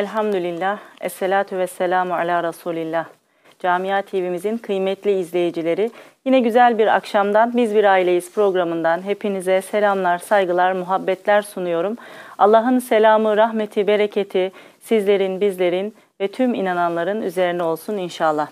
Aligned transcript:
Elhamdülillah, 0.00 0.78
Esselatu 1.00 1.58
ve 1.58 1.66
selamu 1.66 2.14
ala 2.14 2.42
Resulillah. 2.42 3.04
Camia 3.58 4.02
TV'mizin 4.02 4.58
kıymetli 4.58 5.20
izleyicileri, 5.20 5.90
yine 6.24 6.40
güzel 6.40 6.78
bir 6.78 6.86
akşamdan 6.86 7.56
Biz 7.56 7.74
Bir 7.74 7.84
Aileyiz 7.84 8.32
programından 8.32 9.02
hepinize 9.02 9.62
selamlar, 9.62 10.18
saygılar, 10.18 10.72
muhabbetler 10.72 11.42
sunuyorum. 11.42 11.96
Allah'ın 12.38 12.78
selamı, 12.78 13.36
rahmeti, 13.36 13.86
bereketi 13.86 14.52
sizlerin, 14.82 15.40
bizlerin 15.40 15.94
ve 16.20 16.28
tüm 16.28 16.54
inananların 16.54 17.22
üzerine 17.22 17.62
olsun 17.62 17.96
inşallah. 17.96 18.48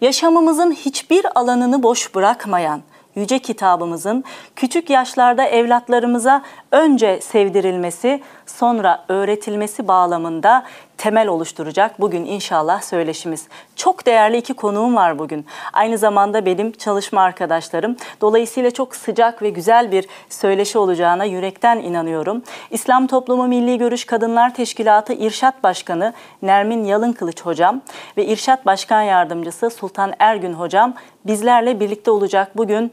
Yaşamımızın 0.00 0.72
hiçbir 0.72 1.26
alanını 1.34 1.82
boş 1.82 2.14
bırakmayan, 2.14 2.82
yüce 3.14 3.38
kitabımızın 3.38 4.24
küçük 4.56 4.90
yaşlarda 4.90 5.44
evlatlarımıza 5.46 6.42
önce 6.74 7.20
sevdirilmesi, 7.20 8.20
sonra 8.46 9.04
öğretilmesi 9.08 9.88
bağlamında 9.88 10.64
temel 10.98 11.28
oluşturacak 11.28 12.00
bugün 12.00 12.24
inşallah 12.24 12.82
söyleşimiz. 12.82 13.48
Çok 13.76 14.06
değerli 14.06 14.36
iki 14.36 14.54
konuğum 14.54 14.96
var 14.96 15.18
bugün. 15.18 15.46
Aynı 15.72 15.98
zamanda 15.98 16.46
benim 16.46 16.72
çalışma 16.72 17.22
arkadaşlarım. 17.22 17.96
Dolayısıyla 18.20 18.70
çok 18.70 18.96
sıcak 18.96 19.42
ve 19.42 19.50
güzel 19.50 19.92
bir 19.92 20.06
söyleşi 20.28 20.78
olacağına 20.78 21.24
yürekten 21.24 21.78
inanıyorum. 21.78 22.42
İslam 22.70 23.06
Toplumu 23.06 23.46
Milli 23.46 23.78
Görüş 23.78 24.04
Kadınlar 24.04 24.54
Teşkilatı 24.54 25.12
İrşat 25.12 25.62
Başkanı 25.62 26.12
Nermin 26.42 26.84
Yalınkılıç 26.84 27.42
hocam 27.42 27.80
ve 28.16 28.26
İrşat 28.26 28.66
Başkan 28.66 29.02
Yardımcısı 29.02 29.70
Sultan 29.70 30.12
Ergün 30.18 30.52
hocam 30.52 30.94
bizlerle 31.26 31.80
birlikte 31.80 32.10
olacak 32.10 32.56
bugün 32.56 32.92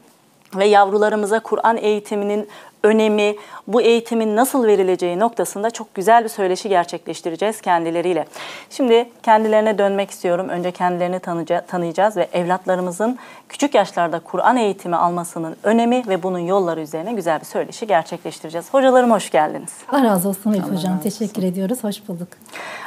ve 0.56 0.64
yavrularımıza 0.64 1.40
Kur'an 1.40 1.76
eğitiminin 1.76 2.48
önemi, 2.82 3.36
bu 3.66 3.82
eğitimin 3.82 4.36
nasıl 4.36 4.66
verileceği 4.66 5.18
noktasında 5.18 5.70
çok 5.70 5.94
güzel 5.94 6.24
bir 6.24 6.28
söyleşi 6.28 6.68
gerçekleştireceğiz 6.68 7.60
kendileriyle. 7.60 8.26
Şimdi 8.70 9.08
kendilerine 9.22 9.78
dönmek 9.78 10.10
istiyorum. 10.10 10.48
Önce 10.48 10.70
kendilerini 10.70 11.20
tanıyacağız 11.66 12.16
ve 12.16 12.28
evlatlarımızın 12.32 13.18
küçük 13.48 13.74
yaşlarda 13.74 14.18
Kur'an 14.20 14.56
eğitimi 14.56 14.96
almasının 14.96 15.56
önemi 15.62 16.08
ve 16.08 16.22
bunun 16.22 16.38
yolları 16.38 16.80
üzerine 16.80 17.12
güzel 17.12 17.40
bir 17.40 17.44
söyleşi 17.44 17.86
gerçekleştireceğiz. 17.86 18.74
Hocalarım 18.74 19.10
hoş 19.10 19.30
geldiniz. 19.30 19.72
Allah 19.88 20.04
razı 20.04 20.28
olsun 20.28 20.52
Elif 20.52 20.70
Hocam. 20.70 21.00
Teşekkür 21.00 21.42
ediyoruz. 21.42 21.84
Hoş 21.84 22.08
bulduk. 22.08 22.28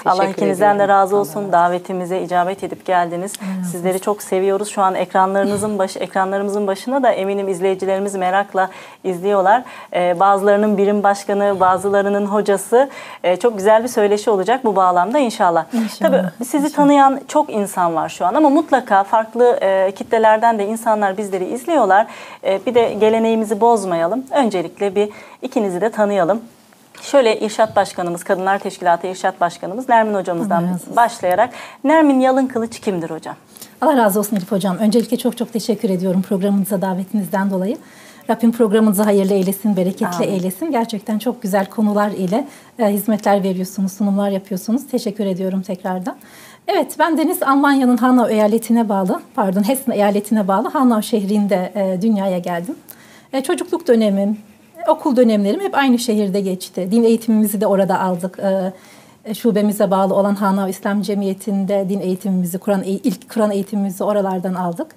Allah 0.06 0.22
Teşekkür 0.22 0.34
ikinizden 0.42 0.76
ediyorum. 0.76 0.80
de 0.80 0.94
razı 0.94 1.16
olsun. 1.16 1.44
Allah 1.44 1.52
Davetimize 1.52 2.22
icabet 2.22 2.64
edip 2.64 2.86
geldiniz. 2.86 3.34
Allah 3.42 3.66
Sizleri 3.66 4.00
çok 4.00 4.24
seviyoruz. 4.24 4.70
Şu 4.70 4.82
an 4.82 4.96
ekranlarınızın 4.96 5.80
baş, 5.80 5.98
ekranlarımızın 5.98 6.68
başına 6.68 7.04
da 7.04 7.12
eminim 7.12 7.48
izleyicilerimiz 7.48 8.16
merakla 8.16 8.70
izliyorlar. 9.04 9.64
Ee, 9.96 10.20
bazılarının 10.20 10.78
birim 10.78 11.04
başkanı, 11.04 11.60
bazılarının 11.60 12.26
hocası. 12.26 12.90
Ee, 13.24 13.38
çok 13.38 13.58
güzel 13.58 13.84
bir 13.84 13.88
söyleşi 13.88 14.30
olacak 14.30 14.66
bu 14.66 14.76
bağlamda 14.76 15.20
inşallah. 15.20 15.66
inşallah. 15.74 16.12
Tabii 16.12 16.46
sizi 16.46 16.58
inşallah. 16.58 16.76
tanıyan 16.76 17.20
çok 17.28 17.50
insan 17.50 17.96
var 17.96 18.10
şu 18.10 18.26
an 18.26 18.34
ama 18.34 18.50
mutlaka 18.50 19.04
farklı 19.04 19.58
e, 19.62 19.92
kitlelerden 19.92 20.60
de 20.60 20.66
insanlar 20.66 21.18
bizleri 21.18 21.46
izliyorlar. 21.46 22.08
E, 22.44 22.66
bir 22.66 22.76
de 22.76 22.94
geleneğimizi 22.94 23.62
bozmayalım. 23.62 24.24
Öncelikle 24.32 24.96
bir 24.96 25.10
ikinizi 25.42 25.82
de 25.82 25.90
tanıyalım. 25.90 26.42
Şöyle 27.02 27.40
İrşat 27.40 27.76
Başkanımız, 27.76 28.24
Kadınlar 28.24 28.60
Teşkilatı 28.60 29.08
İrşat 29.08 29.42
Başkanımız 29.42 29.90
Nermin 29.90 30.14
Hocamızdan 30.14 30.80
başlayarak. 30.96 31.50
Nermin 31.84 32.20
Yalın 32.20 32.48
Kılıç 32.48 32.80
kimdir 32.80 33.10
hocam? 33.10 33.36
Allah 33.82 33.98
razı 33.98 34.20
olsun 34.20 34.36
Elif 34.36 34.52
Hocam. 34.52 34.78
Öncelikle 34.78 35.18
çok 35.18 35.38
çok 35.38 35.54
teşekkür 35.54 35.90
ediyorum 35.90 36.22
programınıza 36.22 36.82
davetinizden 36.82 37.52
dolayı. 37.52 37.78
Rabbim 38.30 38.52
programınızı 38.52 39.04
hayırlı 39.04 39.34
eylesin, 39.34 39.78
bereketli 39.78 40.16
Amin. 40.16 40.28
eylesin. 40.28 40.72
Gerçekten 40.72 41.20
çok 41.20 41.42
güzel 41.42 41.66
konular 41.66 42.12
ile 42.12 42.48
e, 42.80 42.86
hizmetler 42.86 43.44
veriyorsunuz, 43.44 43.92
sunumlar 43.92 44.30
yapıyorsunuz. 44.30 44.88
Teşekkür 44.88 45.26
ediyorum 45.26 45.62
tekrardan. 45.62 46.16
Evet, 46.68 46.96
ben 47.00 47.18
Deniz 47.18 47.44
Almanya'nın 47.44 47.98
Hanau 47.98 48.30
eyaletine 48.30 48.90
bağlı, 48.90 49.22
pardon 49.36 49.68
Hessen 49.68 49.92
eyaletine 49.92 50.48
bağlı 50.48 50.70
Hanau 50.70 51.02
şehrinde 51.02 51.72
e, 51.76 52.02
dünyaya 52.02 52.38
geldim. 52.38 52.76
E, 53.34 53.42
çocukluk 53.42 53.88
dönemim, 53.88 54.38
okul 54.88 55.16
dönemlerim 55.16 55.62
hep 55.62 55.76
aynı 55.76 56.00
şehirde 56.00 56.42
geçti. 56.42 56.88
Din 56.92 57.04
eğitimimizi 57.04 57.62
de 57.62 57.68
orada 57.68 58.00
aldık. 58.02 58.40
E, 58.40 58.74
e 59.26 59.34
şubemize 59.34 59.92
bağlı 59.92 60.16
olan 60.16 60.36
Hanau 60.36 60.70
İslam 60.70 61.02
Cemiyeti'nde 61.02 61.86
din 61.90 62.00
eğitimimizi, 62.00 62.58
Kur'an 62.58 62.84
ilk 62.84 63.30
Kur'an 63.30 63.52
eğitimimizi 63.52 64.04
oralardan 64.04 64.54
aldık. 64.54 64.88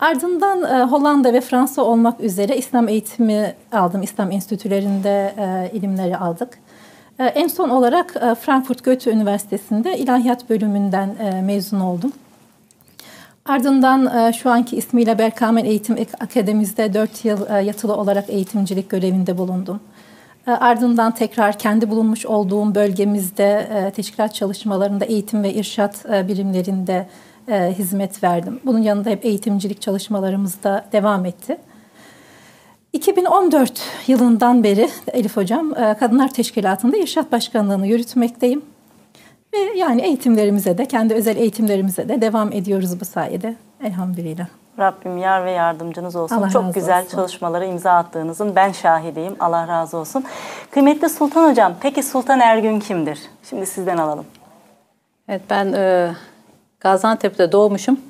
Ardından 0.00 0.62
e, 0.62 0.84
Hollanda 0.84 1.32
ve 1.32 1.40
Fransa 1.40 1.82
olmak 1.82 2.20
üzere 2.20 2.56
İslam 2.56 2.88
eğitimi 2.88 3.54
aldım. 3.72 4.02
İslam 4.02 4.30
enstitülerinde 4.30 5.34
e, 5.38 5.76
ilimleri 5.76 6.16
aldık. 6.16 6.58
E, 7.18 7.24
en 7.24 7.48
son 7.48 7.68
olarak 7.68 8.12
Frankfurt 8.40 8.84
Goethe 8.84 9.10
Üniversitesi'nde 9.10 9.98
ilahiyat 9.98 10.50
bölümünden 10.50 11.16
mezun 11.44 11.80
oldum. 11.80 12.12
Ardından 13.44 14.30
şu 14.30 14.50
anki 14.50 14.76
ismiyle 14.76 15.18
Berkamen 15.18 15.64
Eğitim 15.64 15.96
Akademisi'de 16.20 16.94
4 16.94 17.24
yıl 17.24 17.64
yatılı 17.64 17.96
olarak 17.96 18.30
eğitimcilik 18.30 18.90
görevinde 18.90 19.38
bulundum. 19.38 19.80
Ardından 20.46 21.14
tekrar 21.14 21.58
kendi 21.58 21.90
bulunmuş 21.90 22.26
olduğum 22.26 22.74
bölgemizde 22.74 23.68
teşkilat 23.96 24.34
çalışmalarında 24.34 25.04
eğitim 25.04 25.42
ve 25.42 25.54
irşat 25.54 26.04
birimlerinde 26.04 27.06
e, 27.50 27.74
hizmet 27.78 28.24
verdim. 28.24 28.60
Bunun 28.64 28.78
yanında 28.78 29.10
hep 29.10 29.24
eğitimcilik 29.24 29.80
çalışmalarımız 29.80 30.62
da 30.62 30.84
devam 30.92 31.26
etti. 31.26 31.58
2014 32.92 33.82
yılından 34.06 34.64
beri 34.64 34.90
Elif 35.12 35.36
Hocam 35.36 35.74
e, 35.78 35.96
Kadınlar 36.00 36.28
Teşkilatı'nda 36.28 36.96
İrşat 36.96 37.32
Başkanlığı'nı 37.32 37.86
yürütmekteyim. 37.86 38.62
Ve 39.54 39.58
yani 39.58 40.02
eğitimlerimize 40.02 40.78
de, 40.78 40.86
kendi 40.86 41.14
özel 41.14 41.36
eğitimlerimize 41.36 42.08
de 42.08 42.20
devam 42.20 42.52
ediyoruz 42.52 43.00
bu 43.00 43.04
sayede. 43.04 43.56
Elhamdülillah. 43.84 44.46
Rabbim 44.78 45.18
yar 45.18 45.44
ve 45.44 45.50
yardımcınız 45.50 46.16
olsun. 46.16 46.36
Allah 46.36 46.50
Çok 46.50 46.74
güzel 46.74 47.04
olsun. 47.04 47.16
çalışmalara 47.16 47.64
imza 47.64 47.92
attığınızın 47.92 48.56
ben 48.56 48.72
şahidiyim. 48.72 49.36
Allah 49.40 49.68
razı 49.68 49.96
olsun. 49.96 50.24
Kıymetli 50.70 51.08
Sultan 51.08 51.50
Hocam, 51.50 51.74
peki 51.80 52.02
Sultan 52.02 52.40
Ergün 52.40 52.80
kimdir? 52.80 53.18
Şimdi 53.50 53.66
sizden 53.66 53.98
alalım. 53.98 54.24
Evet 55.28 55.42
ben 55.50 55.72
e, 55.72 56.10
Gaziantep'te 56.80 57.52
doğmuşum. 57.52 58.00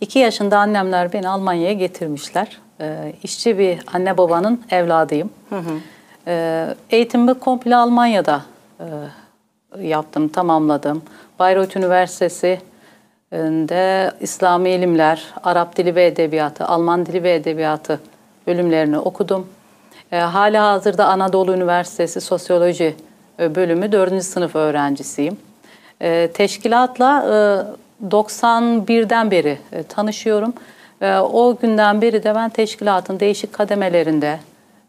İki 0.00 0.18
yaşında 0.18 0.58
annemler 0.58 1.12
beni 1.12 1.28
Almanya'ya 1.28 1.72
getirmişler. 1.72 2.58
E, 2.80 3.12
işçi 3.22 3.58
bir 3.58 3.78
anne 3.92 4.18
babanın 4.18 4.62
evladıyım. 4.70 5.30
Hı 5.50 5.58
hı. 5.58 5.78
E, 6.26 6.66
eğitimimi 6.90 7.34
komple 7.34 7.76
Almanya'da 7.76 8.42
e, 8.80 8.86
yaptım, 9.86 10.28
tamamladım. 10.28 11.02
Bayreuth 11.38 11.76
Üniversitesi 11.76 12.60
de 13.68 14.12
İslami 14.20 14.70
ilimler, 14.70 15.24
Arap 15.42 15.76
dili 15.76 15.94
ve 15.94 16.06
edebiyatı, 16.06 16.64
Alman 16.64 17.06
dili 17.06 17.22
ve 17.22 17.34
edebiyatı 17.34 18.00
bölümlerini 18.46 18.98
okudum. 18.98 19.46
E, 20.12 20.18
hala 20.18 20.72
hazırda 20.72 21.06
Anadolu 21.06 21.54
Üniversitesi 21.54 22.20
Sosyoloji 22.20 22.96
bölümü 23.38 23.92
4. 23.92 24.24
sınıf 24.24 24.56
öğrencisiyim. 24.56 25.36
E, 26.00 26.30
teşkilatla 26.34 27.24
e, 27.32 27.34
91'den 28.08 29.30
beri 29.30 29.58
e, 29.72 29.82
tanışıyorum. 29.82 30.54
E, 31.00 31.16
o 31.18 31.56
günden 31.62 32.02
beri 32.02 32.24
de 32.24 32.34
ben 32.34 32.50
teşkilatın 32.50 33.20
değişik 33.20 33.52
kademelerinde 33.52 34.40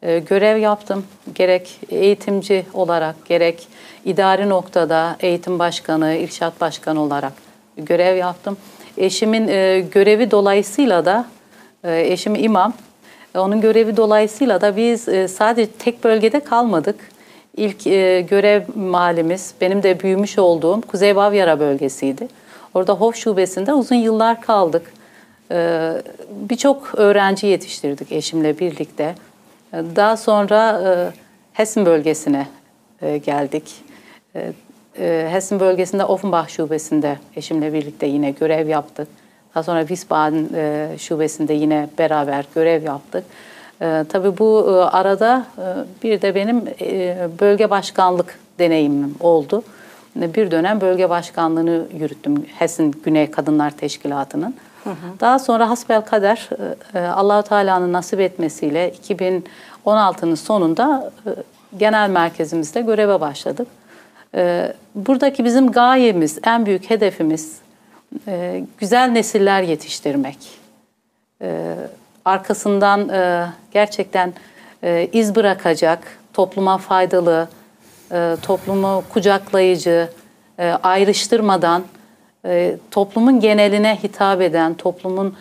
e, 0.01 0.19
görev 0.19 0.57
yaptım. 0.57 1.05
Gerek 1.35 1.79
eğitimci 1.89 2.65
olarak, 2.73 3.15
gerek 3.25 3.67
idari 4.05 4.49
noktada 4.49 5.15
eğitim 5.19 5.59
başkanı, 5.59 6.15
irşat 6.15 6.61
başkanı 6.61 7.01
olarak 7.01 7.33
görev 7.77 8.17
yaptım. 8.17 8.57
Eşimin 8.97 9.47
görevi 9.91 10.31
dolayısıyla 10.31 11.05
da, 11.05 11.25
eşim 11.83 12.35
imam, 12.35 12.73
onun 13.35 13.61
görevi 13.61 13.97
dolayısıyla 13.97 14.61
da 14.61 14.77
biz 14.77 15.01
sadece 15.31 15.71
tek 15.71 16.03
bölgede 16.03 16.39
kalmadık. 16.39 16.95
İlk 17.57 17.83
görev 18.29 18.61
mahallemiz 18.75 19.53
benim 19.61 19.83
de 19.83 19.99
büyümüş 19.99 20.39
olduğum 20.39 20.81
Kuzey 20.81 21.15
Bavyera 21.15 21.59
bölgesiydi. 21.59 22.27
Orada 22.73 22.93
Hof 22.93 23.15
Şubesi'nde 23.15 23.73
uzun 23.73 23.95
yıllar 23.95 24.41
kaldık. 24.41 24.93
E, 25.51 25.91
Birçok 26.29 26.95
öğrenci 26.95 27.47
yetiştirdik 27.47 28.11
eşimle 28.11 28.59
birlikte. 28.59 29.15
E, 29.73 29.77
daha 29.95 30.17
sonra 30.17 30.81
e, 30.85 30.89
Hessen 31.53 31.85
bölgesine 31.85 32.47
e, 33.01 33.17
geldik. 33.17 33.63
E, 34.35 34.53
e, 34.99 35.27
Hessen 35.31 35.59
bölgesinde 35.59 36.05
Offenbach 36.05 36.49
şubesinde 36.49 37.17
eşimle 37.35 37.73
birlikte 37.73 38.07
yine 38.07 38.31
görev 38.31 38.67
yaptık. 38.67 39.07
Daha 39.55 39.63
sonra 39.63 39.79
Wiesbaden 39.79 40.47
şubesinde 40.97 41.53
yine 41.53 41.89
beraber 41.97 42.45
görev 42.55 42.83
yaptık. 42.83 43.23
Tabii 43.79 44.37
bu 44.37 44.67
arada 44.91 45.45
bir 46.03 46.21
de 46.21 46.35
benim 46.35 46.65
bölge 47.39 47.69
başkanlık 47.69 48.39
deneyimim 48.59 49.15
oldu. 49.19 49.63
Bir 50.15 50.51
dönem 50.51 50.81
bölge 50.81 51.09
başkanlığını 51.09 51.85
yürüttüm 51.93 52.45
Hessen 52.59 52.93
Güney 53.03 53.31
Kadınlar 53.31 53.71
Teşkilatı'nın. 53.71 54.55
Hı 54.83 54.89
hı. 54.89 55.19
Daha 55.19 55.39
sonra 55.39 55.69
hasbel 55.69 56.01
kader 56.01 56.49
e, 56.93 56.99
e 56.99 57.07
Allahu 57.07 57.43
Teala'nın 57.43 57.93
nasip 57.93 58.19
etmesiyle 58.19 58.93
2016'nın 59.85 60.35
sonunda 60.35 61.11
e, 61.25 61.29
genel 61.77 62.09
merkezimizde 62.09 62.81
göreve 62.81 63.21
başladık. 63.21 63.67
Buradaki 64.95 65.45
bizim 65.45 65.71
gayemiz, 65.71 66.39
en 66.43 66.65
büyük 66.65 66.89
hedefimiz 66.89 67.57
güzel 68.77 69.09
nesiller 69.09 69.61
yetiştirmek. 69.61 70.37
Arkasından 72.25 73.11
gerçekten 73.71 74.33
iz 75.11 75.35
bırakacak, 75.35 75.99
topluma 76.33 76.77
faydalı, 76.77 77.47
e, 78.11 78.37
toplumu 78.41 79.03
kucaklayıcı, 79.13 80.09
e, 80.59 80.69
ayrıştırmadan, 80.83 81.83
e, 82.45 82.75
toplumun 82.91 83.39
geneline 83.39 83.99
hitap 84.03 84.41
eden, 84.41 84.73
toplumun 84.73 85.35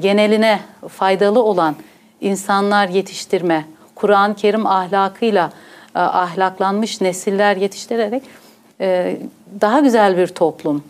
geneline 0.00 0.60
faydalı 0.88 1.42
olan 1.42 1.76
insanlar 2.20 2.88
yetiştirme, 2.88 3.64
Kur'an-ı 3.94 4.34
Kerim 4.34 4.66
ahlakıyla 4.66 5.52
ahlaklanmış 5.94 7.00
nesiller 7.00 7.56
yetiştirerek 7.56 8.22
daha 9.60 9.80
güzel 9.80 10.16
bir 10.16 10.26
toplum, 10.26 10.84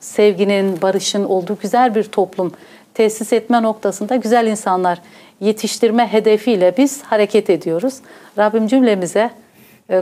sevginin, 0.00 0.82
barışın 0.82 1.24
olduğu 1.24 1.58
güzel 1.62 1.94
bir 1.94 2.04
toplum 2.04 2.52
tesis 2.94 3.32
etme 3.32 3.62
noktasında 3.62 4.16
güzel 4.16 4.46
insanlar 4.46 4.98
yetiştirme 5.40 6.12
hedefiyle 6.12 6.74
biz 6.76 7.02
hareket 7.02 7.50
ediyoruz. 7.50 7.94
Rabbim 8.38 8.66
cümlemize 8.66 9.30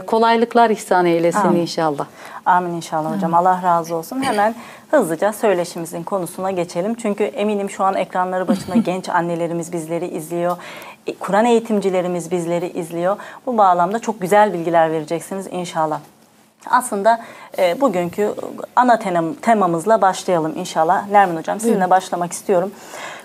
kolaylıklar 0.07 0.69
ihsan 0.69 1.05
eylesin 1.05 1.39
Amin. 1.39 1.61
inşallah. 1.61 2.05
Amin 2.45 2.73
inşallah 2.73 3.15
hocam. 3.15 3.33
Allah 3.33 3.61
razı 3.63 3.95
olsun. 3.95 4.21
Hemen 4.21 4.55
hızlıca 4.91 5.33
söyleşimizin 5.33 6.03
konusuna 6.03 6.51
geçelim. 6.51 6.95
Çünkü 6.95 7.23
eminim 7.23 7.69
şu 7.69 7.83
an 7.83 7.95
ekranları 7.95 8.47
başında 8.47 8.75
genç 8.85 9.09
annelerimiz 9.09 9.73
bizleri 9.73 10.07
izliyor. 10.07 10.57
E, 11.07 11.15
Kur'an 11.15 11.45
eğitimcilerimiz 11.45 12.31
bizleri 12.31 12.67
izliyor. 12.79 13.17
Bu 13.45 13.57
bağlamda 13.57 13.99
çok 13.99 14.21
güzel 14.21 14.53
bilgiler 14.53 14.91
vereceksiniz 14.91 15.47
inşallah. 15.51 15.99
Aslında 16.69 17.21
e, 17.57 17.81
bugünkü 17.81 18.33
ana 18.75 18.99
temamızla 19.41 20.01
başlayalım 20.01 20.53
inşallah. 20.57 21.07
Nermin 21.07 21.37
Hocam 21.37 21.59
sizinle 21.59 21.89
başlamak 21.89 22.31
istiyorum. 22.31 22.71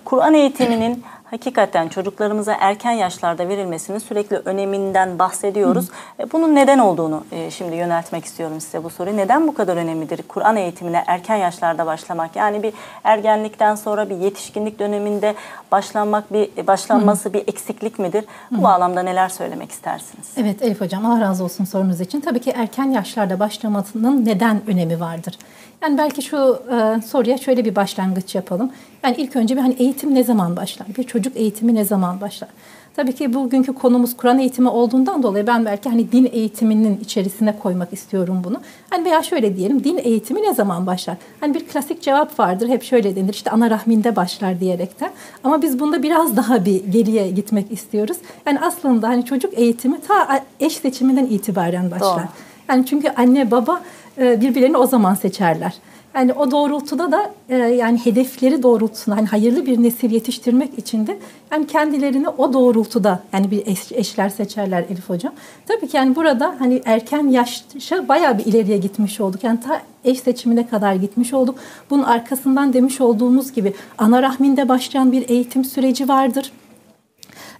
Kur'an 0.05 0.34
eğitiminin 0.34 1.05
hakikaten 1.34 1.88
çocuklarımıza 1.88 2.56
erken 2.60 2.92
yaşlarda 2.92 3.48
verilmesinin 3.48 3.98
sürekli 3.98 4.36
öneminden 4.36 5.19
bahsediyoruz. 5.19 5.88
E, 6.20 6.32
Bunun 6.32 6.54
neden 6.54 6.78
olduğunu 6.78 7.25
e, 7.32 7.50
şimdi 7.50 7.76
yöneltmek 7.76 8.25
istiyorum 8.25 8.60
size 8.60 8.84
bu 8.84 8.90
soruyu. 8.90 9.16
Neden 9.16 9.48
bu 9.48 9.54
kadar 9.54 9.76
önemlidir 9.76 10.20
Kur'an 10.28 10.56
eğitimine 10.56 11.04
erken 11.06 11.36
yaşlarda 11.36 11.86
başlamak? 11.86 12.36
Yani 12.36 12.62
bir 12.62 12.72
ergenlikten 13.04 13.75
sonra 13.75 14.10
bir 14.10 14.16
yetişkinlik 14.16 14.78
döneminde 14.78 15.34
başlanmak 15.72 16.32
bir 16.32 16.66
başlanması 16.66 17.32
bir 17.32 17.42
eksiklik 17.48 17.98
midir? 17.98 18.25
Bu 18.50 18.62
bağlamda 18.62 19.02
neler 19.02 19.28
söylemek 19.28 19.70
istersiniz? 19.70 20.28
Evet 20.36 20.62
Elif 20.62 20.81
Hocam 20.81 21.06
Allah 21.06 21.20
razı 21.20 21.44
olsun 21.44 21.64
sorunuz 21.64 22.00
için. 22.00 22.20
Tabii 22.20 22.40
ki 22.40 22.50
erken 22.50 22.90
yaşlarda 22.90 23.40
başlamasının 23.40 24.25
neden 24.25 24.60
önemi 24.66 25.00
vardır? 25.00 25.38
Yani 25.84 25.98
belki 25.98 26.22
şu 26.22 26.58
e, 26.72 27.02
soruya 27.02 27.38
şöyle 27.38 27.64
bir 27.64 27.76
başlangıç 27.76 28.34
yapalım. 28.34 28.72
Yani 29.02 29.16
ilk 29.19 29.36
önce 29.36 29.56
bir 29.56 29.60
hani 29.60 29.75
eğitim 29.78 30.14
ne 30.14 30.25
zaman 30.25 30.56
başlar? 30.56 30.86
Bir 30.98 31.02
çocuk 31.02 31.36
eğitimi 31.36 31.75
ne 31.75 31.84
zaman 31.84 32.20
başlar? 32.20 32.48
Tabii 32.96 33.12
ki 33.12 33.34
bugünkü 33.34 33.75
konumuz 33.75 34.16
Kur'an 34.16 34.38
eğitimi 34.38 34.69
olduğundan 34.69 35.22
dolayı 35.22 35.46
ben 35.46 35.64
belki 35.64 35.88
hani 35.88 36.12
din 36.12 36.28
eğitiminin 36.32 37.00
içerisine 37.00 37.58
koymak 37.58 37.92
istiyorum 37.92 38.40
bunu. 38.44 38.60
Hani 38.90 39.04
veya 39.04 39.22
şöyle 39.22 39.56
diyelim 39.56 39.84
din 39.84 40.00
eğitimi 40.02 40.42
ne 40.42 40.54
zaman 40.54 40.86
başlar? 40.86 41.16
Hani 41.40 41.54
bir 41.54 41.66
klasik 41.66 42.02
cevap 42.02 42.38
vardır 42.38 42.69
hep 42.69 42.82
şöyle 42.82 43.16
denir 43.16 43.34
işte 43.34 43.50
ana 43.50 43.70
rahminde 43.70 44.16
başlar 44.16 44.60
diyerekten. 44.60 45.10
Ama 45.44 45.62
biz 45.62 45.81
bunda 45.81 46.02
biraz 46.02 46.36
daha 46.36 46.64
bir 46.64 46.84
geriye 46.84 47.31
gitmek 47.31 47.72
istiyoruz. 47.72 48.16
Yani 48.46 48.60
aslında 48.60 49.08
hani 49.08 49.25
çocuk 49.25 49.58
eğitimi 49.58 50.00
ta 50.00 50.44
eş 50.60 50.76
seçiminden 50.76 51.26
itibaren 51.26 51.90
başlar. 51.90 52.19
Doğru. 52.19 52.28
Yani 52.69 52.86
çünkü 52.86 53.08
anne 53.08 53.50
baba 53.50 53.81
e, 54.19 54.40
birbirlerini 54.40 54.76
o 54.76 54.87
zaman 54.87 55.14
seçerler. 55.14 55.75
Yani 56.14 56.32
o 56.32 56.50
doğrultuda 56.50 57.12
da 57.12 57.31
e, 57.49 57.56
yani 57.56 57.99
hedefleri 58.05 58.62
doğrultusunda 58.62 59.16
hani 59.16 59.26
hayırlı 59.26 59.66
bir 59.66 59.82
nesil 59.82 60.11
yetiştirmek 60.11 60.78
için 60.78 61.06
de 61.06 61.19
yani 61.52 61.66
kendilerini 61.66 62.28
o 62.28 62.52
doğrultuda 62.52 63.22
yani 63.32 63.50
bir 63.50 63.66
eş, 63.66 63.93
eşler 63.93 64.28
seçerler 64.28 64.84
Elif 64.90 65.08
hocam. 65.08 65.32
Tabii 65.66 65.88
ki 65.88 65.96
yani 65.96 66.16
burada 66.16 66.55
hani 66.58 66.82
erken 66.84 67.26
yaşa 67.28 68.08
bayağı 68.08 68.38
bir 68.38 68.44
ileriye 68.44 68.78
gitmiş 68.78 69.20
olduk. 69.20 69.44
Yani 69.44 69.61
ta 69.61 69.81
eş 70.05 70.20
seçimine 70.20 70.69
kadar 70.69 70.94
gitmiş 70.94 71.32
olduk. 71.32 71.58
Bunun 71.90 72.02
arkasından 72.02 72.72
demiş 72.72 73.00
olduğumuz 73.00 73.52
gibi 73.52 73.75
ana 73.99 74.22
rahminde 74.22 74.69
başlayan 74.69 75.12
bir 75.12 75.28
eğitim 75.28 75.64
süreci 75.64 76.08
vardır. 76.08 76.52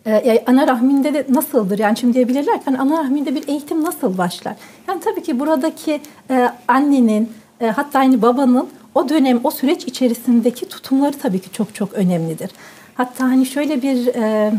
Ee, 0.07 0.45
ana 0.47 0.69
rahminde 0.69 1.15
de 1.15 1.27
nasıldır? 1.29 1.79
Yani 1.79 1.97
şimdi 1.97 2.15
diyebilirler 2.15 2.55
ki 2.55 2.63
hani 2.65 2.79
ana 2.79 2.99
rahminde 2.99 3.35
bir 3.35 3.49
eğitim 3.49 3.85
nasıl 3.85 4.19
başlar? 4.19 4.57
Yani 4.89 5.01
tabii 5.01 5.23
ki 5.23 5.41
buradaki 5.41 6.01
e, 6.31 6.51
annenin 6.69 7.33
e, 7.61 7.67
hatta 7.67 7.99
aynı 7.99 8.23
babanın 8.23 8.69
o 8.95 9.09
dönem, 9.09 9.41
o 9.45 9.51
süreç 9.51 9.85
içerisindeki 9.85 10.69
tutumları 10.69 11.19
tabii 11.19 11.39
ki 11.39 11.53
çok 11.53 11.75
çok 11.75 11.93
önemlidir. 11.93 12.51
Hatta 12.95 13.25
hani 13.25 13.47
şöyle 13.47 13.83
bir 13.83 14.07
e, 14.07 14.53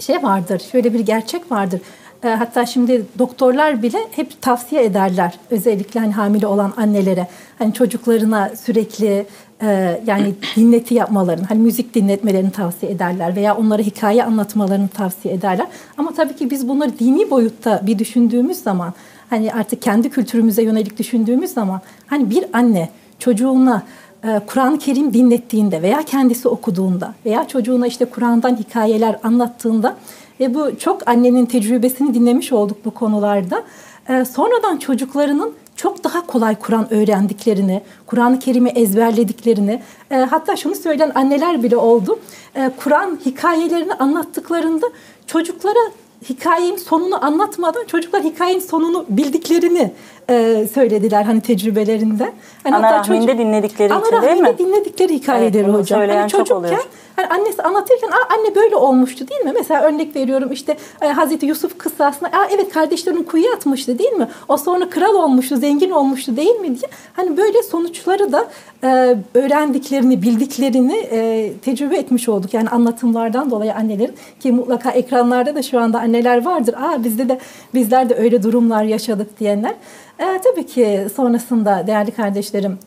şey 0.00 0.22
vardır, 0.22 0.62
şöyle 0.72 0.94
bir 0.94 1.00
gerçek 1.00 1.52
vardır. 1.52 1.80
E, 2.24 2.28
hatta 2.28 2.66
şimdi 2.66 3.06
doktorlar 3.18 3.82
bile 3.82 3.98
hep 4.10 4.42
tavsiye 4.42 4.84
ederler 4.84 5.38
özellikle 5.50 6.00
hani 6.00 6.12
hamile 6.12 6.46
olan 6.46 6.72
annelere 6.76 7.28
hani 7.58 7.72
çocuklarına 7.72 8.50
sürekli 8.56 9.26
e, 9.62 10.00
yani 10.06 10.34
dinleti 10.56 10.94
yapmalarını, 10.94 11.44
hani 11.44 11.60
müzik 11.60 11.94
dinletmelerini 11.94 12.50
tavsiye 12.50 12.92
ederler 12.92 13.36
veya 13.36 13.56
onlara 13.56 13.82
hikaye 13.82 14.24
anlatmalarını 14.24 14.88
tavsiye 14.88 15.34
ederler. 15.34 15.66
Ama 15.98 16.14
tabii 16.14 16.36
ki 16.36 16.50
biz 16.50 16.68
bunları 16.68 16.98
dini 16.98 17.30
boyutta 17.30 17.80
bir 17.86 17.98
düşündüğümüz 17.98 18.58
zaman 18.58 18.94
hani 19.30 19.52
artık 19.52 19.82
kendi 19.82 20.10
kültürümüze 20.10 20.62
yönelik 20.62 20.98
düşündüğümüz 20.98 21.50
zaman 21.50 21.80
hani 22.06 22.30
bir 22.30 22.44
anne 22.52 22.88
çocuğuna 23.18 23.82
e, 24.24 24.40
Kur'an-ı 24.46 24.78
Kerim 24.78 25.14
dinlettiğinde 25.14 25.82
veya 25.82 26.02
kendisi 26.02 26.48
okuduğunda 26.48 27.14
veya 27.26 27.48
çocuğuna 27.48 27.86
işte 27.86 28.04
Kur'an'dan 28.04 28.56
hikayeler 28.56 29.18
anlattığında 29.22 29.96
ve 30.40 30.54
bu 30.54 30.78
çok 30.78 31.08
annenin 31.08 31.46
tecrübesini 31.46 32.14
dinlemiş 32.14 32.52
olduk 32.52 32.84
bu 32.84 32.90
konularda. 32.90 33.62
E, 34.08 34.24
sonradan 34.24 34.76
çocuklarının 34.76 35.54
çok 35.76 36.04
daha 36.04 36.26
kolay 36.26 36.58
Kur'an 36.58 36.94
öğrendiklerini, 36.94 37.82
Kur'an-ı 38.06 38.38
Kerim'i 38.38 38.70
ezberlediklerini, 38.70 39.82
e, 40.10 40.16
hatta 40.16 40.56
şunu 40.56 40.74
söyleyen 40.74 41.12
anneler 41.14 41.62
bile 41.62 41.76
oldu. 41.76 42.18
E, 42.54 42.70
Kur'an 42.76 43.18
hikayelerini 43.26 43.94
anlattıklarında 43.94 44.86
çocuklara 45.26 45.90
hikayenin 46.28 46.76
sonunu 46.76 47.24
anlatmadan 47.24 47.84
çocuklar 47.84 48.22
hikayenin 48.22 48.60
sonunu 48.60 49.06
bildiklerini 49.08 49.92
e, 50.30 50.66
söylediler 50.74 51.22
hani 51.22 51.40
tecrübelerinde. 51.40 52.32
Hani 52.62 52.76
ana 52.76 52.92
rahminde 52.92 53.38
dinledikleri 53.38 53.94
ana 53.94 54.00
için 54.06 54.22
değil 54.22 54.36
mi? 54.36 54.42
rahminde 54.42 54.58
dinledikleri 54.58 55.14
hikayeleri 55.14 55.64
Evet, 55.64 55.74
hocam. 55.74 56.00
Hani 56.00 56.30
çocukken 56.30 56.78
hani 57.16 57.26
annesi 57.26 57.62
anlatırken 57.62 58.08
Aa, 58.08 58.34
anne 58.38 58.54
böyle 58.54 58.76
olmuştu 58.76 59.28
değil 59.28 59.40
mi? 59.40 59.52
Mesela 59.54 59.82
örnek 59.82 60.16
veriyorum 60.16 60.52
işte 60.52 60.76
e, 61.02 61.06
Hazreti 61.06 61.46
Yusuf 61.46 61.78
kıssasına 61.78 62.28
Aa, 62.28 62.46
evet 62.54 62.72
kardeşlerin 62.72 63.22
kuyuya 63.22 63.52
atmıştı 63.52 63.98
değil 63.98 64.12
mi? 64.12 64.28
O 64.48 64.56
sonra 64.56 64.90
kral 64.90 65.14
olmuştu, 65.14 65.56
zengin 65.56 65.90
olmuştu 65.90 66.36
değil 66.36 66.56
mi 66.60 66.68
diye. 66.68 66.90
Hani 67.12 67.36
böyle 67.36 67.62
sonuçları 67.62 68.32
da 68.32 68.46
e, 68.84 69.16
öğrendiklerini, 69.34 70.22
bildiklerini 70.22 70.96
e, 70.96 71.52
tecrübe 71.64 71.96
etmiş 71.96 72.28
olduk. 72.28 72.54
Yani 72.54 72.68
anlatımlardan 72.68 73.50
dolayı 73.50 73.74
annelerin 73.74 74.14
ki 74.40 74.52
mutlaka 74.52 74.90
ekranlarda 74.90 75.54
da 75.54 75.62
şu 75.62 75.80
anda 75.80 76.00
anneler 76.00 76.44
vardır. 76.44 76.74
Aa 76.74 77.04
bizde 77.04 77.28
de 77.28 77.38
bizler 77.74 78.08
de 78.08 78.14
öyle 78.14 78.42
durumlar 78.42 78.84
yaşadık 78.84 79.40
diyenler. 79.40 79.74
E, 80.18 80.40
tabii 80.44 80.66
ki 80.66 81.06
sonrasında 81.16 81.86
değerli 81.86 82.10
kardeşlerim 82.10 82.78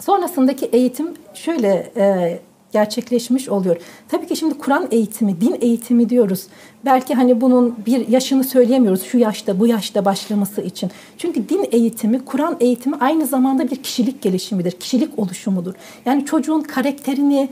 sonrasındaki 0.00 0.66
eğitim 0.66 1.14
şöyle 1.34 1.92
e, 1.96 2.38
gerçekleşmiş 2.72 3.48
oluyor. 3.48 3.76
Tabii 4.08 4.26
ki 4.26 4.36
şimdi 4.36 4.58
Kur'an 4.58 4.88
eğitimi, 4.90 5.40
din 5.40 5.56
eğitimi 5.60 6.08
diyoruz. 6.08 6.46
Belki 6.84 7.14
hani 7.14 7.40
bunun 7.40 7.76
bir 7.86 8.08
yaşını 8.08 8.44
söyleyemiyoruz 8.44 9.02
şu 9.02 9.18
yaşta, 9.18 9.60
bu 9.60 9.66
yaşta 9.66 10.04
başlaması 10.04 10.60
için. 10.60 10.90
Çünkü 11.18 11.48
din 11.48 11.68
eğitimi, 11.72 12.24
Kur'an 12.24 12.56
eğitimi 12.60 12.96
aynı 13.00 13.26
zamanda 13.26 13.70
bir 13.70 13.76
kişilik 13.76 14.22
gelişimidir, 14.22 14.72
kişilik 14.72 15.18
oluşumudur. 15.18 15.74
Yani 16.06 16.24
çocuğun 16.24 16.60
karakterini, 16.60 17.48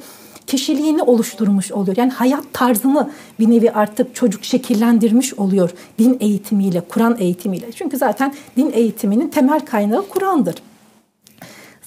kişiliğini 0.47 1.03
oluşturmuş 1.03 1.73
oluyor. 1.73 1.97
Yani 1.97 2.11
hayat 2.11 2.45
tarzını 2.53 3.11
bir 3.41 3.51
nevi 3.51 3.71
artık 3.71 4.15
çocuk 4.15 4.45
şekillendirmiş 4.45 5.35
oluyor 5.35 5.71
din 5.99 6.17
eğitimiyle, 6.21 6.81
Kur'an 6.81 7.17
eğitimiyle. 7.19 7.73
Çünkü 7.73 7.97
zaten 7.97 8.35
din 8.57 8.71
eğitiminin 8.75 9.29
temel 9.29 9.61
kaynağı 9.61 10.09
Kur'an'dır. 10.09 10.55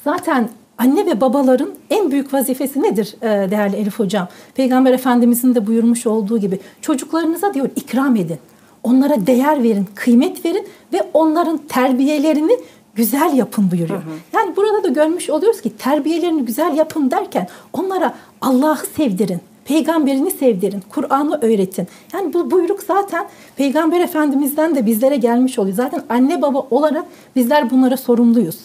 Zaten 0.04 0.50
anne 0.78 1.06
ve 1.06 1.22
babaların 1.22 1.70
en 1.90 2.12
büyük 2.12 2.34
vazifesi 2.34 2.84
nedir 2.84 3.16
e, 3.22 3.52
değerli 3.52 3.76
Elif 3.76 4.00
Hocam? 4.00 4.28
Peygamber 4.56 4.94
Efendimizin 4.94 5.56
de 5.56 5.68
buyurmuş 5.68 6.08
olduğu 6.08 6.38
gibi 6.38 6.60
çocuklarınıza 6.82 7.54
diyor 7.54 7.70
ikram 7.76 8.16
edin. 8.16 8.38
Onlara 8.84 9.28
değer 9.28 9.64
verin, 9.64 9.88
kıymet 9.96 10.46
verin 10.46 10.68
ve 10.94 11.10
onların 11.14 11.58
terbiyelerini 11.58 12.58
güzel 12.96 13.34
yapın 13.34 13.72
buyuruyor. 13.72 14.04
Hı 14.04 14.06
hı. 14.06 14.14
Yani 14.34 14.56
burada 14.56 14.84
da 14.84 14.88
görmüş 14.88 15.30
oluyoruz 15.30 15.62
ki 15.62 15.78
terbiyelerini 15.78 16.46
güzel 16.46 16.78
yapın 16.78 17.12
derken 17.12 17.48
onlara 17.74 18.16
Allah'ı 18.46 18.86
sevdirin. 18.96 19.40
Peygamberini 19.66 20.32
sevdirin, 20.32 20.84
Kur'an'ı 20.90 21.40
öğretin. 21.42 21.88
Yani 22.14 22.34
bu 22.34 22.52
buyruk 22.52 22.84
zaten 22.84 23.26
Peygamber 23.56 24.00
Efendimiz'den 24.00 24.76
de 24.76 24.86
bizlere 24.86 25.16
gelmiş 25.16 25.60
oluyor. 25.60 25.76
Zaten 25.76 26.04
anne 26.10 26.42
baba 26.42 26.68
olarak 26.72 27.06
bizler 27.36 27.70
bunlara 27.70 27.98
sorumluyuz. 27.98 28.60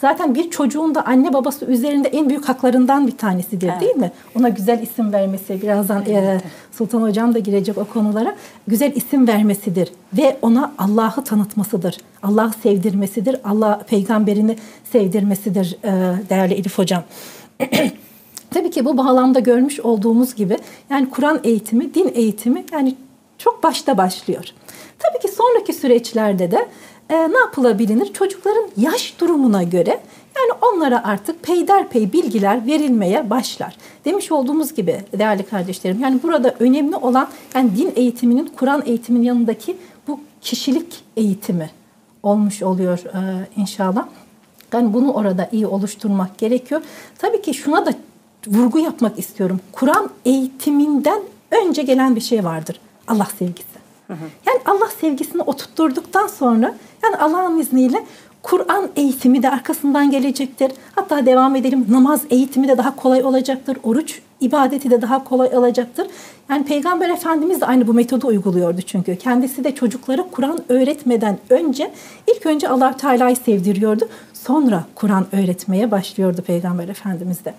Zaten 0.00 0.34
bir 0.34 0.50
çocuğun 0.50 0.94
da 0.94 1.06
anne 1.06 1.32
babası 1.32 1.64
üzerinde 1.64 2.08
en 2.08 2.28
büyük 2.28 2.48
haklarından 2.48 3.06
bir 3.06 3.16
tanesidir 3.16 3.80
değil 3.80 3.96
mi? 3.96 4.12
Ona 4.38 4.48
güzel 4.48 4.82
isim 4.82 5.12
vermesi, 5.12 5.62
birazdan 5.62 6.04
e, 6.06 6.40
Sultan 6.72 7.02
Hocam 7.02 7.34
da 7.34 7.38
girecek 7.38 7.78
o 7.78 7.84
konulara. 7.84 8.36
Güzel 8.66 8.92
isim 8.94 9.28
vermesidir 9.28 9.92
ve 10.12 10.36
ona 10.42 10.72
Allah'ı 10.78 11.24
tanıtmasıdır. 11.24 11.98
Allah'ı 12.22 12.52
sevdirmesidir. 12.62 13.36
Allah 13.44 13.80
peygamberini 13.88 14.56
sevdirmesidir 14.92 15.76
e, 15.84 15.90
değerli 16.30 16.54
Elif 16.54 16.78
Hocam. 16.78 17.02
Tabii 18.50 18.70
ki 18.70 18.84
bu 18.84 18.96
bağlamda 18.96 19.38
görmüş 19.38 19.80
olduğumuz 19.80 20.34
gibi 20.34 20.58
yani 20.90 21.10
Kur'an 21.10 21.40
eğitimi, 21.44 21.94
din 21.94 22.12
eğitimi 22.14 22.64
yani 22.72 22.94
çok 23.38 23.62
başta 23.62 23.98
başlıyor. 23.98 24.44
Tabii 24.98 25.18
ki 25.18 25.28
sonraki 25.28 25.72
süreçlerde 25.72 26.50
de 26.50 26.68
e, 27.10 27.14
ne 27.14 27.38
yapılabilir? 27.38 28.12
Çocukların 28.12 28.68
yaş 28.76 29.20
durumuna 29.20 29.62
göre 29.62 30.00
yani 30.36 30.58
onlara 30.62 31.04
artık 31.04 31.42
peyderpey 31.42 32.12
bilgiler 32.12 32.66
verilmeye 32.66 33.30
başlar. 33.30 33.76
Demiş 34.04 34.32
olduğumuz 34.32 34.74
gibi 34.74 35.00
değerli 35.18 35.42
kardeşlerim 35.42 36.00
yani 36.00 36.22
burada 36.22 36.54
önemli 36.60 36.96
olan 36.96 37.28
yani 37.54 37.76
din 37.76 37.92
eğitiminin 37.96 38.50
Kur'an 38.56 38.82
eğitiminin 38.86 39.24
yanındaki 39.24 39.76
bu 40.08 40.20
kişilik 40.40 41.02
eğitimi 41.16 41.70
olmuş 42.22 42.62
oluyor 42.62 42.98
e, 42.98 43.48
inşallah. 43.56 44.06
Yani 44.72 44.94
bunu 44.94 45.12
orada 45.12 45.48
iyi 45.52 45.66
oluşturmak 45.66 46.38
gerekiyor. 46.38 46.82
Tabii 47.18 47.42
ki 47.42 47.54
şuna 47.54 47.86
da 47.86 47.94
vurgu 48.46 48.78
yapmak 48.78 49.18
istiyorum. 49.18 49.60
Kur'an 49.72 50.10
eğitiminden 50.24 51.20
önce 51.50 51.82
gelen 51.82 52.16
bir 52.16 52.20
şey 52.20 52.44
vardır. 52.44 52.80
Allah 53.08 53.28
sevgisi. 53.38 53.78
Yani 54.46 54.60
Allah 54.66 54.88
sevgisini 55.00 55.42
oturtturduktan 55.42 56.26
sonra 56.26 56.74
yani 57.02 57.16
Allah'ın 57.16 57.58
izniyle 57.58 58.04
Kur'an 58.42 58.88
eğitimi 58.96 59.42
de 59.42 59.50
arkasından 59.50 60.10
gelecektir. 60.10 60.72
Hatta 60.94 61.26
devam 61.26 61.56
edelim 61.56 61.86
namaz 61.90 62.20
eğitimi 62.30 62.68
de 62.68 62.78
daha 62.78 62.96
kolay 62.96 63.24
olacaktır. 63.24 63.76
Oruç 63.82 64.20
ibadeti 64.40 64.90
de 64.90 65.02
daha 65.02 65.24
kolay 65.24 65.56
olacaktır. 65.56 66.06
Yani 66.50 66.64
Peygamber 66.64 67.10
Efendimiz 67.10 67.60
de 67.60 67.66
aynı 67.66 67.86
bu 67.86 67.94
metodu 67.94 68.26
uyguluyordu 68.26 68.80
çünkü. 68.82 69.16
Kendisi 69.16 69.64
de 69.64 69.74
çocuklara 69.74 70.24
Kur'an 70.30 70.58
öğretmeden 70.68 71.38
önce 71.50 71.90
ilk 72.26 72.46
önce 72.46 72.68
Allah 72.68 72.96
Teala'yı 72.96 73.36
sevdiriyordu. 73.36 74.08
Sonra 74.34 74.84
Kur'an 74.94 75.26
öğretmeye 75.32 75.90
başlıyordu 75.90 76.42
Peygamber 76.42 76.88
Efendimiz 76.88 77.44
de. 77.44 77.54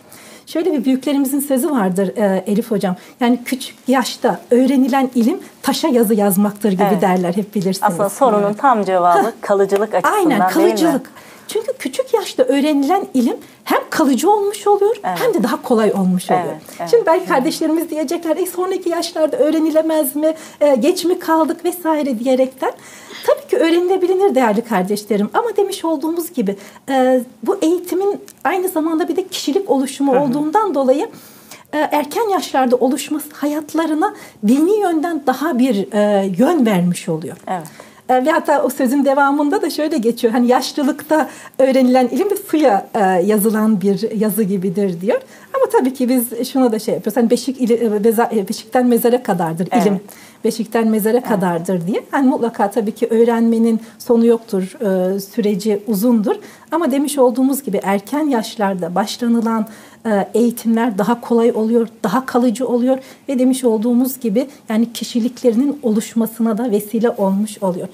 Şöyle 0.54 0.74
bir 0.74 0.86
büyüklerimizin 0.86 1.40
sözü 1.40 1.72
vardır 1.72 2.18
e, 2.18 2.44
Elif 2.48 2.72
Hocam. 2.72 2.96
Yani 3.20 3.40
küçük 3.46 3.76
yaşta 3.88 4.40
öğrenilen 4.52 5.10
ilim 5.16 5.40
taşa 5.62 5.88
yazı 5.88 6.14
yazmaktır 6.14 6.72
gibi 6.72 6.84
Evet. 6.92 7.02
derler 7.02 7.34
hep 7.34 7.56
bilirsiniz. 7.56 7.84
Aslında 7.84 8.10
sorunun 8.10 8.54
tam 8.54 8.84
cevabı 8.84 9.34
kalıcılık 9.42 9.94
açısından 9.94 10.18
Aynen 10.18 10.56
değil 10.56 10.84
mi? 10.94 11.02
Çünkü 11.50 11.74
küçük 11.80 12.14
yaşta 12.14 12.44
öğrenilen 12.44 13.06
ilim 13.14 13.38
hem 13.64 13.80
kalıcı 13.90 14.32
olmuş 14.32 14.68
oluyor 14.68 14.96
hem 15.04 15.34
de 15.34 15.44
daha 15.44 15.62
kolay 15.62 15.92
olmuş 15.92 16.32
oluyor. 16.32 16.46
Evet, 16.46 16.62
evet. 16.80 16.90
Şimdi 16.92 17.06
belki 17.06 17.26
kardeşlerimiz 17.26 17.90
diyecekler 17.90 18.38
e 18.38 18.46
sonraki 18.46 18.90
yaşlarda 18.90 19.38
öğrenilemez 19.38 20.16
mi, 20.16 20.34
e, 20.62 20.76
geç 20.76 21.06
mi 21.06 21.20
kaldık 21.20 21.66
vesaire 21.66 22.20
diyerekten. 22.20 22.72
Tabii 23.28 23.48
ki 23.48 23.58
öğrenilebilir 23.58 24.36
değerli 24.36 24.62
kardeşlerim 24.62 25.30
ama 25.34 25.56
demiş 25.58 25.86
olduğumuz 25.86 26.34
gibi 26.34 26.56
e, 26.90 27.22
bu 27.44 27.58
eğitimin 27.62 28.22
aynı 28.44 28.70
zamanda 28.70 29.08
bir 29.08 29.16
de 29.16 29.28
kişilik 29.28 29.70
oluşumu 29.70 30.20
olduğundan 30.24 30.76
dolayı 30.76 31.10
e, 31.74 31.78
erken 31.78 32.30
yaşlarda 32.30 32.76
oluşması 32.76 33.28
hayatlarına 33.34 34.16
dini 34.48 34.80
yönden 34.80 35.24
daha 35.28 35.60
bir 35.60 35.94
e, 35.94 36.26
yön 36.38 36.66
vermiş 36.66 37.10
oluyor. 37.10 37.38
Evet. 37.48 37.68
E, 38.10 38.26
Ve 38.26 38.32
hatta 38.32 38.64
o 38.64 38.70
sözün 38.70 39.06
devamında 39.06 39.62
da 39.62 39.70
şöyle 39.70 39.98
geçiyor. 39.98 40.34
Hani 40.34 40.48
yaşlılıkta 40.48 41.30
öğrenilen 41.60 42.08
ilim 42.08 42.28
suya 42.50 42.88
e, 42.96 43.00
yazılan 43.26 43.82
bir 43.82 44.12
yazı 44.16 44.44
gibidir 44.44 45.02
diyor. 45.02 45.22
Ama 45.54 45.66
tabii 45.72 45.94
ki 45.94 46.10
biz 46.10 46.50
şuna 46.52 46.72
da 46.72 46.80
şey 46.80 46.94
yapıyoruz. 46.94 47.18
Hani 47.18 47.30
beşik 47.30 47.62
ili, 47.62 47.74
e, 47.74 47.86
meza- 47.88 48.36
e, 48.40 48.48
beşikten 48.50 48.88
mezara 48.88 49.24
kadardır 49.24 49.68
ilim. 49.82 50.00
Beşikten 50.44 50.88
mezara 50.88 51.24
kadardır 51.24 51.88
diye. 51.88 52.04
Yani 52.14 52.30
mutlaka 52.30 52.72
tabii 52.72 52.92
ki 52.92 53.08
öğrenmenin 53.08 53.80
sonu 53.98 54.26
yoktur. 54.26 54.64
e, 54.82 55.20
süreci 55.20 55.84
uzundur. 55.88 56.36
Ama 56.72 56.92
demiş 56.92 57.18
olduğumuz 57.18 57.64
gibi 57.64 57.80
erken 57.84 58.28
yaşlarda 58.28 58.96
başlanılan 58.96 59.66
e, 60.06 60.28
eğitimler 60.34 60.98
daha 60.98 61.22
kolay 61.22 61.52
oluyor, 61.52 61.88
daha 62.04 62.26
kalıcı 62.26 62.68
oluyor 62.68 62.98
ve 63.30 63.40
demiş 63.40 63.64
olduğumuz 63.64 64.20
gibi 64.20 64.48
yani 64.70 64.94
kişiliklerinin 64.94 65.80
oluşmasına 65.84 66.58
da 66.58 66.72
vesile 66.72 67.10
olmuş 67.10 67.64
oluyor. 67.64 67.88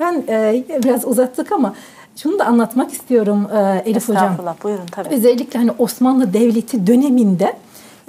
Ben 0.00 0.24
e, 0.28 0.64
biraz 0.84 1.04
uzattık 1.04 1.52
ama 1.52 1.74
şunu 2.16 2.38
da 2.38 2.46
anlatmak 2.46 2.92
istiyorum 2.92 3.48
e, 3.54 3.82
Elif 3.90 4.08
Hocam. 4.08 4.24
Estağfurullah 4.24 4.54
buyurun 4.64 4.86
tabii. 4.92 5.08
Özellikle 5.08 5.58
hani 5.58 5.70
Osmanlı 5.78 6.32
Devleti 6.32 6.86
döneminde 6.86 7.52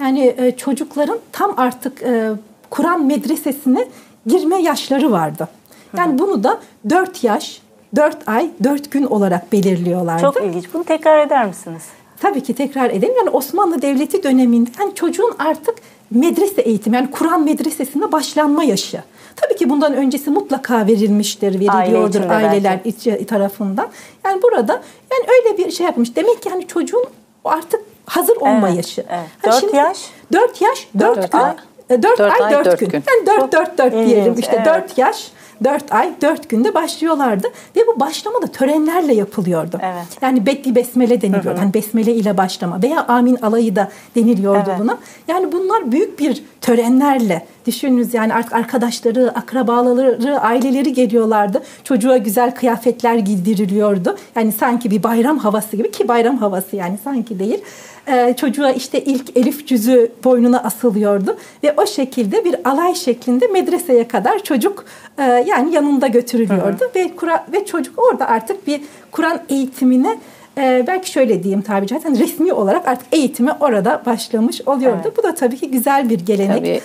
yani 0.00 0.34
e, 0.38 0.56
çocukların 0.56 1.18
tam 1.32 1.54
artık 1.56 2.02
e, 2.02 2.32
Kur'an 2.74 3.04
medresesine 3.04 3.88
girme 4.26 4.62
yaşları 4.62 5.12
vardı. 5.12 5.48
Yani 5.96 6.18
bunu 6.18 6.44
da 6.44 6.60
4 6.90 7.24
yaş, 7.24 7.60
4 7.96 8.16
ay, 8.28 8.50
4 8.64 8.90
gün 8.90 9.04
olarak 9.04 9.52
belirliyorlardı. 9.52 10.22
Çok 10.22 10.42
ilginç. 10.42 10.64
Bunu 10.74 10.84
tekrar 10.84 11.26
eder 11.26 11.46
misiniz? 11.46 11.82
Tabii 12.20 12.42
ki 12.42 12.54
tekrar 12.54 12.90
edelim. 12.90 13.14
Yani 13.18 13.30
Osmanlı 13.30 13.82
Devleti 13.82 14.22
döneminde 14.22 14.70
yani 14.80 14.94
çocuğun 14.94 15.34
artık 15.38 15.74
medrese 16.10 16.62
eğitimi 16.62 16.96
yani 16.96 17.10
Kur'an 17.10 17.44
medresesine 17.44 18.12
başlanma 18.12 18.64
yaşı. 18.64 19.02
Tabii 19.36 19.56
ki 19.56 19.70
bundan 19.70 19.94
öncesi 19.94 20.30
mutlaka 20.30 20.86
verilmiştir, 20.86 21.60
veriliyordur 21.60 22.18
içinde 22.20 22.34
aileler 22.34 22.80
içi 22.84 23.26
tarafından. 23.26 23.88
Yani 24.24 24.42
burada 24.42 24.82
yani 25.12 25.26
öyle 25.28 25.58
bir 25.58 25.70
şey 25.70 25.86
yapmış. 25.86 26.16
Demek 26.16 26.42
ki 26.42 26.48
yani 26.48 26.66
çocuğun 26.66 27.04
artık 27.44 27.80
hazır 28.06 28.36
olma 28.36 28.68
Evet, 28.68 28.76
yaşı. 28.76 29.04
evet. 29.10 29.28
Hani 29.42 29.52
Dört 29.52 29.60
şimdi 29.60 29.76
yaş? 29.76 29.98
4 30.32 30.60
yaş, 30.60 30.88
4 30.98 31.16
Dört 31.16 31.32
gün. 31.32 31.38
ay. 31.38 31.54
4 31.90 32.02
Dört 32.02 32.20
ay, 32.20 32.44
ay, 32.44 32.52
4 32.52 32.66
dört 32.66 32.80
gün. 32.80 32.88
gün. 32.88 33.02
Yani 33.08 33.40
4 33.40 33.52
4 33.52 33.78
4 33.78 33.92
diyelim 33.92 34.34
işte 34.38 34.56
evet. 34.56 34.66
4 34.66 34.98
yaş 34.98 35.30
4 35.64 35.92
ay 35.92 36.12
4 36.22 36.48
günde 36.48 36.74
başlıyorlardı 36.74 37.46
ve 37.76 37.80
bu 37.86 38.00
başlama 38.00 38.42
da 38.42 38.46
törenlerle 38.46 39.14
yapılıyordu. 39.14 39.80
Evet. 39.82 40.06
Yani 40.22 40.46
bekli 40.46 40.74
besmele 40.74 41.20
deniliyor. 41.20 41.58
Yani 41.58 41.74
besmele 41.74 42.12
ile 42.12 42.36
başlama 42.36 42.82
veya 42.82 43.06
amin 43.06 43.36
alayı 43.36 43.76
da 43.76 43.88
deniliyordu 44.16 44.68
Evet. 44.68 44.80
buna. 44.80 44.98
Yani 45.28 45.52
bunlar 45.52 45.92
büyük 45.92 46.18
bir 46.18 46.44
törenlerle 46.60 47.46
düşününüz 47.66 48.14
yani 48.14 48.34
artık 48.34 48.52
arkadaşları, 48.52 49.32
akrabaları, 49.34 50.40
aileleri 50.40 50.92
geliyorlardı. 50.92 51.62
Çocuğa 51.84 52.16
güzel 52.16 52.54
kıyafetler 52.54 53.14
giydiriliyordu. 53.14 54.16
Yani 54.36 54.52
sanki 54.52 54.90
bir 54.90 55.02
bayram 55.02 55.38
havası 55.38 55.76
gibi 55.76 55.90
ki 55.90 56.08
bayram 56.08 56.36
havası 56.36 56.76
yani 56.76 56.98
sanki 57.04 57.38
değil. 57.38 57.62
Ee, 58.08 58.34
çocuğa 58.36 58.70
işte 58.70 59.04
ilk 59.04 59.36
elif 59.36 59.66
cüzü 59.66 60.12
boynuna 60.24 60.62
asılıyordu 60.62 61.36
ve 61.64 61.74
o 61.76 61.86
şekilde 61.86 62.44
bir 62.44 62.56
alay 62.64 62.94
şeklinde 62.94 63.46
medreseye 63.46 64.08
kadar 64.08 64.38
çocuk 64.38 64.84
e, 65.18 65.22
yani 65.22 65.74
yanında 65.74 66.06
götürülüyordu 66.06 66.90
ve 66.96 67.16
Kur'an 67.16 67.40
ve 67.52 67.66
çocuk 67.66 67.98
orada 67.98 68.28
artık 68.28 68.66
bir 68.66 68.80
Kur'an 69.10 69.40
eğitimine 69.48 70.18
e, 70.58 70.84
belki 70.86 71.10
şöyle 71.10 71.42
diyeyim 71.42 71.62
tabi 71.62 71.86
zaten 71.88 72.18
resmi 72.18 72.52
olarak 72.52 72.88
artık 72.88 73.06
eğitimi 73.12 73.52
orada 73.60 74.02
başlamış 74.06 74.60
oluyordu. 74.66 75.00
Evet. 75.04 75.18
Bu 75.18 75.22
da 75.22 75.34
tabii 75.34 75.56
ki 75.56 75.70
güzel 75.70 76.10
bir 76.10 76.20
gelenek. 76.20 76.58
Tabii. 76.58 76.80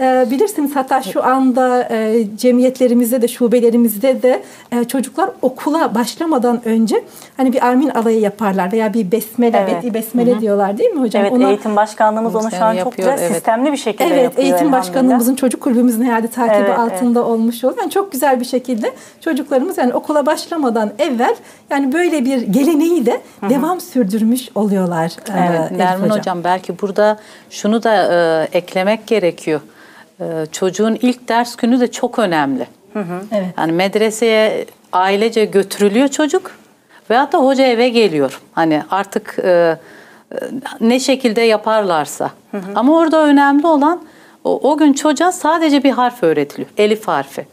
E, 0.00 0.26
bilirsiniz 0.30 0.76
hatta 0.76 1.02
şu 1.02 1.24
anda 1.24 1.88
e, 1.90 2.24
cemiyetlerimizde 2.36 3.22
de 3.22 3.28
şubelerimizde 3.28 4.22
de 4.22 4.42
e, 4.72 4.84
çocuklar 4.84 5.30
okula 5.42 5.94
başlamadan 5.94 6.60
önce 6.64 7.04
hani 7.36 7.52
bir 7.52 7.66
amin 7.66 7.88
alayı 7.88 8.20
yaparlar 8.20 8.72
veya 8.72 8.94
bir 8.94 9.12
besmele, 9.12 9.66
Evet. 9.70 9.82
bir 9.84 9.94
besmele 9.94 10.40
diyorlar 10.40 10.78
değil 10.78 10.90
mi 10.90 11.00
hocam? 11.00 11.22
Evet 11.22 11.32
Ona- 11.32 11.48
eğitim 11.48 11.76
başkanlığımız 11.76 12.34
onu 12.34 12.50
şu 12.50 12.56
an 12.56 12.60
Yani 12.72 12.78
çok 12.78 12.86
yapıyor, 12.86 13.08
güzel 13.12 13.24
evet. 13.24 13.34
sistemli 13.34 13.72
bir 13.72 13.76
şekilde 13.76 14.04
Evet, 14.08 14.22
yapıyor. 14.24 14.42
eğitim 14.44 14.56
elhamdülillah. 14.56 14.78
başkanlığımızın 14.88 15.34
çocuk 15.34 15.60
kulübümüzün 15.60 16.02
herhalde 16.04 16.28
takibi 16.28 16.56
Evet, 16.66 16.78
altında 16.78 17.24
olmuş 17.24 17.64
oldu. 17.64 17.74
Yani 17.80 17.90
çok 17.90 18.12
güzel 18.12 18.40
bir 18.40 18.44
şekilde 18.44 18.92
çocuklarımız 19.20 19.78
yani 19.78 19.94
okula 19.94 20.26
başlamadan 20.26 20.90
evvel 20.98 21.34
yani 21.70 21.92
böyle 21.92 22.24
bir 22.24 22.42
geleneği 22.42 23.06
de 23.06 23.20
devam 23.48 23.80
sürdürmüş 23.80 24.48
oluyorlar. 24.54 25.10
e, 25.28 25.48
Evet, 25.50 25.70
Nermin 25.70 26.10
hocam. 26.10 26.44
belki 26.44 26.80
burada 26.80 27.18
şunu 27.50 27.82
da 27.82 27.94
e, 28.52 28.58
eklemek 28.58 29.06
gerekiyor. 29.06 29.60
E, 30.20 30.46
çocuğun 30.52 30.98
ilk 31.02 31.28
ders 31.28 31.56
günü 31.56 31.80
de 31.80 31.90
çok 31.90 32.18
önemli. 32.18 32.66
Evet. 33.32 33.54
Yani 33.58 33.72
medreseye 33.72 34.66
ailece 34.92 35.44
götürülüyor 35.44 36.08
çocuk 36.08 36.50
veyahut 37.10 37.32
da 37.32 37.38
hoca 37.38 37.64
eve 37.64 37.88
geliyor. 37.88 38.40
Hani 38.52 38.82
artık 38.90 39.38
e, 39.44 39.48
e, 39.48 40.36
ne 40.80 41.00
şekilde 41.00 41.40
yaparlarsa. 41.40 42.30
Ama 42.74 42.96
orada 42.98 43.24
önemli 43.24 43.66
olan 43.66 44.00
o, 44.44 44.70
o 44.70 44.76
gün 44.76 44.92
çocuğa 44.92 45.32
sadece 45.32 45.84
bir 45.84 45.90
harf 45.90 46.22
öğretiliyor. 46.22 46.70
Elif 46.76 47.08
harfi. 47.08 47.46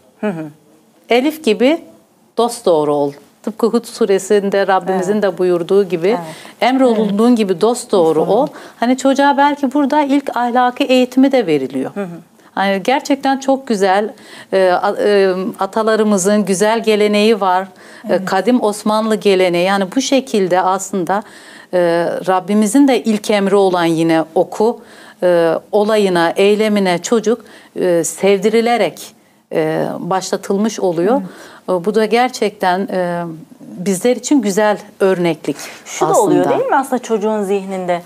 Elif 1.10 1.44
gibi 1.44 1.82
dost 2.38 2.66
doğru 2.66 2.96
ol 2.96 3.12
Tıpkı 3.44 3.68
Hud 3.68 3.86
suresinde 3.86 4.68
Rabbimizin 4.68 5.22
de 5.22 5.38
buyurduğu 5.38 5.84
gibi 5.84 6.18
emrolunduğun 6.62 7.36
gibi 7.36 7.62
dost 7.62 7.92
doğru 7.92 8.22
ol. 8.22 8.48
Hani 8.80 8.98
çocuğa 8.98 9.38
belki 9.38 9.74
burada 9.74 10.02
ilk 10.02 10.38
ahlaki 10.38 10.84
eğitimi 10.84 11.32
de 11.32 11.48
veriliyor. 11.48 11.92
Hani 12.58 12.84
gerçekten 12.84 13.38
çok 13.38 13.68
güzel 13.68 14.14
e, 14.54 14.58
e, 14.58 15.34
atalarımızın 15.60 16.46
güzel 16.46 16.84
geleneği 16.84 17.42
var. 17.42 17.68
E, 18.10 18.26
kadim 18.26 18.64
Osmanlı 18.64 19.16
geleneği. 19.16 19.66
Yani 19.66 19.86
bu 19.96 20.02
şekilde 20.02 20.62
aslında 20.62 21.24
e, 21.74 21.80
Rabbimizin 22.28 22.88
de 22.88 23.04
ilk 23.04 23.30
emri 23.32 23.56
olan 23.56 23.86
yine 23.86 24.24
oku 24.36 24.82
e, 25.24 25.54
olayına, 25.72 26.34
eylemine 26.36 26.98
çocuk 27.02 27.46
e, 27.76 28.04
sevdirilerek 28.04 29.16
e, 29.54 29.86
başlatılmış 30.00 30.80
oluyor. 30.80 31.22
E, 31.70 31.86
Bu 31.86 31.96
da 31.96 32.06
gerçekten 32.06 32.80
e, 32.92 33.24
bizler 33.62 34.16
için 34.16 34.42
güzel 34.42 34.78
örneklik 35.00 35.58
Şu 35.86 36.06
aslında. 36.06 36.16
da 36.16 36.22
oluyor 36.22 36.50
değil 36.50 36.66
mi 36.70 36.76
aslında 36.76 37.04
çocuğun 37.04 37.44
zihninde? 37.44 38.02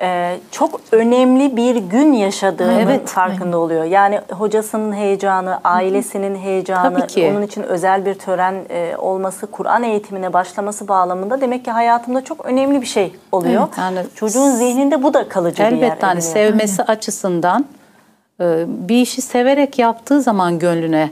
Ee, 0.00 0.38
çok 0.50 0.80
önemli 0.92 1.56
bir 1.56 1.76
gün 1.76 2.12
yaşadığının 2.12 2.78
Evet. 2.78 3.08
farkında 3.08 3.58
oluyor. 3.58 3.84
Yani 3.84 4.20
hocasının 4.30 4.92
heyecanı, 4.92 5.60
ailesinin 5.64 6.36
heyecanı, 6.36 6.94
Tabii 6.98 7.06
ki. 7.06 7.32
onun 7.32 7.42
için 7.42 7.62
özel 7.62 8.06
bir 8.06 8.14
tören 8.14 8.54
e, 8.70 8.96
olması, 8.98 9.46
Kur'an 9.46 9.82
eğitimine 9.82 10.32
başlaması 10.32 10.88
bağlamında 10.88 11.40
demek 11.40 11.64
ki 11.64 11.70
hayatımda 11.70 12.24
çok 12.24 12.46
önemli 12.46 12.80
bir 12.80 12.86
şey 12.86 13.14
oluyor. 13.32 13.62
Evet, 13.68 13.78
yani 13.78 13.98
Çocuğun 14.14 14.50
zihninde 14.50 15.02
bu 15.02 15.14
da 15.14 15.28
kalıcı 15.28 15.58
bir 15.58 15.64
yer 15.64 15.72
Elbette 15.72 16.06
hani 16.06 16.22
sevmesi 16.22 16.82
açısından 16.82 17.64
e, 18.40 18.64
bir 18.68 18.96
işi 18.96 19.22
severek 19.22 19.78
yaptığı 19.78 20.22
zaman 20.22 20.58
gönlüne 20.58 21.10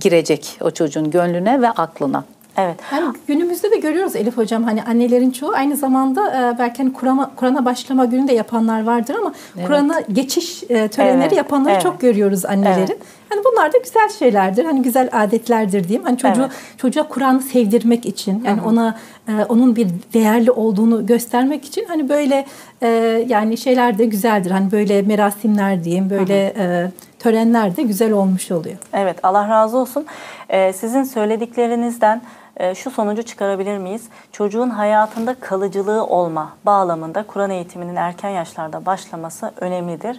girecek 0.00 0.58
o 0.60 0.70
çocuğun 0.70 1.10
gönlüne 1.10 1.62
ve 1.62 1.70
aklına. 1.70 2.24
Evet. 2.56 2.76
Yani 2.92 3.14
günümüzde 3.28 3.70
de 3.70 3.76
görüyoruz 3.76 4.16
Elif 4.16 4.36
Hocam 4.36 4.64
hani 4.64 4.82
annelerin 4.82 5.30
çoğu 5.30 5.52
aynı 5.52 5.76
zamanda 5.76 6.30
e, 6.30 6.58
belki 6.58 6.82
hani 6.82 6.92
Kur'an'a 6.92 7.30
Kur'an'a 7.36 7.64
başlama 7.64 8.04
günü 8.04 8.28
de 8.28 8.32
yapanlar 8.32 8.84
vardır 8.84 9.14
ama 9.20 9.32
Kur'an'a 9.66 10.00
geçiş 10.00 10.62
e, 10.68 10.88
törenleri 10.88 11.26
Evet, 11.26 11.36
yapanları 11.36 11.72
evet. 11.72 11.82
çok 11.82 12.00
görüyoruz 12.00 12.44
annelerin. 12.44 12.78
Evet. 12.78 12.98
Hani 13.28 13.40
bunlar 13.44 13.72
da 13.72 13.78
güzel 13.78 14.08
şeylerdir. 14.08 14.64
Hani 14.64 14.82
güzel 14.82 15.08
adetlerdir 15.12 15.88
diyeyim. 15.88 16.04
Hani 16.04 16.18
çocuğu 16.18 16.40
Evet. 16.40 16.52
çocuğa 16.78 17.08
Kur'an'ı 17.08 17.42
sevdirmek 17.42 18.06
için 18.06 18.42
yani 18.46 18.60
ona 18.62 18.98
e, 19.28 19.32
onun 19.48 19.76
bir 19.76 19.88
değerli 20.14 20.50
olduğunu 20.50 21.06
göstermek 21.06 21.64
için 21.64 21.84
hani 21.88 22.08
böyle 22.08 22.46
e, 22.82 22.88
yani 23.28 23.56
şeyler 23.56 23.98
de 23.98 24.04
güzeldir. 24.04 24.50
Hani 24.50 24.72
böyle 24.72 25.02
merasimler 25.02 25.84
diyeyim, 25.84 26.10
böyle 26.10 26.54
e, 26.58 26.90
törenler 27.18 27.76
de 27.76 27.82
güzel 27.82 28.12
olmuş 28.12 28.50
oluyor. 28.50 28.76
Evet 28.92 29.16
Allah 29.22 29.48
razı 29.48 29.76
olsun. 29.78 30.06
Ee, 30.48 30.72
sizin 30.72 31.02
söylediklerinizden 31.02 32.22
e, 32.56 32.74
şu 32.74 32.90
sonucu 32.90 33.22
çıkarabilir 33.22 33.78
miyiz? 33.78 34.08
Çocuğun 34.32 34.70
hayatında 34.70 35.34
kalıcılığı 35.34 36.06
olma 36.06 36.52
bağlamında 36.66 37.22
Kur'an 37.22 37.50
eğitiminin 37.50 37.96
erken 37.96 38.30
yaşlarda 38.30 38.86
başlaması 38.86 39.52
önemlidir. 39.60 40.18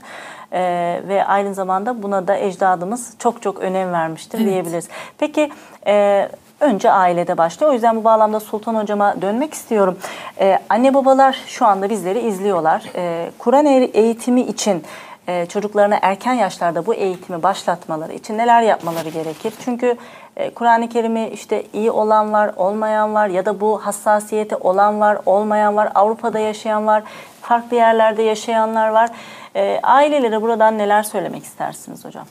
Ee, 0.51 1.01
ve 1.08 1.25
aynı 1.25 1.53
zamanda 1.53 2.03
buna 2.03 2.27
da 2.27 2.38
ecdadımız 2.38 3.13
çok 3.20 3.41
çok 3.41 3.60
önem 3.60 3.94
vermiştir 3.94 4.39
diyebiliriz. 4.39 4.89
Peki 5.17 5.51
e, 5.88 6.29
önce 6.60 6.91
ailede 6.91 7.38
başlıyor. 7.38 7.72
O 7.72 7.74
yüzden 7.74 7.96
bu 7.96 8.03
bağlamda 8.03 8.39
Sultan 8.39 8.75
Hocama 8.75 9.22
dönmek 9.22 9.53
istiyorum. 9.53 9.98
Ee, 10.39 10.60
anne 10.70 10.94
babalar 10.94 11.44
şu 11.48 11.65
anda 11.65 11.89
bizleri 11.89 12.20
izliyorlar. 12.20 12.84
Ee, 12.96 13.32
Kur'an 13.38 13.65
e- 13.65 13.84
eğitimi 13.84 14.41
için 14.41 14.84
e, 15.27 15.46
çocuklarına 15.46 16.00
erken 16.01 16.34
yaşlarda 16.34 16.86
bu 16.86 16.93
eğitimi 16.93 17.43
başlatmaları 17.43 18.13
için 18.13 18.38
neler 18.38 18.62
yapmaları 18.62 19.10
gerekir? 19.10 19.53
Çünkü 19.65 19.98
e, 20.36 20.50
Kur'an-ı 20.50 20.89
Kerim'i 20.89 21.29
işte 21.29 21.63
iyi 21.74 21.91
olan 21.91 22.34
var, 22.34 22.51
olmayan 22.55 23.13
var 23.13 23.27
ya 23.27 23.46
da 23.46 23.62
bu 23.62 23.86
hassasiyeti 23.86 24.55
olan 24.55 25.00
var, 25.00 25.17
olmayan 25.25 25.75
var, 25.75 25.91
Avrupa'da 25.96 26.39
yaşayan 26.39 26.88
var, 26.88 27.03
farklı 27.41 27.75
yerlerde 27.75 28.24
yaşayanlar 28.24 28.89
var. 28.89 29.10
E, 29.55 29.79
ailelere 29.84 30.41
buradan 30.41 30.77
neler 30.77 31.03
söylemek 31.03 31.43
istersiniz 31.43 32.05
hocam? 32.05 32.25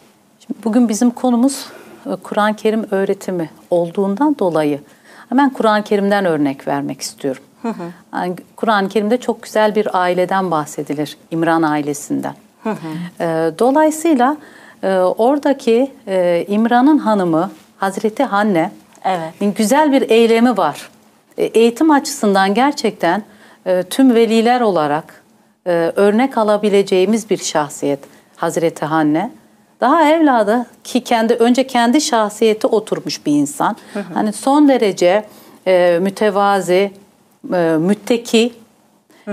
Şimdi 0.46 0.64
bugün 0.64 0.88
bizim 0.88 1.10
konumuz 1.10 1.66
e, 2.06 2.16
Kur'an-ı 2.16 2.56
Kerim 2.56 2.86
öğretimi 2.90 3.50
olduğundan 3.70 4.38
dolayı 4.38 4.80
hemen 5.28 5.50
Kur'an-ı 5.50 5.84
Kerim'den 5.84 6.24
örnek 6.24 6.68
vermek 6.68 7.00
istiyorum. 7.00 7.42
Yani 8.12 8.36
Kur'an-ı 8.56 8.88
Kerim'de 8.88 9.20
çok 9.20 9.42
güzel 9.42 9.74
bir 9.74 10.00
aileden 10.00 10.50
bahsedilir, 10.50 11.16
İmran 11.30 11.62
ailesinden. 11.62 12.34
E, 13.20 13.24
Dolayısıyla 13.58 14.36
e, 14.82 14.96
oradaki 14.98 15.92
e, 16.08 16.44
İmran'ın 16.48 16.98
hanımı 16.98 17.50
Hazreti 17.76 18.24
Hanne 18.24 18.70
Evet. 19.04 19.56
güzel 19.56 19.92
bir 19.92 20.10
eylemi 20.10 20.56
var. 20.56 20.90
E, 21.38 21.44
Eğitim 21.44 21.90
açısından 21.90 22.54
gerçekten 22.54 23.22
e, 23.66 23.82
tüm 23.82 24.14
veliler 24.14 24.60
olarak 24.60 25.22
e, 25.66 25.70
örnek 25.96 26.38
alabileceğimiz 26.38 27.30
bir 27.30 27.36
şahsiyet 27.38 27.98
Hazreti 28.36 28.84
Hanne. 28.84 29.30
Daha 29.80 30.10
evladı 30.10 30.66
ki 30.84 31.04
kendi 31.04 31.34
önce 31.34 31.66
kendi 31.66 32.00
şahsiyeti 32.00 32.66
oturmuş 32.66 33.26
bir 33.26 33.32
insan. 33.32 33.76
Hani 34.14 34.32
son 34.32 34.68
derece 34.68 35.24
e, 35.66 35.98
mütevazi, 36.02 36.92
e, 37.54 37.76
mütteki, 37.80 38.52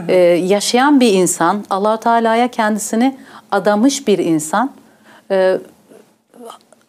e, 0.07 0.15
yaşayan 0.23 0.99
bir 0.99 1.13
insan. 1.13 1.65
Allahu 1.69 1.99
Teala'ya 1.99 2.47
kendisini 2.47 3.17
adamış 3.51 4.07
bir 4.07 4.17
insan. 4.17 4.71
E, 5.31 5.57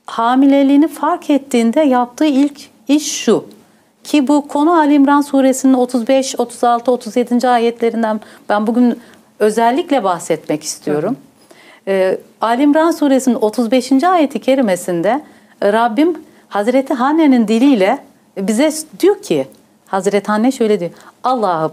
hamileliğini 0.06 0.88
fark 0.88 1.30
ettiğinde 1.30 1.80
yaptığı 1.80 2.26
ilk 2.26 2.60
iş 2.88 3.12
şu. 3.12 3.44
Ki 4.04 4.28
bu 4.28 4.48
konu 4.48 4.72
Ali 4.72 4.94
İmran 4.94 5.20
suresinin 5.20 5.74
35, 5.74 6.34
36, 6.38 6.90
37. 6.92 7.48
ayetlerinden 7.48 8.20
ben 8.48 8.66
bugün 8.66 9.00
özellikle 9.38 10.04
bahsetmek 10.04 10.62
istiyorum. 10.62 11.16
Ee, 11.88 12.18
Ali 12.40 12.62
İmran 12.62 12.90
suresinin 12.90 13.34
35. 13.34 14.04
ayeti 14.04 14.40
kerimesinde 14.40 15.24
e, 15.62 15.72
Rabbim 15.72 16.18
Hazreti 16.48 16.94
Hanne'nin 16.94 17.48
diliyle 17.48 17.98
bize 18.38 18.72
diyor 19.00 19.22
ki 19.22 19.46
Hazreti 19.86 20.26
Hanne 20.26 20.52
şöyle 20.52 20.80
diyor. 20.80 20.90
Allah'ım 21.24 21.72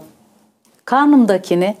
karnımdakini 0.84 1.76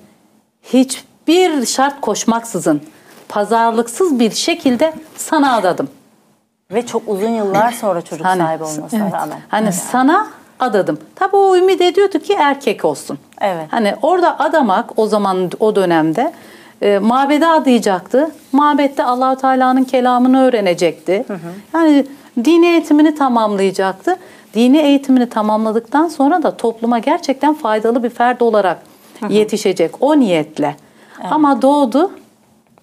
hiçbir 0.62 1.66
şart 1.66 2.00
koşmaksızın 2.00 2.82
pazarlıksız 3.28 4.18
bir 4.18 4.30
şekilde 4.30 4.92
sana 5.16 5.56
adadım. 5.56 5.88
Ve 6.70 6.86
çok 6.86 7.02
uzun 7.06 7.28
yıllar 7.28 7.72
sonra 7.72 8.02
çocuk 8.02 8.26
Hani, 8.26 8.42
sahibi 8.42 8.64
olmasına 8.64 9.02
evet. 9.02 9.12
rağmen. 9.12 9.38
Hani 9.48 9.72
sana 9.72 10.26
adadım. 10.60 10.98
Tabii 11.14 11.36
o 11.36 11.56
ümit 11.56 11.80
ediyordu 11.80 12.18
ki 12.18 12.32
erkek 12.32 12.84
olsun. 12.84 13.18
Evet. 13.40 13.66
Hani 13.70 13.94
orada 14.02 14.38
adamak 14.38 14.98
o 14.98 15.06
zaman 15.06 15.50
o 15.60 15.76
dönemde 15.76 16.32
e, 16.82 16.98
mabede 16.98 17.46
adayacaktı. 17.46 18.30
Mabette 18.52 19.04
Allahu 19.04 19.36
Teala'nın 19.36 19.84
kelamını 19.84 20.42
öğrenecekti. 20.42 21.24
Yani 21.74 22.06
dini 22.44 22.66
eğitimini 22.66 23.14
tamamlayacaktı. 23.14 24.16
Dini 24.54 24.78
eğitimini 24.78 25.28
tamamladıktan 25.28 26.08
sonra 26.08 26.42
da 26.42 26.56
topluma 26.56 26.98
gerçekten 26.98 27.54
faydalı 27.54 28.02
bir 28.02 28.10
fert 28.10 28.42
olarak 28.42 28.78
yetişecek 29.28 29.90
o 30.00 30.20
niyetle. 30.20 30.76
Ama 31.30 31.62
doğdu. 31.62 32.10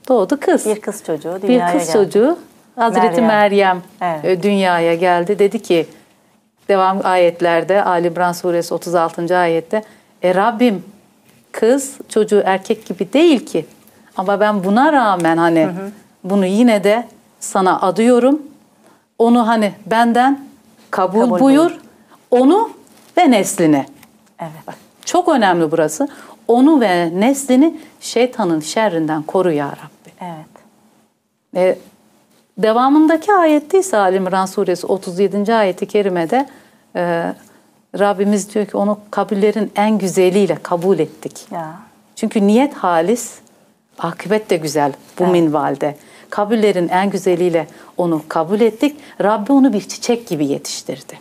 Doğdu 0.09 0.39
kız. 0.39 0.65
Bir 0.65 0.81
kız 0.81 1.03
çocuğu 1.03 1.39
Bir 1.43 1.47
dünyaya 1.47 1.73
kız 1.77 1.81
geldi. 1.87 1.93
çocuğu 1.93 2.37
Hazreti 2.75 3.21
Meryem. 3.21 3.27
Meryem, 3.27 3.81
Evet. 4.01 4.25
e, 4.25 4.43
dünyaya 4.43 4.95
geldi. 4.95 5.39
Dedi 5.39 5.61
ki 5.61 5.87
devam 6.69 6.99
ayetlerde 7.05 7.83
Ali 7.83 8.07
İmran 8.07 8.31
suresi 8.31 8.73
36. 8.73 9.37
ayette 9.37 9.83
e 10.23 10.35
Rabbim 10.35 10.83
kız 11.51 11.97
çocuğu 12.09 12.41
erkek 12.45 12.85
gibi 12.85 13.13
değil 13.13 13.45
ki. 13.45 13.65
Ama 14.17 14.39
ben 14.39 14.63
buna 14.63 14.93
rağmen 14.93 15.37
hani 15.37 15.69
bunu 16.23 16.45
yine 16.45 16.83
de 16.83 17.07
sana 17.39 17.81
adıyorum. 17.81 18.41
Onu 19.19 19.47
hani 19.47 19.73
benden 19.85 20.45
kabul, 20.91 21.19
Kabul 21.19 21.39
buyur. 21.39 21.59
buyur. 21.59 21.77
Onu 22.31 22.69
ve 23.17 23.31
neslini. 23.31 23.85
Evet. 24.39 24.75
Çok 25.09 25.29
önemli 25.29 25.71
burası. 25.71 26.07
Onu 26.47 26.81
ve 26.81 27.19
neslini 27.19 27.79
şeytanın 28.01 28.59
şerrinden 28.59 29.21
koru 29.21 29.51
ya 29.51 29.67
Rabbi. 29.67 30.13
Evet. 30.21 30.49
E, 31.55 31.77
devamındaki 32.57 33.33
ayette 33.33 33.79
ise 33.79 33.97
Ali 33.97 34.15
İmran 34.15 34.45
suresi 34.45 34.87
37. 34.87 35.53
ayeti 35.53 35.85
kerimede 35.85 36.45
e, 36.95 37.33
Rabbimiz 37.99 38.53
diyor 38.53 38.65
ki 38.65 38.77
onu 38.77 38.99
kabullerin 39.11 39.71
en 39.75 39.97
güzeliyle 39.97 40.55
kabul 40.63 40.99
ettik. 40.99 41.45
Ya. 41.51 41.75
Çünkü 42.15 42.47
niyet 42.47 42.73
halis, 42.73 43.39
akıbet 43.99 44.49
de 44.49 44.57
güzel 44.57 44.93
bu 45.19 45.23
Evet. 45.23 45.31
minvalde. 45.31 45.95
Kabullerin 46.29 46.87
en 46.87 47.09
güzeliyle 47.09 47.67
onu 47.97 48.21
kabul 48.27 48.61
ettik. 48.61 48.99
Rabbi 49.23 49.51
onu 49.51 49.73
bir 49.73 49.81
çiçek 49.81 50.27
gibi 50.27 50.45
yetiştirdi. 50.47 51.19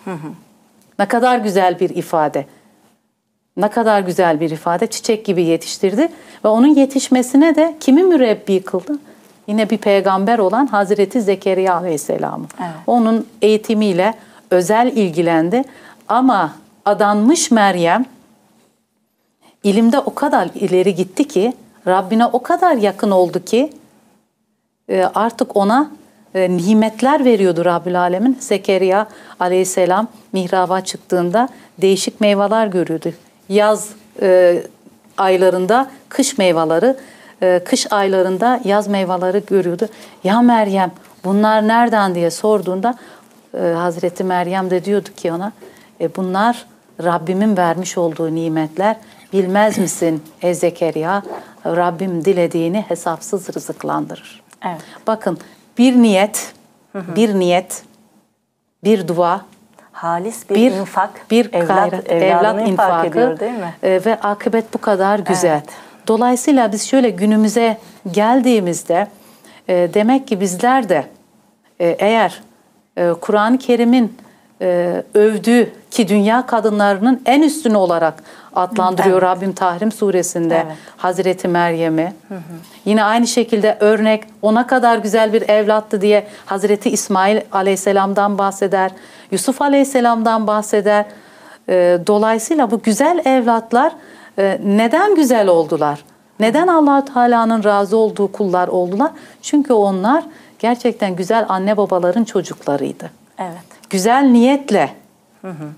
Ne 0.98 1.08
kadar 1.08 1.38
güzel 1.38 1.80
bir 1.80 1.90
ifade. 1.90 2.46
Ne 3.58 3.68
kadar 3.68 4.00
güzel 4.00 4.40
bir 4.40 4.50
ifade. 4.50 4.86
Çiçek 4.86 5.24
gibi 5.24 5.42
yetiştirdi. 5.42 6.08
Ve 6.44 6.48
onun 6.48 6.74
yetişmesine 6.74 7.56
de 7.56 7.76
kimi 7.80 8.02
mürebbi 8.02 8.62
kıldı? 8.62 8.98
Yine 9.46 9.70
bir 9.70 9.78
peygamber 9.78 10.38
olan 10.38 10.66
Hazreti 10.66 11.22
Zekeriya 11.22 11.74
Aleyhisselam'ı. 11.74 12.46
Evet. 12.60 12.70
Onun 12.86 13.26
eğitimiyle 13.42 14.14
özel 14.50 14.86
ilgilendi. 14.86 15.64
Ama 16.08 16.52
adanmış 16.84 17.50
Meryem 17.50 18.04
ilimde 19.62 19.98
o 19.98 20.14
kadar 20.14 20.48
ileri 20.54 20.94
gitti 20.94 21.28
ki 21.28 21.52
Rabbine 21.86 22.26
o 22.26 22.42
kadar 22.42 22.76
yakın 22.76 23.10
oldu 23.10 23.44
ki 23.44 23.72
e, 24.88 25.04
artık 25.14 25.56
ona 25.56 25.90
e, 26.34 26.56
nimetler 26.56 27.24
veriyordu 27.24 27.64
Rabbül 27.64 28.00
Alemin. 28.00 28.36
Zekeriya 28.40 29.06
aleyhisselam 29.40 30.06
mihraba 30.32 30.80
çıktığında 30.80 31.48
değişik 31.78 32.20
meyveler 32.20 32.66
görüyordu. 32.66 33.12
Yaz 33.48 33.88
e, 34.22 34.62
aylarında 35.18 35.90
kış 36.08 36.38
meyveleri, 36.38 36.96
e, 37.42 37.60
kış 37.64 37.92
aylarında 37.92 38.60
yaz 38.64 38.88
meyveleri 38.88 39.42
görüyordu. 39.46 39.88
Ya 40.24 40.42
Meryem 40.42 40.90
bunlar 41.24 41.68
nereden 41.68 42.14
diye 42.14 42.30
sorduğunda 42.30 42.94
e, 43.54 43.58
Hazreti 43.58 44.24
Meryem 44.24 44.70
de 44.70 44.84
diyordu 44.84 45.08
ki 45.16 45.32
ona 45.32 45.52
e, 46.00 46.16
bunlar 46.16 46.66
Rabbimin 47.04 47.56
vermiş 47.56 47.98
olduğu 47.98 48.34
nimetler. 48.34 48.96
Bilmez 49.32 49.78
misin 49.78 50.22
ey 50.42 50.54
Zekeriya? 50.54 51.22
Rabbim 51.66 52.24
dilediğini 52.24 52.84
hesapsız 52.88 53.54
rızıklandırır. 53.54 54.42
Evet. 54.66 54.80
Bakın 55.06 55.38
bir 55.78 55.96
niyet, 55.96 56.52
bir 56.94 57.34
niyet, 57.34 57.82
bir 58.84 59.08
dua, 59.08 59.44
Halis 59.98 60.50
bir, 60.50 60.54
bir 60.54 60.70
infak, 60.70 61.10
bir 61.30 61.52
evlat, 61.52 61.68
gayret, 61.68 62.12
evlat 62.12 62.54
infak 62.54 62.68
infakı 62.68 63.06
ediyor 63.06 63.40
değil 63.40 63.52
mi? 63.52 63.74
e, 63.82 64.00
ve 64.06 64.20
akıbet 64.20 64.74
bu 64.74 64.78
kadar 64.78 65.18
güzel. 65.18 65.50
Evet. 65.50 65.64
Dolayısıyla 66.08 66.72
biz 66.72 66.88
şöyle 66.88 67.10
günümüze 67.10 67.78
geldiğimizde 68.10 69.08
e, 69.68 69.90
demek 69.94 70.28
ki 70.28 70.40
bizler 70.40 70.88
de 70.88 71.04
e, 71.80 71.86
eğer 71.88 72.42
e, 72.96 73.12
Kur'an-ı 73.20 73.58
Kerim'in 73.58 74.16
e, 74.62 75.02
övdüğü 75.14 75.72
ki 75.98 76.08
dünya 76.08 76.46
kadınlarının 76.46 77.22
en 77.26 77.42
üstünü 77.42 77.76
olarak 77.76 78.22
adlandırıyor 78.54 79.22
Evet. 79.22 79.30
Rabbim 79.30 79.52
Tahrim 79.52 79.92
suresinde 79.92 80.62
Evet. 80.66 80.76
Hazreti 80.96 81.48
Meryem'i. 81.48 82.12
Yine 82.84 83.04
aynı 83.04 83.26
şekilde 83.26 83.76
örnek 83.80 84.24
ona 84.42 84.66
kadar 84.66 84.98
güzel 84.98 85.32
bir 85.32 85.48
evlattı 85.48 86.00
diye 86.00 86.26
Hazreti 86.46 86.90
İsmail 86.90 87.40
Aleyhisselam'dan 87.52 88.38
bahseder. 88.38 88.90
Yusuf 89.30 89.62
Aleyhisselam'dan 89.62 90.46
bahseder. 90.46 91.04
E, 91.68 91.98
dolayısıyla 92.06 92.70
bu 92.70 92.82
güzel 92.82 93.22
evlatlar 93.24 93.92
e, 94.38 94.60
neden 94.64 95.14
güzel 95.14 95.48
oldular? 95.48 96.04
Neden 96.40 96.66
allah 96.66 97.04
Teala'nın 97.04 97.64
razı 97.64 97.96
olduğu 97.96 98.32
kullar 98.32 98.68
oldular? 98.68 99.10
Çünkü 99.42 99.72
onlar 99.72 100.24
gerçekten 100.58 101.16
güzel 101.16 101.44
anne 101.48 101.76
babaların 101.76 102.24
çocuklarıydı 102.24 103.10
Evet. 103.38 103.90
güzel 103.90 104.22
niyetle, 104.22 104.90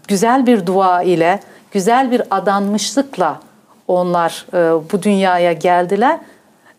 güzel 0.09 0.47
bir 0.47 0.67
dua 0.67 1.03
ile, 1.03 1.41
güzel 1.73 2.11
bir 2.11 2.23
adanmışlıkla 2.31 3.41
onlar 3.89 4.47
e, 4.55 4.57
bu 4.93 5.03
dünyaya 5.03 5.53
geldiler. 5.53 6.19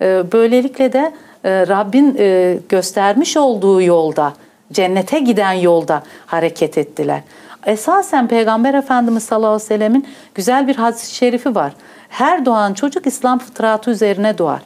E, 0.02 0.32
böylelikle 0.32 0.94
de 0.94 1.14
e, 1.44 1.68
Rabbin 1.68 2.16
e, 2.20 2.58
göstermiş 2.70 3.38
olduğu 3.38 3.82
yolda, 3.82 4.34
cennete 4.74 5.20
giden 5.20 5.54
yolda 5.54 6.04
hareket 6.26 6.78
ettiler. 6.78 7.22
Esasen 7.66 8.28
Peygamber 8.28 8.74
Efendimiz 8.74 9.24
sallallahu 9.24 9.50
aleyhi 9.50 9.64
ve 9.64 9.68
sellemin 9.68 10.08
güzel 10.36 10.68
bir 10.68 10.76
hadis-i 10.76 11.16
şerifi 11.16 11.56
var. 11.56 11.74
Her 12.10 12.46
doğan 12.46 12.74
çocuk 12.74 13.08
İslam 13.08 13.40
fıtratı 13.40 13.92
üzerine 13.92 14.38
doğar. 14.38 14.62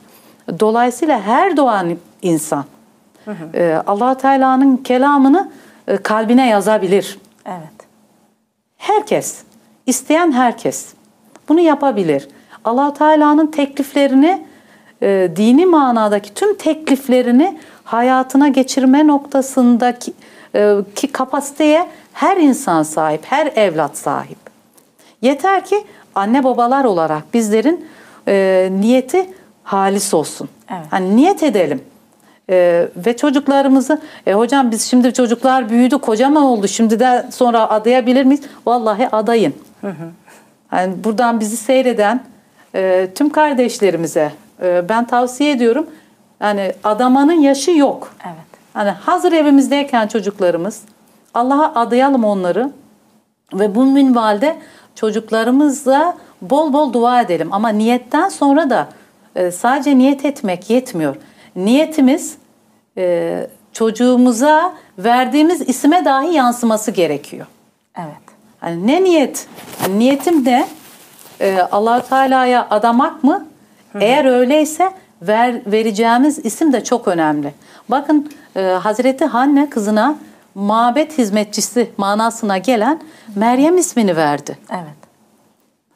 Dolayısıyla 0.60 1.21
her 1.21 1.58
doğan 1.58 1.97
insan 2.21 2.65
e, 3.54 3.82
allah 3.88 4.17
Teala'nın 4.17 4.78
kelamını 4.78 5.49
e, 5.88 5.97
kalbine 5.97 6.49
yazabilir. 6.49 7.19
Evet. 7.45 7.74
Herkes, 8.86 9.38
isteyen 9.86 10.32
herkes 10.32 10.93
bunu 11.50 11.60
yapabilir. 11.60 12.28
allah 12.63 12.93
Teala'nın 12.93 13.48
tekliflerini, 13.48 14.45
e, 15.02 15.32
dini 15.36 15.65
manadaki 15.65 16.34
tüm 16.34 16.58
tekliflerini 16.58 17.60
hayatına 17.84 18.48
geçirme 18.48 19.08
noktasındaki 19.08 20.13
e, 20.56 20.76
ki 20.95 21.08
kapasiteye 21.08 21.88
her 22.13 22.38
insan 22.38 22.84
sahip, 22.84 23.21
her 23.26 23.48
evlat 23.48 23.98
sahip. 23.98 24.38
Yeter 25.21 25.65
ki 25.65 25.84
anne 26.15 26.43
babalar 26.43 26.86
olarak 26.86 27.34
bizlerin 27.34 27.88
e, 28.28 28.69
niyeti 28.71 29.30
halis 29.63 30.13
olsun. 30.13 30.50
Evet. 30.69 30.86
Hani 30.89 31.15
niyet 31.15 31.43
edelim. 31.43 31.82
E, 32.49 32.88
ve 32.95 33.17
çocuklarımızı, 33.17 34.01
e, 34.27 34.34
hocam 34.34 34.71
biz 34.71 34.89
şimdi 34.89 35.13
çocuklar 35.13 35.69
büyüdü, 35.69 35.97
kocaman 35.97 36.43
oldu. 36.43 36.67
Şimdi 36.67 36.99
de 36.99 37.25
sonra 37.31 37.69
adayabilir 37.69 38.23
miyiz? 38.23 38.41
Vallahi 38.65 39.10
adayın. 39.12 39.53
Yani 40.71 41.03
buradan 41.03 41.39
bizi 41.39 41.58
seyreden 41.58 42.23
e, 42.75 43.08
tüm 43.15 43.29
kardeşlerimize 43.29 44.31
e, 44.62 44.89
ben 44.89 45.05
tavsiye 45.05 45.51
ediyorum. 45.51 45.88
Yani 46.41 46.73
adamanın 46.84 47.41
yaşı 47.41 47.71
yok. 47.71 48.15
Evet. 48.25 48.45
Hani 48.73 48.89
hazır 48.89 49.31
evimizdeyken 49.31 50.08
çocuklarımız 50.08 50.81
Allah'a 51.34 51.81
adayalım 51.81 52.23
onları 52.23 52.71
ve 53.53 53.75
bu 53.75 53.86
minvalde 53.86 54.55
çocuklarımızla 54.95 56.17
bol 56.41 56.73
bol 56.73 56.93
dua 56.93 57.21
edelim. 57.21 57.47
Ama 57.51 57.69
niyetten 57.69 58.29
sonra 58.29 58.69
da 58.69 58.88
e, 59.36 59.51
sadece 59.51 59.97
niyet 59.97 60.25
etmek 60.25 60.69
yetmiyor. 60.69 61.15
Niyetimiz 61.56 62.38
e, 62.98 63.48
çocuğumuza 63.74 64.74
verdiğimiz 64.98 65.70
isime 65.70 66.06
dahi 66.06 66.34
yansıması 66.34 66.91
gerekiyor. 66.91 67.46
Evet. 67.98 68.26
Hani 68.60 68.88
ne 68.88 69.04
niyet? 69.04 69.48
Hani 69.80 70.00
niyetim 70.00 70.46
de 70.46 70.68
e, 71.41 71.60
allah 71.72 72.02
Teala'ya 72.02 72.68
adamak 72.70 73.24
mı? 73.24 73.46
Eğer 74.00 74.26
öyleyse 74.26 74.91
ver, 75.22 75.62
vereceğimiz 75.65 76.46
isim 76.46 76.74
de 76.74 76.84
çok 76.84 77.08
önemli. 77.08 77.54
Bakın 77.89 78.32
e, 78.56 78.62
Hazreti 78.62 79.26
Hanne 79.26 79.70
kızına 79.70 80.15
mabet 80.56 81.18
hizmetçisi 81.18 81.89
manasına 81.98 82.58
gelen 82.58 83.02
Meryem 83.36 83.78
ismini 83.78 84.15
verdi. 84.15 84.58
Evet. 84.72 85.05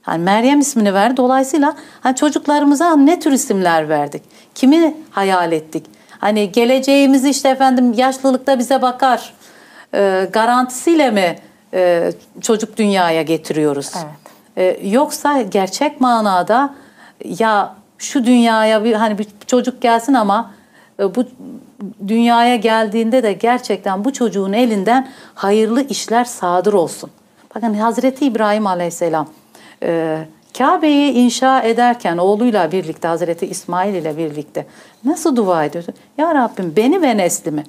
Hani 0.10 0.24
Meryem 0.24 0.60
ismini 0.60 0.94
verdi. 0.94 1.18
Dolayısıyla 1.18 1.76
hani 2.02 2.16
çocuklarımıza 2.16 2.96
ne 2.96 3.20
tür 3.20 3.32
isimler 3.32 3.90
verdik? 3.90 4.24
Kimi 4.56 4.98
hayal 5.12 5.52
ettik? 5.52 5.86
Hani 6.20 6.52
geleceğimizi 6.52 7.30
işte 7.30 7.50
efendim 7.50 7.94
yaşlılıkta 7.94 8.60
bize 8.60 8.82
bakar 8.82 9.34
e, 9.94 10.30
garantisiyle 10.34 11.12
mi 11.12 11.36
e, 11.74 12.12
çocuk 12.42 12.78
dünyaya 12.78 13.22
getiriyoruz? 13.22 13.92
Evet. 13.96 14.78
E, 14.84 14.88
yoksa 14.88 15.42
gerçek 15.42 16.02
manada 16.02 16.74
ya 17.26 17.76
şu 17.98 18.26
dünyaya 18.26 18.84
bir 18.84 18.94
hani 18.94 19.18
bir 19.18 19.28
çocuk 19.48 19.82
gelsin 19.82 20.14
ama 20.14 20.52
e, 21.00 21.16
bu 21.16 21.24
dünyaya 22.08 22.56
geldiğinde 22.56 23.24
de 23.24 23.34
gerçekten 23.34 24.06
bu 24.06 24.14
çocuğun 24.14 24.54
elinden 24.54 25.08
hayırlı 25.36 25.88
işler 25.88 26.26
sadır 26.26 26.74
olsun. 26.74 27.10
Bakın 27.56 27.74
Hazreti 27.74 28.26
İbrahim 28.26 28.68
Aleyhisselam 28.68 29.28
e, 29.84 30.26
Kabe'yi 30.58 31.12
inşa 31.12 31.62
ederken 31.62 32.18
oğluyla 32.18 32.72
birlikte 32.72 33.08
Hazreti 33.08 33.46
İsmail 33.46 33.94
ile 33.94 34.18
birlikte 34.18 34.66
nasıl 35.06 35.36
dua 35.36 35.66
ediyordu? 35.66 35.92
Ya 36.18 36.36
Rabbim 36.36 36.74
beni 36.76 37.02
ve 37.02 37.18
neslimi 37.18 37.64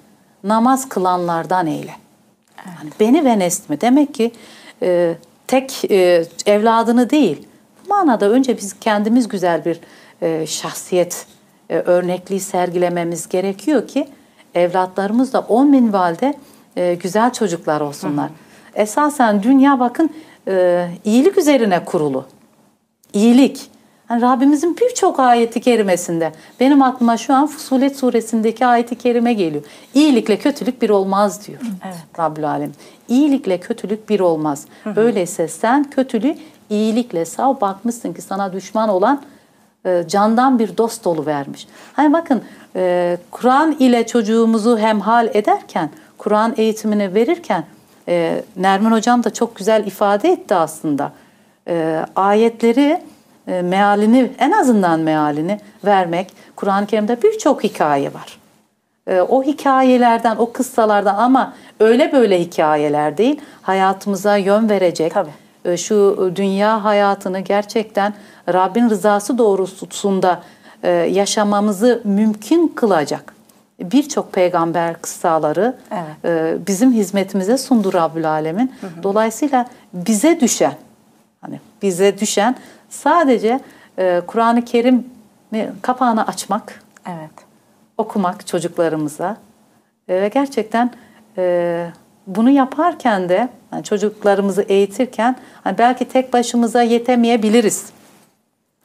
namaz 0.44 0.88
kılanlardan 0.88 1.66
eyle. 1.66 1.94
Yani 2.66 2.90
beni 3.00 3.24
ve 3.24 3.38
neslimi 3.38 3.80
demek 3.80 4.14
ki 4.14 4.32
e, 4.82 5.14
tek 5.46 5.90
e, 5.90 6.24
evladını 6.46 7.10
değil. 7.10 7.46
Bu 7.84 7.88
manada 7.88 8.30
önce 8.30 8.56
biz 8.56 8.80
kendimiz 8.80 9.28
güzel 9.28 9.64
bir 9.64 9.80
e, 10.22 10.46
şahsiyet 10.46 11.26
e, 11.70 11.76
örnekliği 11.76 12.40
sergilememiz 12.40 13.28
gerekiyor 13.28 13.88
ki 13.88 14.08
evlatlarımız 14.54 15.32
da 15.32 15.40
on 15.40 15.66
minvalde 15.66 16.34
e, 16.76 16.94
güzel 16.94 17.32
çocuklar 17.32 17.80
olsunlar. 17.80 18.30
Esasen 18.74 19.42
dünya 19.42 19.80
bakın 19.80 20.10
e, 20.48 20.88
iyilik 21.04 21.38
üzerine 21.38 21.84
kurulu. 21.84 22.24
İyilik. 23.12 23.70
Yani 24.10 24.22
Rabbimizin 24.22 24.76
birçok 24.76 25.20
ayeti 25.20 25.60
kerimesinde 25.60 26.32
benim 26.60 26.82
aklıma 26.82 27.16
şu 27.16 27.34
an 27.34 27.46
Fusulet 27.46 27.96
suresindeki 27.96 28.66
ayeti 28.66 28.98
kerime 28.98 29.32
geliyor. 29.32 29.64
İyilikle 29.94 30.38
kötülük 30.38 30.82
bir 30.82 30.90
olmaz 30.90 31.46
diyor. 31.46 31.60
Evet. 31.84 31.96
Rabbül 32.18 32.48
Alem. 32.48 32.72
İyilikle 33.08 33.60
kötülük 33.60 34.08
bir 34.08 34.20
olmaz. 34.20 34.66
Öyleyse 34.96 35.48
sen 35.48 35.90
kötülüğü 35.90 36.34
iyilikle 36.70 37.24
sav 37.24 37.60
bakmışsın 37.60 38.12
ki 38.12 38.22
sana 38.22 38.52
düşman 38.52 38.88
olan 38.88 39.22
e, 39.86 40.04
candan 40.08 40.58
bir 40.58 40.76
dost 40.76 41.04
dolu 41.04 41.26
vermiş. 41.26 41.66
Hani 41.92 42.12
bakın 42.12 42.42
e, 42.76 43.18
Kur'an 43.30 43.72
ile 43.72 44.06
çocuğumuzu 44.06 44.78
hemhal 44.78 45.28
ederken, 45.34 45.90
Kur'an 46.18 46.54
eğitimini 46.56 47.14
verirken 47.14 47.64
e, 48.10 48.42
Nermin 48.56 48.90
Hocam 48.90 49.24
da 49.24 49.30
çok 49.32 49.56
güzel 49.56 49.86
ifade 49.86 50.28
etti 50.28 50.54
aslında. 50.54 51.12
E, 51.68 52.06
ayetleri 52.16 53.00
e, 53.48 53.62
mealini 53.62 54.30
en 54.38 54.50
azından 54.50 55.00
mealini 55.00 55.60
vermek. 55.84 56.32
Kur'an-ı 56.56 56.86
Kerim'de 56.86 57.22
birçok 57.22 57.64
hikaye 57.64 58.14
var. 58.14 58.38
e, 59.06 59.20
o 59.20 59.42
hikayelerden, 59.42 60.36
o 60.36 60.52
kıssalardan 60.52 61.14
ama 61.14 61.54
öyle 61.80 62.12
böyle 62.12 62.40
hikayeler 62.40 63.18
değil, 63.18 63.40
hayatımıza 63.62 64.36
yön 64.36 64.68
verecek, 64.68 65.14
Tabii. 65.14 65.76
şu 65.78 66.32
dünya 66.36 66.84
hayatını 66.84 67.40
gerçekten 67.40 68.14
Rabbin 68.52 68.90
rızası 68.90 69.38
doğrultusunda 69.38 70.42
e, 70.82 70.90
yaşamamızı 70.90 72.00
mümkün 72.04 72.68
kılacak 72.68 73.39
birçok 73.80 74.32
peygamber 74.32 75.02
kıssaları 75.02 75.76
Evet. 75.90 76.24
e, 76.24 76.66
bizim 76.66 76.92
hizmetimize 76.92 77.58
sundu 77.58 77.92
Rabbül 77.92 78.30
Alemin. 78.30 78.72
Dolayısıyla 79.02 79.66
bize 79.92 80.40
düşen, 80.40 80.74
hani 81.40 81.60
bize 81.82 82.18
düşen 82.18 82.56
sadece 82.90 83.60
e, 83.98 84.22
Kur'an-ı 84.26 84.64
Kerim 84.64 85.06
kapağını 85.82 86.26
açmak, 86.26 86.82
Evet. 87.08 87.30
okumak 87.98 88.46
çocuklarımıza 88.46 89.36
E, 90.08 90.22
ve 90.22 90.28
gerçekten 90.28 90.90
e, 91.38 91.86
bunu 92.26 92.50
yaparken 92.50 93.28
de 93.28 93.48
yani 93.72 93.84
çocuklarımızı 93.84 94.62
eğitirken 94.62 95.36
hani 95.64 95.78
belki 95.78 96.04
tek 96.08 96.32
başımıza 96.32 96.82
yetemeyebiliriz. 96.82 97.84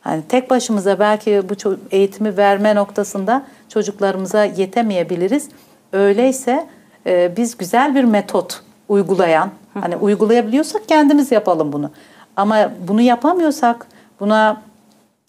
Hani 0.05 0.23
tek 0.29 0.49
başımıza 0.49 0.99
belki 0.99 1.41
bu 1.49 1.77
eğitimi 1.91 2.37
verme 2.37 2.75
noktasında 2.75 3.45
çocuklarımıza 3.69 4.45
yetemeyebiliriz. 4.45 5.49
Öyleyse 5.93 6.67
e, 7.05 7.37
biz 7.37 7.57
güzel 7.57 7.95
bir 7.95 8.03
metot 8.03 8.61
uygulayan, 8.89 9.49
hani 9.73 9.95
uygulayabiliyorsak 9.95 10.87
kendimiz 10.87 11.31
yapalım 11.31 11.73
bunu. 11.73 11.91
Ama 12.35 12.71
bunu 12.87 13.01
yapamıyorsak, 13.01 13.87
buna 14.19 14.61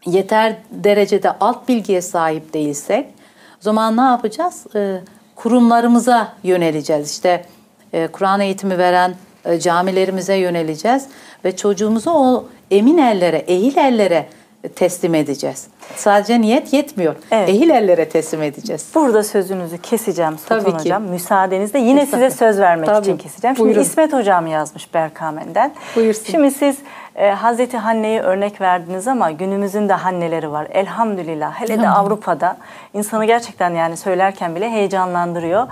yeter 0.06 0.56
derecede 0.70 1.30
alt 1.40 1.68
bilgiye 1.68 2.02
sahip 2.02 2.54
değilsek, 2.54 3.06
o 3.54 3.60
zaman 3.60 3.96
ne 3.96 4.00
yapacağız? 4.00 4.66
E, 4.74 5.00
kurumlarımıza 5.36 6.32
yöneleceğiz. 6.42 7.10
İşte 7.10 7.44
e, 7.92 8.06
Kur'an 8.06 8.40
eğitimi 8.40 8.78
veren 8.78 9.14
e, 9.44 9.60
camilerimize 9.60 10.34
yöneleceğiz 10.34 11.06
ve 11.44 11.56
çocuğumuzu 11.56 12.10
o 12.10 12.44
emin 12.70 12.98
ellere, 12.98 13.36
ehil 13.36 13.76
ellere 13.76 14.26
teslim 14.68 15.14
edeceğiz. 15.14 15.66
Sadece 15.96 16.40
niyet 16.40 16.72
yetmiyor. 16.72 17.16
Evet. 17.30 17.48
Ehil 17.48 17.70
ellere 17.70 18.08
teslim 18.08 18.42
edeceğiz. 18.42 18.86
Burada 18.94 19.22
sözünüzü 19.22 19.78
keseceğim 19.78 20.38
Sultan 20.38 20.60
Tabii 20.60 20.70
ki. 20.70 20.78
Hocam. 20.78 21.02
Müsaadenizle 21.02 21.78
yine 21.78 22.06
size 22.06 22.30
söz 22.30 22.58
vermek 22.58 22.86
Tabii. 22.86 23.06
için 23.06 23.16
keseceğim. 23.16 23.56
Şimdi 23.56 23.66
Buyurun. 23.66 23.82
İsmet 23.82 24.12
Hocam 24.12 24.46
yazmış 24.46 24.94
Berkamen'den. 24.94 25.72
Buyursun. 25.96 26.24
Şimdi 26.24 26.50
siz 26.50 26.76
e, 27.16 27.30
Hazreti 27.30 27.76
Hanne'yi 27.76 28.20
örnek 28.20 28.60
verdiniz 28.60 29.08
ama 29.08 29.30
günümüzün 29.30 29.88
de 29.88 29.92
Hanneleri 29.92 30.52
var. 30.52 30.66
Elhamdülillah. 30.70 31.60
Hele 31.60 31.82
de 31.82 31.88
Avrupa'da 31.88 32.56
insanı 32.94 33.24
gerçekten 33.24 33.70
yani 33.70 33.96
söylerken 33.96 34.54
bile 34.56 34.70
heyecanlandırıyor. 34.70 35.66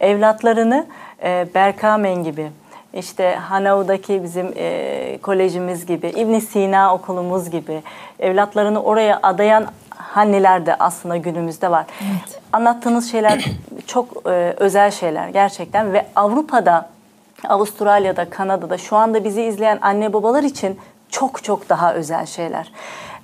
Evlatlarını 0.00 0.86
e, 1.22 1.46
Berkamen 1.54 2.24
gibi 2.24 2.50
işte 2.94 3.34
Hanav'daki 3.34 4.22
bizim 4.22 4.52
e, 4.56 5.18
kolejimiz 5.22 5.86
gibi, 5.86 6.08
İbn 6.08 6.38
Sina 6.38 6.94
okulumuz 6.94 7.50
gibi 7.50 7.82
evlatlarını 8.18 8.82
oraya 8.82 9.20
adayan 9.22 9.66
hanneler 9.90 10.66
de 10.66 10.74
aslında 10.74 11.16
günümüzde 11.16 11.70
var. 11.70 11.86
Anlattığınız 12.52 13.10
şeyler 13.10 13.44
çok 13.86 14.08
e, 14.26 14.54
özel 14.56 14.90
şeyler 14.90 15.28
gerçekten 15.28 15.92
ve 15.92 16.06
Avrupa'da, 16.16 16.88
Avustralya'da, 17.48 18.30
Kanada'da 18.30 18.78
şu 18.78 18.96
anda 18.96 19.24
bizi 19.24 19.42
izleyen 19.42 19.78
anne 19.82 20.12
babalar 20.12 20.42
için 20.42 20.78
çok 21.10 21.44
çok 21.44 21.68
daha 21.68 21.94
özel 21.94 22.26
şeyler. 22.26 22.72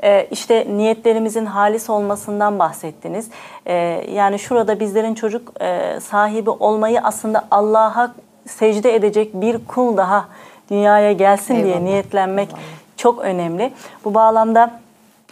Ee, 0.05 0.29
işte 0.31 0.66
niyetlerimizin 0.70 1.46
halis 1.46 1.90
olmasından 1.90 2.59
bahsettiniz. 2.59 3.29
Ee, 3.66 3.74
yani 4.12 4.38
şurada 4.38 4.81
bizlerin 4.81 5.14
çocuk 5.14 5.53
e, 5.61 6.00
sahibi 6.00 6.50
olmayı 6.50 7.00
aslında 7.00 7.44
Allah'a 7.50 8.14
secde 8.46 8.94
edecek 8.94 9.35
bir 9.35 9.59
kul 9.66 9.96
daha 9.96 10.28
dünyaya 10.70 11.12
gelsin 11.12 11.54
diye 11.54 11.66
Eyvallah. 11.66 11.80
niyetlenmek 11.83 12.48
çok 12.96 13.18
önemli. 13.18 13.72
Bu 14.04 14.14
bağlamda 14.14 14.70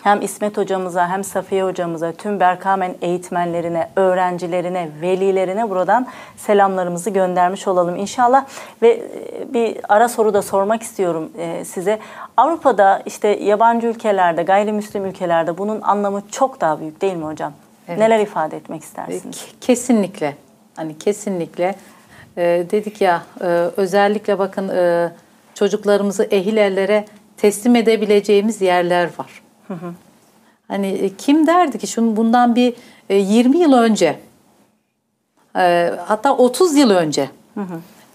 hem 0.03 0.23
İsmet 0.23 0.57
hocamıza 0.57 1.09
hem 1.09 1.25
Safiye 1.25 1.65
hocamıza, 1.65 2.13
tüm 2.13 2.41
Berkamen 2.41 2.95
eğitmenlerine, 3.03 3.89
öğrencilerine, 3.97 4.89
velilerine 5.01 5.71
buradan 5.71 6.07
selamlarımızı 6.37 7.11
göndermiş 7.11 7.69
olalım 7.69 7.97
inşallah. 7.97 8.45
Ve 8.83 8.89
e, 8.91 9.55
bir 9.55 9.77
ara 9.89 10.09
soru 10.09 10.35
da 10.35 10.43
sormak 10.43 10.83
istiyorum 10.83 11.31
e, 11.39 11.65
size. 11.65 11.99
Avrupa'da 12.37 13.03
işte 13.07 13.29
yabancı 13.29 13.87
ülkelerde, 13.87 14.43
gayrimüslim 14.43 15.05
ülkelerde 15.05 15.59
bunun 15.59 15.81
anlamı 15.81 16.23
çok 16.31 16.61
daha 16.61 16.81
büyük 16.81 17.01
değil 17.03 17.15
mi 17.17 17.25
hocam? 17.25 17.53
Evet. 17.89 17.99
Neler 17.99 18.19
ifade 18.21 18.57
etmek 18.57 18.83
istersiniz? 18.83 19.37
Ke- 19.37 19.53
Kesinlikle. 19.61 20.37
Hani 20.77 20.99
kesinlikle 20.99 21.75
e, 22.37 22.67
dedik 22.71 23.01
ya 23.01 23.23
e, 23.41 23.45
özellikle 23.77 24.39
bakın 24.39 24.69
e, 24.69 25.13
çocuklarımızı 25.55 26.25
ehil 26.31 26.57
ellere 26.57 27.05
teslim 27.37 27.77
edebileceğimiz 27.77 28.61
yerler 28.61 29.09
var. 29.19 29.43
Hani 30.69 30.87
e, 30.87 31.17
kim 31.17 31.47
derdi 31.47 31.79
ki 31.79 31.87
şunu 31.87 32.17
bundan 32.17 32.55
bir 32.57 32.75
e, 33.11 33.17
20 33.17 33.59
yıl 33.59 33.73
önce 33.73 34.17
e, 35.57 35.93
hatta 36.07 36.37
30 36.37 36.77
yıl 36.77 36.91
önce 36.91 37.31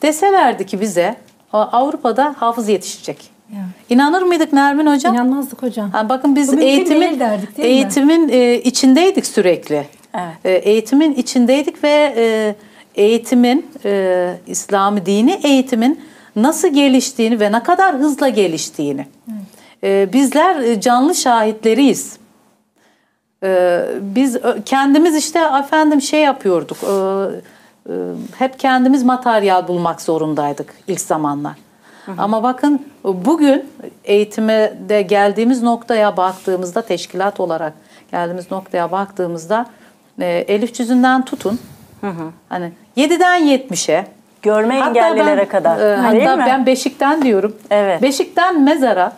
deselerdi 0.02 0.66
ki 0.66 0.82
bize 0.82 1.16
"A- 1.54 1.62
Avrupa'da 1.80 2.36
hafız 2.38 2.70
yetişecek. 2.70 3.38
Ya. 3.54 3.60
İnanır 3.90 4.22
mıydık 4.22 4.54
Nermin 4.54 4.88
hocam? 4.88 5.14
İnanmazdık 5.16 5.64
hocam. 5.64 5.90
Ha, 5.92 6.10
bakın 6.10 6.36
biz 6.36 6.48
Bu 6.48 6.52
mümkün 6.52 6.68
eğitimin 6.68 7.02
değil 7.02 7.20
derdik, 7.20 7.58
değil 7.58 7.70
mi? 7.70 7.76
eğitimin 7.76 8.30
e, 8.30 8.56
içindeydik 8.56 9.26
sürekli. 9.26 9.86
Evet. 10.16 10.36
E, 10.46 10.52
eğitimin 10.52 11.14
içindeydik 11.14 11.84
ve 11.84 12.14
e, 12.18 12.56
eğitimin 12.98 13.66
e, 13.86 14.34
İslami 14.48 15.06
dini 15.06 15.40
eğitimin 15.44 16.02
nasıl 16.36 16.68
geliştiğini 16.68 17.40
ve 17.40 17.52
ne 17.52 17.64
kadar 17.64 17.96
hızla 17.96 18.30
geliştiğini 18.30 19.08
e, 19.84 20.10
bizler 20.14 20.56
e, 20.56 20.82
canlı 20.82 21.16
şahitleriyiz. 21.16 22.18
E, 23.44 23.82
biz 24.02 24.38
kendimiz 24.66 25.16
işte 25.16 25.40
efendim 25.40 26.02
şey 26.02 26.22
yapıyorduk. 26.22 26.78
e, 26.84 26.94
e, 27.90 27.94
hep 28.38 28.60
kendimiz 28.60 29.04
materyal 29.04 29.68
bulmak 29.68 30.02
zorundaydık 30.02 30.74
ilk 30.88 31.02
zamanlar. 31.02 31.56
Ama 32.18 32.44
bakın 32.44 32.86
bugün 33.04 33.66
eğitime 34.04 34.74
de 34.90 35.02
geldiğimiz 35.02 35.64
noktaya 35.64 36.18
baktığımızda 36.18 36.82
teşkilat 36.82 37.40
olarak 37.40 37.74
geldiğimiz 38.12 38.52
noktaya 38.52 38.92
baktığımızda 38.92 39.66
e, 40.22 40.26
Elif 40.26 40.74
cüzünden 40.74 41.26
tutun. 41.26 41.60
Hani 42.50 42.72
7'den 42.98 43.44
70'e 43.44 44.06
Görme 44.42 44.76
engellilere 44.78 45.38
ben, 45.38 45.48
kadar. 45.50 45.78
e, 45.80 46.14
değil 46.14 46.26
hatta 46.26 46.36
mi? 46.36 46.44
ben 46.48 46.66
Beşik'ten 46.66 47.22
diyorum. 47.22 47.56
Evet. 47.70 48.02
Beşik'ten 48.02 48.62
mezara 48.62 49.12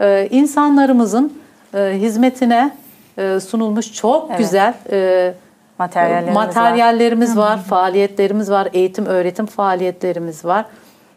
e, 0.00 0.28
insanlarımızın 0.30 1.38
e, 1.74 1.78
hizmetine 1.94 2.70
e, 3.18 3.40
sunulmuş 3.40 3.92
çok 3.92 4.26
Evet. 4.30 4.38
güzel 4.38 4.74
e, 4.92 5.34
Materyallerimiz 5.78 6.36
var. 6.36 6.46
materyallerimiz 6.46 7.36
var, 7.36 7.58
faaliyetlerimiz 7.62 8.50
var, 8.50 8.68
eğitim 8.72 9.06
öğretim 9.06 9.46
faaliyetlerimiz 9.46 10.44
var. 10.44 10.64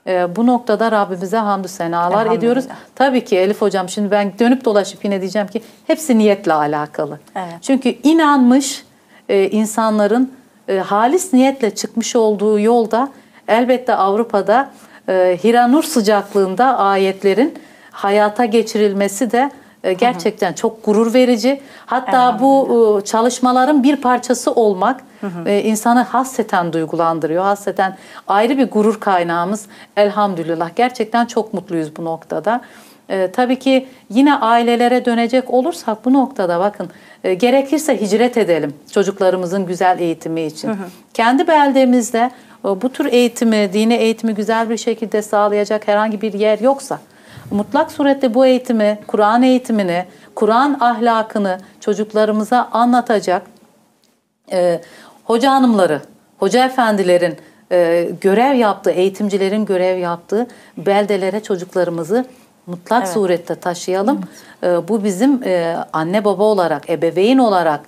E, 0.08 0.36
bu 0.36 0.48
noktada 0.48 0.92
Rabbimize 0.92 1.38
hamdü 1.38 1.68
senalar 1.68 2.26
ediyoruz. 2.32 2.66
Tabii 2.96 3.26
ki 3.26 3.38
Elif 3.38 3.62
hocam 3.62 3.90
şimdi 3.90 4.12
ben 4.12 4.32
dönüp 4.40 4.66
dolaşıp 4.66 5.06
yine 5.06 5.22
diyeceğim 5.22 5.48
ki 5.48 5.62
hepsi 5.88 6.18
niyetle 6.18 6.54
alakalı. 6.54 7.20
Evet. 7.36 7.54
Çünkü 7.62 7.90
inanmış 8.04 8.84
e, 9.30 9.50
insanların 9.50 10.32
e, 10.70 10.78
halis 10.78 11.34
niyetle 11.34 11.76
çıkmış 11.76 12.16
olduğu 12.16 12.60
yolda 12.60 13.10
elbette 13.48 13.96
Avrupa'da 13.96 14.72
e, 15.10 15.38
Hiranur 15.44 15.84
sıcaklığında 15.84 16.78
ayetlerin 16.78 17.54
hayata 17.92 18.46
geçirilmesi 18.46 19.32
de 19.32 19.52
e, 19.84 19.94
gerçekten 19.94 20.54
çok 20.54 20.86
gurur 20.86 21.14
verici. 21.14 21.62
Hatta 21.86 22.40
bu 22.40 23.00
e, 23.02 23.06
çalışmaların 23.06 23.84
bir 23.84 23.96
parçası 23.96 24.52
olmak 24.52 25.02
e, 25.46 25.62
insanı 25.64 26.02
hasreten 26.02 26.74
duygulandırıyor. 26.74 27.44
Hasreten 27.44 27.98
ayrı 28.28 28.58
bir 28.58 28.70
gurur 28.70 29.00
kaynağımız 29.00 29.66
elhamdülillah. 29.98 30.70
Gerçekten 30.76 31.26
çok 31.26 31.54
mutluyuz 31.54 31.96
bu 31.98 32.06
noktada. 32.06 32.62
E, 33.10 33.32
tabii 33.32 33.60
ki 33.60 33.88
yine 34.10 34.36
ailelere 34.36 35.06
dönecek 35.06 35.54
olursak 35.54 36.06
bu 36.06 36.14
noktada 36.14 36.60
bakın 36.60 36.90
e, 37.24 37.34
gerekirse 37.34 38.02
hicret 38.02 38.38
edelim 38.38 38.74
çocuklarımızın 38.92 39.66
güzel 39.66 40.00
eğitimi 40.00 40.42
için. 40.42 40.72
Kendi 41.14 41.48
beldemizde 41.48 42.32
e, 42.66 42.68
bu 42.82 42.90
tür 42.90 43.06
eğitimi, 43.06 43.70
dini 43.74 43.94
eğitimi 43.94 44.36
güzel 44.36 44.70
bir 44.70 44.78
şekilde 44.78 45.22
sağlayacak 45.22 45.88
herhangi 45.88 46.22
bir 46.22 46.34
yer 46.34 46.60
yoksa 46.60 47.00
mutlak 47.52 47.92
surette 47.92 48.34
bu 48.34 48.46
eğitimi, 48.46 49.00
Kur'an 49.08 49.44
eğitimini, 49.44 50.06
Kur'an 50.36 50.78
ahlakını 50.80 51.58
çocuklarımıza 51.80 52.70
anlatacak 52.72 53.42
e, 54.52 54.82
hoca 55.24 55.52
hanımları, 55.52 56.02
hoca 56.38 56.66
efendilerin 56.66 57.38
e, 57.72 58.10
görev 58.22 58.56
yaptığı, 58.56 58.92
eğitimcilerin 58.92 59.66
görev 59.66 59.98
yaptığı 59.98 60.48
beldelere 60.78 61.44
çocuklarımızı 61.44 62.26
mutlak 62.70 63.04
Evet. 63.04 63.14
surette 63.14 63.56
taşıyalım. 63.56 64.22
E, 64.64 64.88
bu 64.88 65.04
bizim 65.04 65.44
e, 65.44 65.76
anne 65.94 66.26
baba 66.26 66.44
olarak, 66.44 66.90
ebeveyn 66.90 67.38
olarak 67.38 67.80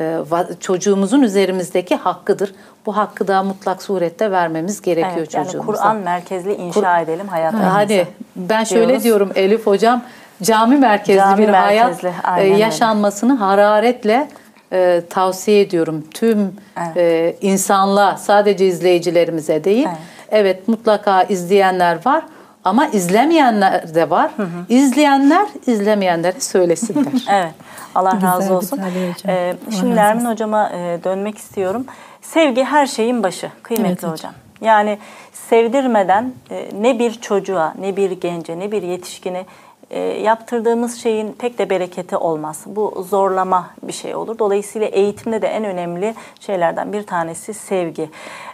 e, 0.00 0.16
çocuğumuzun 0.60 1.22
üzerimizdeki 1.22 1.96
hakkıdır. 1.96 2.54
Bu 2.86 2.96
hakkı 2.96 3.28
da 3.28 3.42
mutlak 3.42 3.82
surette 3.82 4.30
vermemiz 4.30 4.82
gerekiyor 4.82 5.16
Evet, 5.18 5.34
yani 5.34 5.44
çocuğumuza. 5.46 5.82
Kur'an 5.82 5.96
merkezli 5.96 6.54
inşa 6.54 7.00
edelim 7.00 7.28
hayatlarımızı. 7.28 7.70
Hani 7.74 8.06
ben 8.36 8.64
şöyle 8.64 8.86
diyoruz. 8.86 9.04
diyorum 9.04 9.30
Elif 9.34 9.66
hocam 9.66 10.02
cami 10.42 10.76
merkezli 10.76 11.18
Cami 11.18 11.42
bir 11.42 11.48
merkezli, 11.48 12.10
hayat 12.10 12.40
e, 12.40 12.42
öyle. 12.44 12.56
yaşanmasını 12.62 13.32
hararetle 13.34 14.28
e, 14.72 15.02
tavsiye 15.10 15.60
ediyorum 15.60 16.04
tüm 16.14 16.38
Evet. 16.76 16.96
e, 16.96 17.36
insanlığa 17.40 18.16
sadece 18.16 18.66
izleyicilerimize 18.66 19.64
değil. 19.64 19.86
Evet. 19.88 19.98
Evet. 20.30 20.68
mutlaka 20.68 21.22
izleyenler 21.22 21.98
var 22.06 22.22
ama 22.64 22.86
izlemeyenler 22.86 23.94
de 23.94 24.10
var. 24.10 24.30
İzleyenler 24.68 25.46
izlemeyenlere 25.66 26.40
söylesinler. 26.40 27.12
Evet. 27.30 27.52
Allah 27.94 28.10
Güzel 28.10 28.28
razı 28.32 28.54
olsun. 28.54 28.78
Ee, 29.26 29.54
Allah 29.66 29.72
şimdi 29.76 29.90
razı 29.90 29.96
Nermin 29.96 30.20
olsun. 30.20 30.32
hocama 30.32 30.70
e, 30.70 30.98
dönmek 31.04 31.38
istiyorum. 31.38 31.84
Sevgi 32.22 32.64
her 32.64 32.86
şeyin 32.86 33.22
başı 33.22 33.50
kıymetli 33.62 33.88
Evet 33.88 33.98
hocam. 34.02 34.12
hocam. 34.12 34.32
Yani 34.60 34.98
sevdirmeden 35.32 36.32
e, 36.50 36.68
ne 36.80 36.98
bir 36.98 37.12
çocuğa, 37.20 37.74
ne 37.80 37.96
bir 37.96 38.10
gence, 38.10 38.58
ne 38.58 38.72
bir 38.72 38.82
yetişkine 38.82 39.44
e, 39.90 40.00
yaptırdığımız 40.00 41.02
şeyin 41.02 41.32
pek 41.32 41.58
de 41.58 41.70
bereketi 41.70 42.16
olmaz. 42.16 42.62
Bu 42.66 43.04
zorlama 43.08 43.70
bir 43.82 43.92
şey 43.92 44.14
olur. 44.14 44.38
Dolayısıyla 44.38 44.86
eğitimde 44.88 45.42
de 45.42 45.48
en 45.48 45.64
önemli 45.64 46.14
şeylerden 46.40 46.92
bir 46.92 47.02
tanesi 47.02 47.54
sevgi. 47.54 48.10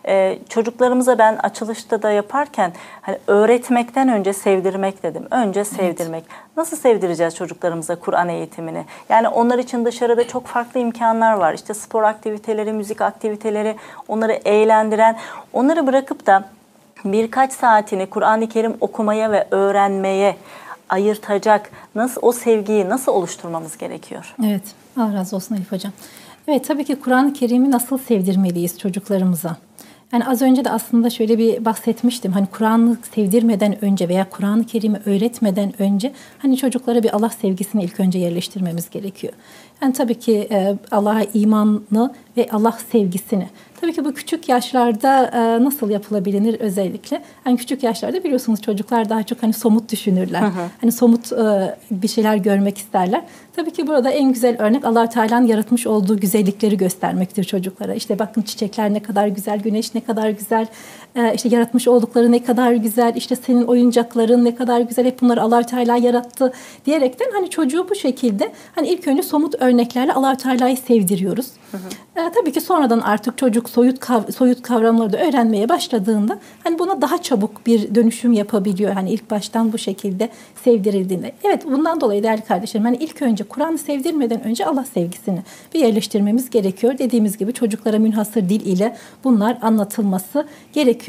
E, 0.09 0.39
çocuklarımıza 0.49 1.19
ben 1.19 1.37
açılışta 1.37 2.03
da 2.03 2.11
yaparken 2.11 2.73
hani 3.01 3.19
öğretmekten 3.27 4.09
önce 4.09 4.33
sevdirmek 4.33 5.03
dedim. 5.03 5.27
Önce 5.31 5.65
sevdirmek. 5.65 6.25
Nasıl 6.57 6.77
sevdireceğiz 6.77 7.35
çocuklarımıza 7.35 7.97
Kur'an 7.97 8.29
eğitimini? 8.29 8.85
Yani 9.09 9.29
onlar 9.29 9.59
için 9.59 9.85
dışarıda 9.85 10.29
çok 10.29 10.47
farklı 10.47 10.81
imkanlar 10.81 11.33
var. 11.33 11.55
İşte 11.55 11.75
spor 11.75 12.03
aktiviteleri, 12.03 12.73
müzik 12.73 13.01
aktiviteleri, 13.01 13.77
onları 14.09 14.33
eğlendiren, 14.33 15.17
onları 15.53 15.87
bırakıp 15.87 16.27
da 16.27 16.45
birkaç 17.05 17.53
saatini 17.53 18.07
Kur'an-ı 18.07 18.49
Kerim 18.49 18.77
okumaya 18.81 19.33
ve 19.33 19.47
öğrenmeye 19.51 20.37
ayırtacak 20.89 21.71
nasıl 21.95 22.21
o 22.25 22.33
sevgiyi 22.33 22.89
nasıl 22.89 23.13
oluşturmamız 23.13 23.77
gerekiyor? 23.77 24.35
Evet, 24.45 24.63
Allah 24.97 25.15
razı 25.15 25.37
olsun 25.37 25.55
Elif 25.55 25.73
Hocam. 25.73 25.93
Evet, 26.49 26.65
tabii 26.69 26.85
ki 26.85 26.97
Kur'an-ı 26.97 27.33
Kerim'i 27.33 27.71
nasıl 27.71 27.99
sevdirmeliyiz 27.99 28.79
çocuklarımıza? 28.79 29.57
Yani 30.13 30.27
az 30.27 30.43
önce 30.43 30.65
de 30.65 30.71
aslında 30.71 31.11
şöyle 31.11 31.39
bir 31.39 31.65
bahsetmiştim. 31.65 32.33
Hani 32.33 32.47
Kur'an'ı 32.47 32.97
sevdirmeden 33.15 33.85
önce 33.85 34.09
veya 34.09 34.31
Kur'an-ı 34.31 34.65
Kerim'i 34.67 35.01
öğretmeden 35.07 35.83
önce 35.83 36.13
hani 36.39 36.57
çocuklara 36.57 37.03
bir 37.03 37.17
Allah 37.17 37.29
sevgisini 37.29 37.85
ilk 37.85 38.01
önce 38.01 38.19
yerleştirmemiz 38.19 38.91
gerekiyor. 38.91 39.33
Yani 39.83 39.93
tabii 39.93 40.19
ki 40.19 40.49
e, 40.51 40.77
Allah'a 40.91 41.23
imanı 41.35 42.15
ve 42.37 42.49
Allah 42.53 42.79
sevgisini. 42.93 43.49
Tabii 43.81 43.93
ki 43.93 44.05
bu 44.05 44.15
küçük 44.15 44.49
yaşlarda 44.49 45.27
e, 45.27 45.65
nasıl 45.65 45.91
yapılabilir 45.91 46.61
özellikle? 46.61 47.23
Hani 47.45 47.57
küçük 47.57 47.83
yaşlarda 47.83 48.25
biliyorsunuz 48.25 48.63
çocuklar 48.63 49.09
daha 49.09 49.23
çok 49.23 49.43
hani 49.43 49.53
somut 49.53 49.93
düşünürler. 49.93 50.43
Hani 50.81 50.93
somut 50.93 51.33
e, 51.33 51.77
bir 51.91 52.09
şeyler 52.09 52.37
görmek 52.37 52.79
isterler. 52.79 53.23
Tabii 53.57 53.71
ki 53.71 53.87
burada 53.87 54.11
en 54.11 54.33
güzel 54.33 54.57
örnek 54.59 54.85
Allah 54.85 55.09
Teala'nın 55.09 55.47
yaratmış 55.47 55.87
olduğu 55.87 56.21
güzellikleri 56.21 56.77
göstermektir 56.77 57.45
çocuklara. 57.45 57.95
İşte 57.95 58.19
bakın 58.19 58.43
çiçekler 58.43 58.95
ne 58.95 59.03
kadar 59.03 59.27
güzel, 59.27 59.61
güneş 59.61 59.95
ne 59.95 60.01
kadar 60.01 60.29
güzel, 60.29 60.67
işte 61.35 61.49
yaratmış 61.49 61.89
oldukları 61.89 62.33
ne 62.33 62.43
kadar 62.43 62.73
güzel, 62.73 63.13
işte 63.17 63.37
senin 63.37 63.63
oyuncakların 63.65 64.45
ne 64.45 64.55
kadar 64.55 64.81
güzel, 64.81 65.07
hep 65.07 65.21
bunları 65.21 65.43
Allah 65.43 65.63
Teala 65.63 65.97
yarattı 65.97 66.53
diyerekten 66.87 67.27
hani 67.35 67.51
çocuğu 67.51 67.87
bu 67.91 67.95
şekilde 67.95 68.53
hani 68.75 68.89
ilk 68.89 69.09
önce 69.09 69.23
somut 69.23 69.55
örneklerle 69.63 70.13
Allah 70.13 70.37
Teala'yı 70.37 70.77
sevdiriyoruz. 70.77 71.47
E, 72.17 72.31
tabii 72.35 72.53
ki 72.53 72.61
sonradan 72.61 73.01
artık 73.01 73.39
çocuk 73.39 73.71
soyut 73.71 73.99
kav- 73.99 74.33
soyut 74.33 74.63
kavramları 74.63 75.13
da 75.13 75.19
öğrenmeye 75.19 75.69
başladığında 75.69 76.39
hani 76.65 76.79
buna 76.79 77.01
daha 77.01 77.23
çabuk 77.23 77.67
bir 77.67 77.95
dönüşüm 77.95 78.33
yapabiliyor. 78.33 78.93
Hani 78.93 79.11
ilk 79.11 79.31
baştan 79.31 79.73
bu 79.73 79.79
şekilde 79.79 80.29
sevdirildiğinde. 80.65 81.33
Evet 81.45 81.63
bundan 81.67 82.01
dolayı 82.01 82.23
değerli 82.23 82.43
kardeşlerim 82.43 82.85
hani 82.85 82.97
ilk 82.97 83.23
önce 83.23 83.45
Kur'an'ı 83.45 83.79
sevdirmeden 83.79 84.43
önce 84.45 84.67
Allah 84.67 84.85
sevgisini 84.95 85.43
bir 85.75 85.81
yerleştirmemiz 85.81 86.51
gerekiyor. 86.51 86.99
Dediğimiz 86.99 87.39
gibi 87.39 87.53
çocuklara 87.53 87.99
münhasır 87.99 88.49
dil 88.49 88.67
ile 88.67 88.97
bunlar 89.25 89.59
anlatılması 89.63 90.47
gerekiyor. 90.73 91.04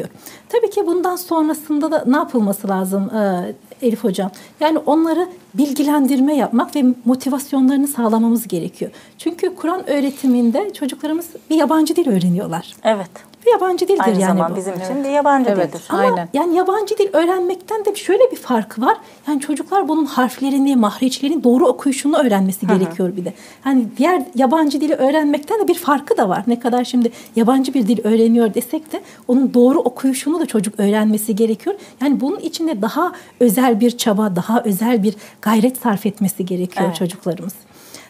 Tabii 0.50 0.70
ki 0.70 0.88
bundan 0.88 1.16
sonrasında 1.16 1.92
da 1.92 2.04
ne 2.08 2.18
yapılması 2.18 2.68
lazım 2.68 3.10
e, 3.16 3.54
Elif 3.82 4.04
Hocam? 4.04 4.32
Yani 4.60 4.78
onları 4.78 5.30
bilgilendirme 5.54 6.36
yapmak 6.36 6.76
ve 6.76 6.84
motivasyonlarını 7.06 7.88
sağlamamız 7.88 8.48
gerekiyor. 8.48 8.92
Çünkü 9.18 9.56
Kur'an 9.56 9.90
öğretiminde 9.90 10.74
çocuklarımız 10.74 11.28
bir 11.50 11.56
yabancı 11.56 11.96
dil 11.96 12.10
öğreniyorlar. 12.10 12.74
Evet. 12.84 13.10
Bir 13.46 13.52
yabancı 13.52 13.88
dildir 13.88 14.00
Aynı 14.04 14.22
yani 14.22 14.38
zaman 14.38 14.52
bu. 14.52 14.56
bizim 14.56 14.74
için 14.74 15.04
bir 15.04 15.10
yabancı 15.10 15.50
Evet. 15.50 15.74
dildir. 15.74 15.84
Ama 15.90 16.02
Aynen. 16.02 16.30
yani 16.34 16.56
yabancı 16.56 16.98
dil 16.98 17.08
öğrenmekten 17.14 17.86
de 17.86 17.96
şöyle 17.96 18.32
bir 18.32 18.36
farkı 18.38 18.82
var. 18.82 18.98
Yani 19.28 19.40
çocuklar 19.42 19.88
bunun 19.88 20.06
harflerini, 20.06 20.76
mahreçlerini 20.76 21.44
doğru 21.44 21.68
okuyuşunu 21.68 22.18
öğrenmesi 22.18 22.68
gerekiyor 22.68 23.18
bir 23.18 23.26
de. 23.26 23.34
Hani 23.62 23.86
diğer 23.98 24.22
yabancı 24.36 24.82
dili 24.82 24.94
öğrenmekten 24.94 25.60
de 25.60 25.68
bir 25.68 25.74
farkı 25.76 26.18
da 26.18 26.30
var. 26.30 26.44
Ne 26.48 26.60
kadar 26.60 26.84
şimdi 26.84 27.12
yabancı 27.36 27.74
bir 27.74 27.88
dil 27.88 28.00
öğreniyor 28.04 28.54
desek 28.54 28.92
de 28.94 29.02
onun 29.28 29.54
doğru 29.54 29.80
okuyuşunu 29.80 30.40
da 30.40 30.46
çocuk 30.46 30.80
öğrenmesi 30.80 31.36
gerekiyor. 31.36 31.76
Yani 32.02 32.22
bunun 32.22 32.40
içinde 32.40 32.82
daha 32.82 33.12
özel 33.40 33.80
bir 33.80 33.98
çaba, 33.98 34.36
daha 34.36 34.62
özel 34.64 35.04
bir 35.04 35.16
gayret 35.42 35.78
sarf 35.78 36.06
etmesi 36.06 36.46
gerekiyor 36.46 36.86
Evet. 36.86 36.96
çocuklarımız. 36.96 37.54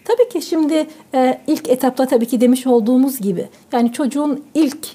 Tabii 0.05 0.29
ki 0.29 0.41
şimdi 0.41 0.87
e, 1.13 1.41
ilk 1.47 1.69
etapta 1.69 2.05
tabii 2.05 2.25
ki 2.25 2.41
demiş 2.41 2.67
olduğumuz 2.67 3.19
gibi 3.19 3.47
yani 3.71 3.93
çocuğun 3.93 4.43
ilk 4.53 4.87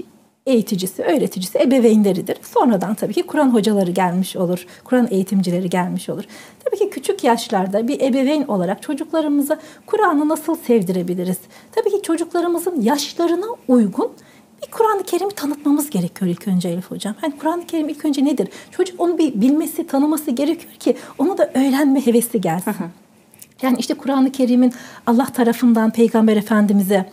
eğiticisi, 0.50 1.02
öğreticisi 1.02 1.58
ebeveynleridir. 1.58 2.36
Sonradan 2.42 2.94
tabii 2.94 3.12
ki 3.12 3.22
Kur'an 3.22 3.54
hocaları 3.54 3.90
gelmiş 3.90 4.36
olur. 4.36 4.66
Kur'an 4.84 5.08
eğitimcileri 5.10 5.70
gelmiş 5.70 6.08
olur. 6.08 6.24
Tabii 6.64 6.78
ki 6.78 6.90
küçük 6.90 7.24
yaşlarda 7.24 7.88
bir 7.88 8.00
ebeveyn 8.00 8.42
olarak 8.42 8.82
çocuklarımıza 8.82 9.60
Kur'an'ı 9.86 10.28
nasıl 10.28 10.56
sevdirebiliriz? 10.56 11.38
Tabii 11.72 11.90
ki 11.90 12.02
çocuklarımızın 12.02 12.80
yaşlarına 12.80 13.46
uygun 13.68 14.12
bir 14.62 14.70
Kur'an-ı 14.70 15.02
Kerim'i 15.02 15.32
tanıtmamız 15.32 15.90
gerekiyor 15.90 16.30
ilk 16.30 16.48
önce 16.48 16.68
Elif 16.68 16.90
Hocam. 16.90 17.14
Yani 17.22 17.34
Kur'an-ı 17.38 17.66
Kerim 17.66 17.88
ilk 17.88 18.04
önce 18.04 18.24
nedir? 18.24 18.48
Çocuk 18.70 19.00
onu 19.00 19.18
bir 19.18 19.40
bilmesi, 19.40 19.86
tanıması 19.86 20.30
gerekiyor 20.30 20.74
ki 20.74 20.96
onu 21.18 21.38
da 21.38 21.50
öğrenme 21.54 22.06
hevesi 22.06 22.40
gelsin. 22.40 22.74
Yani 23.62 23.76
işte 23.78 23.94
Kur'an-ı 23.94 24.32
Kerim'in 24.32 24.72
Allah 25.06 25.26
tarafından 25.26 25.90
Peygamber 25.90 26.36
Efendimiz'e 26.36 27.06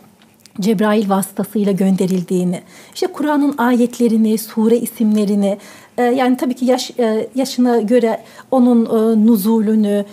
Cebrail 0.61 1.09
vasıtasıyla 1.09 1.71
gönderildiğini, 1.71 2.61
işte 2.93 3.07
Kur'an'ın 3.07 3.55
ayetlerini, 3.57 4.37
sure 4.37 4.77
isimlerini, 4.77 5.57
e, 5.97 6.03
yani 6.03 6.37
tabii 6.37 6.53
ki 6.53 6.65
yaş 6.65 6.91
e, 6.99 7.27
yaşına 7.35 7.81
göre 7.81 8.23
onun 8.51 8.85
e, 8.85 9.25
nuzulünü 9.27 10.05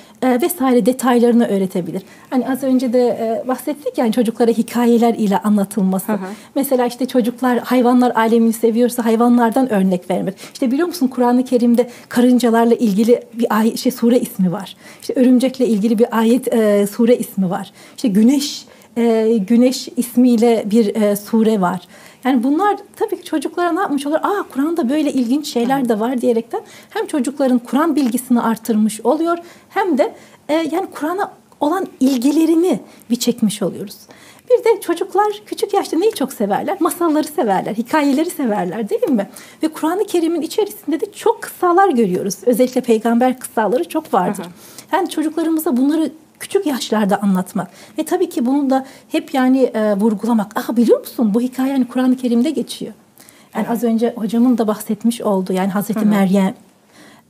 vesaire 0.42 0.86
detaylarını 0.86 1.46
öğretebilir. 1.46 2.02
Hani 2.30 2.48
az 2.48 2.62
önce 2.62 2.92
de 2.92 3.44
bahsettik 3.48 3.98
yani 3.98 4.12
çocuklara 4.12 4.50
hikayeler 4.50 5.14
ile 5.14 5.38
anlatılması. 5.38 6.18
Mesela 6.54 6.86
işte 6.86 7.06
çocuklar 7.06 7.58
hayvanlar 7.58 8.12
alemini 8.14 8.52
seviyorsa 8.52 9.04
hayvanlardan 9.04 9.72
örnek 9.72 10.10
vermek. 10.10 10.34
İşte 10.52 10.70
biliyor 10.70 10.88
musun 10.88 11.08
Kur'an-ı 11.08 11.44
Kerim'de 11.44 11.90
karıncalarla 12.08 12.74
ilgili 12.74 13.22
bir 13.32 13.58
ayet, 13.58 13.78
şey 13.78 13.92
sure 13.92 14.20
ismi 14.20 14.52
var. 14.52 14.76
İşte 15.00 15.14
örümcekle 15.16 15.66
ilgili 15.66 15.98
bir 15.98 16.18
ayet 16.18 16.54
e, 16.54 16.86
sure 16.86 17.16
ismi 17.16 17.50
var. 17.50 17.72
İşte 17.96 18.08
güneş 18.08 18.64
e, 18.96 19.36
Güneş 19.48 19.88
ismiyle 19.96 20.64
bir 20.70 20.94
e, 20.94 21.16
sure 21.16 21.60
var. 21.60 21.88
Yani 22.24 22.42
bunlar 22.42 22.76
tabii 22.96 23.16
ki 23.16 23.24
çocuklara 23.24 23.72
ne 23.72 23.80
yapmış 23.80 24.06
olur? 24.06 24.16
Aa 24.16 24.42
Kur'an'da 24.52 24.88
böyle 24.88 25.12
ilginç 25.12 25.52
şeyler 25.52 25.88
de 25.88 26.00
var 26.00 26.20
diyerekten 26.20 26.60
hem 26.90 27.06
çocukların 27.06 27.58
Kur'an 27.58 27.96
bilgisini 27.96 28.40
artırmış 28.40 29.00
oluyor 29.00 29.38
hem 29.68 29.98
de 29.98 30.14
e, 30.48 30.54
yani 30.54 30.86
Kur'an'a 30.94 31.32
olan 31.60 31.86
ilgilerini 32.00 32.80
bir 33.10 33.16
çekmiş 33.16 33.62
oluyoruz. 33.62 33.96
Bir 34.50 34.64
de 34.64 34.80
çocuklar 34.80 35.42
küçük 35.46 35.74
yaşta 35.74 35.98
neyi 35.98 36.12
çok 36.12 36.32
severler? 36.32 36.76
Masalları 36.80 37.26
severler, 37.26 37.74
hikayeleri 37.74 38.30
severler 38.30 38.88
değil 38.88 39.10
mi? 39.10 39.28
Ve 39.62 39.68
Kur'an-ı 39.68 40.04
Kerim'in 40.04 40.40
içerisinde 40.40 41.00
de 41.00 41.12
çok 41.12 41.42
kıssalar 41.42 41.88
görüyoruz. 41.88 42.34
Özellikle 42.46 42.80
peygamber 42.80 43.38
kıssaları 43.38 43.88
çok 43.88 44.14
vardır. 44.14 44.46
Yani 44.92 45.10
çocuklarımıza 45.10 45.76
bunları 45.76 46.10
küçük 46.44 46.66
yaşlarda 46.66 47.22
anlatmak 47.22 47.70
ve 47.98 48.04
tabii 48.04 48.28
ki 48.28 48.46
bunu 48.46 48.70
da 48.70 48.86
hep 49.08 49.34
yani 49.34 49.62
e, 49.62 49.94
vurgulamak. 49.94 50.56
Aha 50.56 50.76
biliyor 50.76 51.00
musun 51.00 51.34
bu 51.34 51.40
hikaye 51.40 51.72
yani 51.72 51.88
Kur'an-ı 51.88 52.16
Kerim'de 52.16 52.50
geçiyor. 52.50 52.92
Yani 53.54 53.68
az 53.68 53.84
önce 53.84 54.14
hocamın 54.16 54.58
da 54.58 54.66
bahsetmiş 54.66 55.20
olduğu 55.20 55.52
yani 55.52 55.70
Hazreti 55.70 56.04
Meryem 56.04 56.54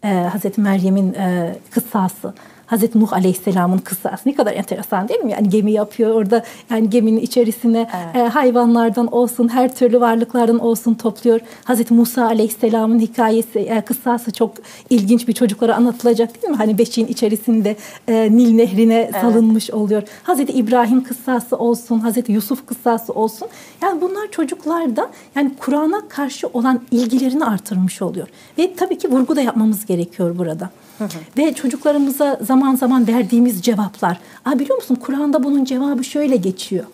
e, 0.05 0.09
Hazreti 0.09 0.61
Meryem'in 0.61 1.15
e, 1.15 1.57
kıssası. 1.71 2.35
Hazreti 2.67 3.01
Nuh 3.01 3.13
Aleyhisselam'ın 3.13 3.79
kıssası 3.79 4.29
ne 4.29 4.35
kadar 4.35 4.53
enteresan 4.53 5.09
değil 5.09 5.21
mi? 5.21 5.33
Yani 5.33 5.49
gemi 5.49 5.73
yapıyor 5.73 6.11
orada 6.15 6.45
yani 6.71 6.91
geminin 6.91 7.21
içerisine 7.21 7.89
Evet. 8.15 8.17
e, 8.17 8.29
hayvanlardan 8.29 9.13
olsun 9.15 9.49
her 9.49 9.75
türlü 9.75 10.01
varlıklardan 10.01 10.59
olsun 10.59 10.95
topluyor. 10.95 11.41
Hazreti 11.65 11.95
Musa 11.95 12.25
Aleyhisselam'ın 12.25 12.99
hikayesi 12.99 13.59
e, 13.59 13.81
kıssası 13.81 14.33
çok 14.33 14.55
ilginç 14.91 15.29
bir 15.29 15.33
çocuklara 15.33 15.75
anlatılacak 15.77 16.43
değil 16.43 16.51
mi? 16.51 16.57
Hani 16.57 16.79
beşiğin 16.79 17.07
içerisinde 17.07 17.77
e, 18.09 18.29
Nil 18.33 18.55
nehrine 18.55 19.11
salınmış 19.21 19.71
oluyor. 19.71 20.03
Hazreti 20.23 20.53
İbrahim 20.53 21.05
kıssası 21.05 21.57
olsun, 21.57 21.99
Hazreti 21.99 22.33
Yusuf 22.33 22.67
kıssası 22.67 23.13
olsun. 23.13 23.49
Yani 23.83 24.01
bunlar 24.01 24.31
çocuklarda 24.31 25.11
yani 25.37 25.53
Kur'an'a 25.61 26.09
karşı 26.09 26.47
olan 26.53 26.81
ilgilerini 26.91 27.45
artırmış 27.45 28.03
oluyor. 28.03 28.29
Ve 28.59 28.75
tabii 28.75 28.99
ki 28.99 29.11
vurgu 29.11 29.37
da 29.37 29.41
yapmamız 29.41 29.87
gerekiyor 29.87 30.39
burada. 30.39 30.71
Ve 31.39 31.55
çocuklarımıza 31.55 32.39
zaman 32.43 32.54
zaman 32.77 33.07
verdiğimiz 33.07 33.63
cevaplar. 33.63 34.19
Aa, 34.45 34.59
biliyor 34.59 34.77
musun 34.77 34.95
Kur'an'da 34.95 35.45
bunun 35.45 35.65
cevabı 35.65 36.05
şöyle 36.05 36.37
geçiyor. 36.37 36.85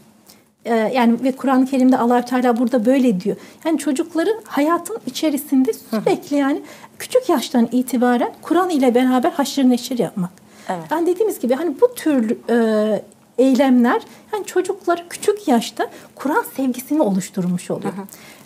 Ee, 0.64 0.74
yani 0.74 1.22
ve 1.22 1.32
Kur'an-ı 1.32 1.66
Kerim'de 1.66 1.98
Allahü 1.98 2.24
Teala 2.24 2.58
burada 2.58 2.86
böyle 2.86 3.20
diyor. 3.20 3.36
Yani 3.64 3.78
çocukları 3.78 4.40
hayatın 4.44 4.98
içerisinde 5.06 5.72
sürekli 5.72 6.36
yani 6.36 6.62
küçük 6.98 7.28
yaştan 7.28 7.68
itibaren 7.72 8.32
Kur'an 8.42 8.70
ile 8.70 8.94
beraber 8.94 9.30
haşır 9.30 9.64
neşir 9.64 9.98
yapmak. 9.98 10.30
Evet. 10.68 10.84
Yani 10.90 11.06
dediğimiz 11.06 11.40
gibi 11.40 11.54
hani 11.54 11.74
bu 11.80 11.94
tür 11.94 12.36
e, 12.50 13.02
eylemler 13.38 14.02
yani 14.32 14.46
çocukları 14.46 15.08
küçük 15.08 15.48
yaşta 15.48 15.86
Kur'an 16.14 16.44
sevgisini 16.56 17.02
oluşturmuş 17.02 17.70
oluyor. 17.70 17.92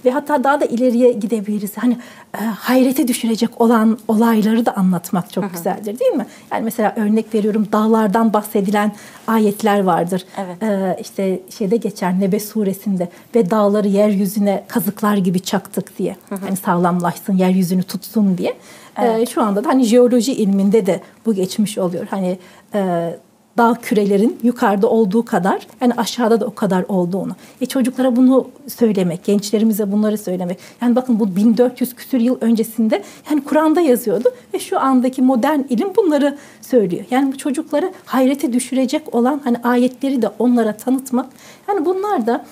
Ve 0.04 0.10
hatta 0.10 0.44
daha 0.44 0.60
da 0.60 0.64
ileriye 0.64 1.12
gidebiliriz. 1.12 1.76
Hani 1.76 1.98
e, 2.40 2.44
hayrete 2.44 3.08
düşürecek 3.08 3.60
olan 3.60 3.98
olayları 4.08 4.66
da 4.66 4.76
anlatmak 4.76 5.32
çok 5.32 5.52
güzeldir 5.52 5.98
değil 5.98 6.12
mi? 6.12 6.26
Yani 6.52 6.64
mesela 6.64 6.94
örnek 6.96 7.34
veriyorum 7.34 7.68
dağlardan 7.72 8.32
bahsedilen 8.32 8.92
ayetler 9.26 9.84
vardır. 9.84 10.24
Evet. 10.38 10.62
E, 10.62 10.96
işte 11.00 11.40
şeyde 11.58 11.76
geçer 11.76 12.20
Nebe 12.20 12.40
suresinde 12.40 13.08
ve 13.34 13.50
dağları 13.50 13.88
yeryüzüne 13.88 14.64
kazıklar 14.68 15.16
gibi 15.16 15.40
çaktık 15.40 15.98
diye. 15.98 16.16
Hani 16.30 16.56
sağlamlaşsın, 16.56 17.36
yeryüzünü 17.36 17.82
tutsun 17.82 18.38
diye. 18.38 18.54
E, 19.02 19.26
şu 19.26 19.42
anda 19.42 19.64
da 19.64 19.68
hani 19.68 19.84
jeoloji 19.84 20.32
ilminde 20.32 20.86
de 20.86 21.00
bu 21.26 21.34
geçmiş 21.34 21.78
oluyor. 21.78 22.06
Hani 22.10 22.38
e, 22.74 23.10
dağ 23.58 23.74
kürelerin 23.82 24.38
yukarıda 24.42 24.88
olduğu 24.90 25.24
kadar 25.24 25.66
yani 25.80 25.92
aşağıda 25.96 26.40
da 26.40 26.46
o 26.46 26.54
kadar 26.54 26.84
olduğunu. 26.88 27.32
E 27.60 27.66
çocuklara 27.66 28.16
bunu 28.16 28.48
söylemek, 28.66 29.24
gençlerimize 29.24 29.92
bunları 29.92 30.18
söylemek. 30.18 30.58
Yani 30.82 30.96
bakın 30.96 31.20
bu 31.20 31.36
1400 31.36 31.94
küsür 31.94 32.20
yıl 32.20 32.36
öncesinde 32.40 33.02
yani 33.30 33.44
Kur'an'da 33.44 33.80
yazıyordu 33.80 34.28
ve 34.54 34.58
şu 34.58 34.80
andaki 34.80 35.22
modern 35.22 35.60
ilim 35.68 35.88
bunları 35.96 36.38
söylüyor. 36.60 37.04
Yani 37.10 37.32
bu 37.32 37.38
çocukları 37.38 37.92
hayrete 38.06 38.52
düşürecek 38.52 39.14
olan 39.14 39.40
hani 39.44 39.56
ayetleri 39.64 40.22
de 40.22 40.30
onlara 40.38 40.72
tanıtmak. 40.72 41.26
Yani 41.68 41.84
bunlar 41.84 42.26
da 42.26 42.44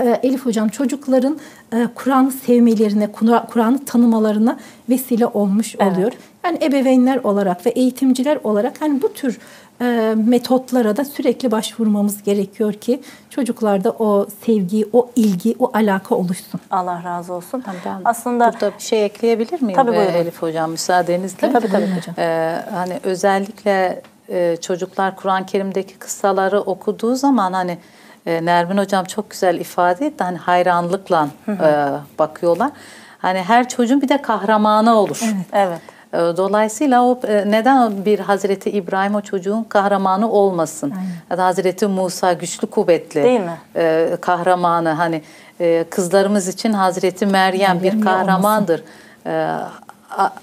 e, 0.00 0.20
Elif 0.22 0.46
Hocam 0.46 0.68
çocukların 0.68 1.38
e, 1.72 1.88
Kur'an'ı 1.94 2.32
sevmelerine, 2.32 3.12
Kur'an- 3.12 3.46
Kur'an'ı 3.46 3.84
tanımalarına 3.84 4.58
vesile 4.88 5.26
olmuş 5.26 5.74
Evet. 5.78 5.92
oluyor. 5.92 6.12
Yani 6.44 6.58
ebeveynler 6.62 7.16
olarak 7.16 7.66
ve 7.66 7.70
eğitimciler 7.70 8.38
olarak 8.44 8.80
hani 8.80 9.02
bu 9.02 9.12
tür 9.12 9.38
e, 9.80 10.14
metotlara 10.26 10.96
da 10.96 11.04
sürekli 11.04 11.50
başvurmamız 11.50 12.22
gerekiyor 12.22 12.72
ki 12.72 13.00
çocuklarda 13.30 13.90
o 13.90 14.26
sevgi, 14.46 14.88
o 14.92 15.10
ilgi, 15.16 15.56
o 15.58 15.70
alaka 15.74 16.14
oluşsun. 16.14 16.60
Allah 16.70 17.02
razı 17.04 17.32
olsun. 17.32 17.64
Ben 17.66 18.00
Aslında 18.04 18.52
burada 18.52 18.72
bir 18.78 18.82
şey 18.82 19.04
ekleyebilir 19.04 19.62
miyim 19.62 19.76
Tabii, 19.76 19.90
e, 19.90 19.96
buyurun. 19.96 20.12
Elif 20.12 20.42
Hocam 20.42 20.70
müsaadenizle? 20.70 21.52
Tabii, 21.52 21.68
tabii 21.68 21.96
hocam. 21.96 22.14
Ee, 22.18 22.62
hani 22.72 23.00
özellikle 23.02 24.02
e, 24.28 24.56
çocuklar 24.56 25.16
Kur'an-ı 25.16 25.46
Kerim'deki 25.46 25.98
kıssaları 25.98 26.60
okuduğu 26.60 27.14
zaman 27.14 27.52
hani 27.52 27.78
e, 28.26 28.44
Nermin 28.44 28.78
Hocam 28.78 29.04
çok 29.04 29.30
güzel 29.30 29.60
ifade 29.60 30.06
etti. 30.06 30.24
Hani 30.24 30.38
hayranlıkla 30.38 31.28
e, 31.48 31.88
bakıyorlar. 32.18 32.70
Hani 33.18 33.42
her 33.42 33.68
çocuğun 33.68 34.02
bir 34.02 34.08
de 34.08 34.22
kahramanı 34.22 34.94
olur. 34.94 35.20
evet. 35.52 35.78
E, 35.78 35.99
Dolayısıyla 36.12 37.04
o 37.04 37.20
e, 37.28 37.50
neden 37.50 38.04
bir 38.04 38.18
Hazreti 38.18 38.70
İbrahim 38.70 39.14
o 39.14 39.20
çocuğun 39.20 39.62
kahramanı 39.62 40.30
olmasın? 40.30 40.92
Ya 41.30 41.38
da 41.38 41.44
Hazreti 41.44 41.86
Musa 41.86 42.32
güçlü 42.32 42.66
kuvvetli 42.66 43.22
Değil 43.22 43.40
mi? 43.40 43.58
e, 43.76 44.16
kahramanı 44.20 44.88
hani 44.88 45.22
e, 45.60 45.84
kızlarımız 45.90 46.48
için 46.48 46.72
Hazreti 46.72 47.26
Meryem 47.26 47.76
Meryem 47.76 47.82
bir 47.82 48.04
kahramandır. 48.04 48.82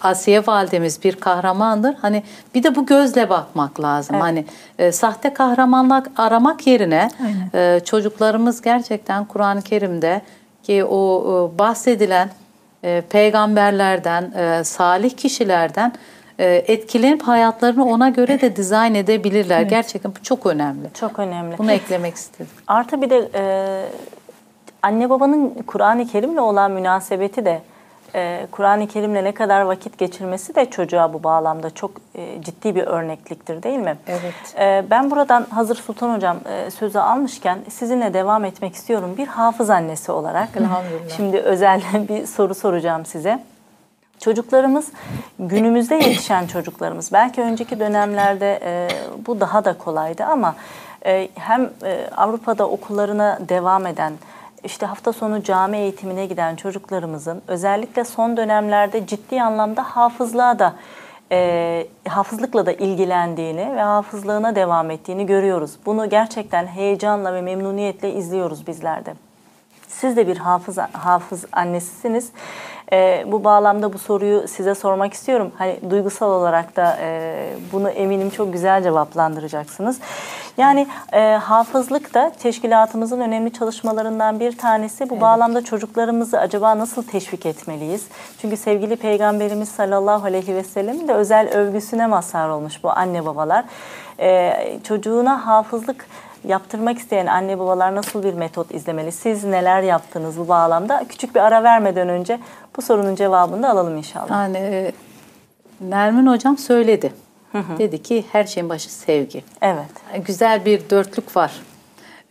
Asiye 0.01 0.47
validemiz 0.47 1.03
bir 1.03 1.15
kahramandır. 1.15 1.95
Hani 1.95 2.23
bir 2.55 2.63
de 2.63 2.75
bu 2.75 2.85
gözle 2.85 3.29
bakmak 3.29 3.81
lazım. 3.81 4.15
Evet. 4.15 4.23
Hani 4.23 4.45
e, 4.79 4.91
sahte 4.91 5.33
kahramanlık 5.33 6.11
aramak 6.17 6.67
yerine 6.67 7.09
Aynen. 7.25 7.75
e, 7.75 7.79
çocuklarımız 7.79 8.61
gerçekten 8.61 9.25
Kur'an-ı 9.25 9.61
Kerim'de 9.61 10.21
ki 10.63 10.85
o 10.85 11.21
e, 11.55 11.59
bahsedilen 11.59 12.29
e, 12.83 13.03
peygamberlerden, 13.09 14.31
e, 14.31 14.63
salih 14.63 15.09
kişilerden 15.09 15.93
e, 16.39 16.45
etkilenip 16.67 17.23
hayatlarını 17.23 17.85
ona 17.85 18.09
göre 18.09 18.41
de 18.41 18.55
dizayn 18.55 18.95
edebilirler. 18.95 19.61
Gerçekten 19.61 20.11
bu 20.19 20.23
çok 20.23 20.45
önemli. 20.45 20.87
Çok 20.93 21.19
önemli. 21.19 21.57
Bunu 21.57 21.71
eklemek 21.71 22.15
istedim. 22.15 22.51
Artı 22.67 23.01
bir 23.01 23.09
de 23.09 23.29
e, 23.33 23.43
anne 24.81 25.09
babanın 25.09 25.53
Kur'an-ı 25.67 26.07
Kerim'le 26.07 26.37
olan 26.37 26.71
münasebeti 26.71 27.45
de 27.45 27.61
e, 28.15 28.47
Kur'an-ı 28.51 28.87
Kerim'le 28.87 29.23
ne 29.23 29.31
kadar 29.31 29.61
vakit 29.61 29.97
geçirmesi 29.97 30.55
de 30.55 30.69
çocuğa 30.69 31.13
bu 31.13 31.23
bağlamda 31.23 31.69
çok 31.69 31.91
e, 32.15 32.41
ciddi 32.41 32.75
bir 32.75 32.83
örnekliktir 32.83 33.63
değil 33.63 33.79
mi? 33.79 33.97
Evet. 34.07 34.55
E, 34.59 34.85
ben 34.89 35.11
buradan 35.11 35.45
hazır 35.49 35.75
Sultan 35.75 36.15
Hocam 36.15 36.37
e, 36.49 36.71
sözü 36.71 36.99
almışken 36.99 37.59
sizinle 37.69 38.13
devam 38.13 38.45
etmek 38.45 38.75
istiyorum. 38.75 39.15
Bir 39.17 39.27
hafız 39.27 39.69
annesi 39.69 40.11
olarak. 40.11 40.49
Elhamdülillah. 40.57 41.17
Şimdi 41.17 41.37
özel 41.37 41.81
bir 42.09 42.25
soru 42.25 42.55
soracağım 42.55 43.05
size. 43.05 43.43
Çocuklarımız 44.19 44.91
günümüzde 45.39 45.95
yetişen 45.95 46.47
çocuklarımız 46.47 47.13
belki 47.13 47.41
önceki 47.41 47.79
dönemlerde 47.79 48.59
e, 48.63 48.87
bu 49.27 49.39
daha 49.39 49.65
da 49.65 49.77
kolaydı 49.77 50.23
ama 50.23 50.55
e, 51.05 51.29
hem 51.35 51.69
e, 51.83 52.09
Avrupa'da 52.17 52.69
okullarına 52.69 53.39
devam 53.49 53.85
eden 53.85 54.13
işte 54.67 54.85
hafta 54.85 55.13
sonu 55.13 55.43
cami 55.43 55.77
eğitimine 55.77 56.25
giden 56.25 56.55
çocuklarımızın 56.55 57.41
özellikle 57.47 58.03
son 58.03 58.37
dönemlerde 58.37 59.07
ciddi 59.07 59.41
anlamda 59.41 59.83
hafızlığa 59.83 60.59
da 60.59 60.73
e, 61.31 61.87
hafızlıkla 62.07 62.65
da 62.65 62.71
ilgilendiğini 62.71 63.75
ve 63.75 63.81
hafızlığına 63.81 64.55
devam 64.55 64.91
ettiğini 64.91 65.25
görüyoruz. 65.25 65.71
Bunu 65.85 66.09
gerçekten 66.09 66.67
heyecanla 66.67 67.33
ve 67.33 67.41
memnuniyetle 67.41 68.13
izliyoruz 68.13 68.67
bizler 68.67 69.05
de. 69.05 69.13
Siz 69.87 70.17
de 70.17 70.27
bir 70.27 70.37
hafız 70.37 70.77
hafız 70.77 71.45
annesisiniz. 71.51 72.31
Ee, 72.93 73.25
bu 73.27 73.43
bağlamda 73.43 73.93
bu 73.93 73.97
soruyu 73.97 74.47
size 74.47 74.75
sormak 74.75 75.13
istiyorum. 75.13 75.51
Hani 75.57 75.79
duygusal 75.89 76.31
olarak 76.31 76.75
da 76.75 76.97
e, 77.01 77.35
bunu 77.71 77.89
eminim 77.89 78.29
çok 78.29 78.53
güzel 78.53 78.83
cevaplandıracaksınız. 78.83 79.99
Yani 80.57 80.87
e, 81.13 81.19
hafızlık 81.31 82.13
da 82.13 82.31
teşkilatımızın 82.39 83.19
önemli 83.19 83.53
çalışmalarından 83.53 84.39
bir 84.39 84.57
tanesi. 84.57 85.09
Bu 85.09 85.21
bağlamda 85.21 85.63
çocuklarımızı 85.63 86.39
acaba 86.39 86.77
nasıl 86.77 87.03
teşvik 87.03 87.45
etmeliyiz? 87.45 88.07
Çünkü 88.41 88.57
sevgili 88.57 88.95
Peygamberimiz 88.95 89.69
sallallahu 89.69 90.25
aleyhi 90.25 90.55
ve 90.55 90.63
sellem 90.63 91.07
de 91.07 91.13
özel 91.13 91.49
övgüsüne 91.49 92.07
mazhar 92.07 92.49
olmuş 92.49 92.83
bu 92.83 92.89
anne 92.89 93.25
babalar. 93.25 93.65
Ee, 94.19 94.79
çocuğuna 94.83 95.47
hafızlık 95.47 96.05
yaptırmak 96.43 96.97
isteyen 96.97 97.25
anne 97.25 97.59
babalar 97.59 97.95
nasıl 97.95 98.23
bir 98.23 98.33
metot 98.33 98.73
izlemeli? 98.73 99.11
Siz 99.11 99.43
neler 99.43 99.81
yaptınız 99.81 100.39
bu 100.39 100.47
bağlamda? 100.47 101.05
Küçük 101.09 101.35
bir 101.35 101.39
ara 101.39 101.63
vermeden 101.63 102.09
önce 102.09 102.39
bu 102.77 102.81
sorunun 102.81 103.15
cevabını 103.15 103.63
da 103.63 103.69
alalım 103.69 103.97
inşallah. 103.97 104.29
Yani 104.29 104.57
e, 104.57 104.91
Nermin 105.81 106.27
hocam 106.27 106.57
söyledi. 106.57 107.13
Dedi 107.77 108.03
ki 108.03 108.25
her 108.31 108.43
şeyin 108.43 108.69
başı 108.69 108.93
sevgi. 108.93 109.43
Evet. 109.61 110.25
Güzel 110.25 110.65
bir 110.65 110.89
dörtlük 110.89 111.35
var. 111.35 111.51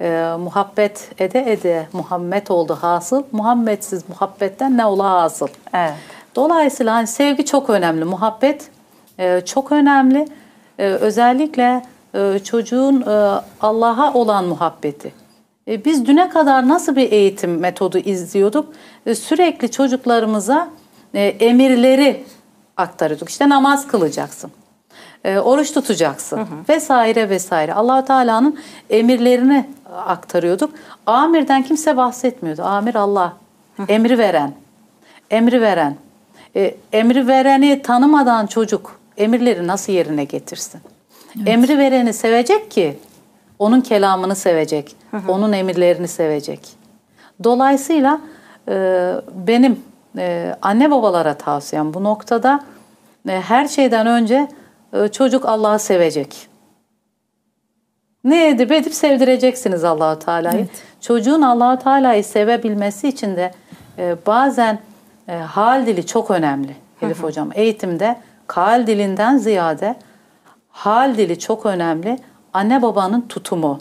E, 0.00 0.36
muhabbet 0.38 1.10
ede 1.18 1.52
ede 1.52 1.86
Muhammed 1.92 2.46
oldu 2.48 2.78
hasıl. 2.80 3.22
Muhammedsiz 3.32 4.08
muhabbetten 4.08 4.76
ne 4.76 4.86
ola 4.86 5.10
hasıl. 5.10 5.48
Evet. 5.74 5.94
Dolayısıyla 6.36 6.94
hani 6.94 7.06
sevgi 7.06 7.44
çok 7.44 7.70
önemli. 7.70 8.04
Muhabbet 8.04 8.70
e, 9.18 9.40
çok 9.40 9.72
önemli. 9.72 10.28
E, 10.78 10.86
özellikle 10.86 11.62
e, 11.62 11.82
çocuğun 12.44 13.00
e, 13.00 13.40
Allah'a 13.60 14.14
olan 14.14 14.44
muhabbeti. 14.44 15.12
E, 15.68 15.84
biz 15.84 16.06
düne 16.06 16.28
kadar 16.28 16.68
nasıl 16.68 16.96
bir 16.96 17.12
eğitim 17.12 17.58
metodu 17.58 17.98
izliyorduk? 17.98 18.72
E, 19.06 19.14
sürekli 19.14 19.70
çocuklarımıza 19.70 20.68
e, 21.14 21.24
emirleri 21.24 22.24
aktarıyorduk. 22.76 23.28
İşte 23.28 23.48
namaz 23.48 23.86
kılacaksın. 23.86 24.50
E, 25.24 25.38
oruç 25.38 25.72
tutacaksın 25.72 26.40
vesaire 26.68 27.30
vesaire. 27.30 27.74
allah 27.74 28.04
Teala'nın 28.04 28.58
emirlerini 28.90 29.70
aktarıyorduk. 30.06 30.70
Amirden 31.06 31.62
kimse 31.62 31.96
bahsetmiyordu. 31.96 32.62
Amir 32.62 32.94
Allah. 32.94 33.36
Emri 33.88 34.18
veren. 34.18 34.52
Emri 35.30 35.60
veren. 35.60 35.96
E, 36.56 36.74
emri 36.92 37.28
vereni 37.28 37.82
tanımadan 37.82 38.46
çocuk 38.46 39.00
emirleri 39.16 39.66
nasıl 39.66 39.92
yerine 39.92 40.24
getirsin? 40.24 40.80
Emri 41.46 41.78
vereni 41.78 42.12
sevecek 42.12 42.70
ki 42.70 42.98
onun 43.58 43.80
kelamını 43.80 44.36
sevecek, 44.36 44.96
onun 45.28 45.52
emirlerini 45.52 46.08
sevecek. 46.08 46.60
Dolayısıyla 47.44 48.20
e, 48.68 49.12
benim 49.34 49.80
e, 50.18 50.56
anne 50.62 50.90
babalara 50.90 51.34
tavsiyem 51.34 51.94
bu 51.94 52.04
noktada 52.04 52.64
e, 53.28 53.40
her 53.40 53.68
şeyden 53.68 54.06
önce 54.06 54.48
e, 54.92 55.08
çocuk 55.08 55.46
Allah'ı 55.46 55.78
sevecek. 55.78 56.48
Ne 58.24 58.48
edip 58.48 58.72
edip 58.72 58.94
sevdireceksiniz 58.94 59.84
Allahu 59.84 60.18
Teala'yı. 60.18 60.58
Evet. 60.58 60.82
Çocuğun 61.00 61.42
Allahu 61.42 61.78
Teala'yı 61.78 62.24
sevebilmesi 62.24 63.08
için 63.08 63.36
de 63.36 63.50
e, 63.98 64.16
bazen 64.26 64.78
e, 65.28 65.36
hal 65.36 65.86
dili 65.86 66.06
çok 66.06 66.30
önemli 66.30 66.76
Elif 67.02 67.22
hocam. 67.22 67.50
Eğitimde 67.54 68.16
hal 68.46 68.86
dilinden 68.86 69.36
ziyade 69.36 69.96
hal 70.76 71.16
dili 71.16 71.38
çok 71.38 71.66
önemli. 71.66 72.18
Anne 72.54 72.82
babanın 72.82 73.20
tutumu, 73.20 73.78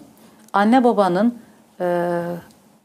anne 0.54 0.84
babanın 0.84 1.40
e, 1.80 2.22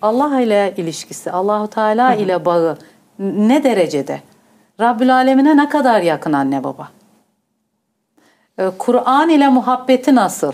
Allah 0.02 0.40
ile 0.40 0.74
ilişkisi, 0.76 1.30
Allahu 1.30 1.68
Teala 1.68 2.14
ile 2.14 2.44
bağı 2.44 2.78
ne 3.18 3.64
derecede? 3.64 4.20
Rabbül 4.80 5.14
Alemine 5.14 5.56
ne 5.56 5.68
kadar 5.68 6.00
yakın 6.00 6.32
anne 6.32 6.64
baba? 6.64 6.88
Ee, 8.58 8.70
Kur'an 8.78 9.28
ile 9.28 9.48
muhabbeti 9.48 10.14
nasıl? 10.14 10.52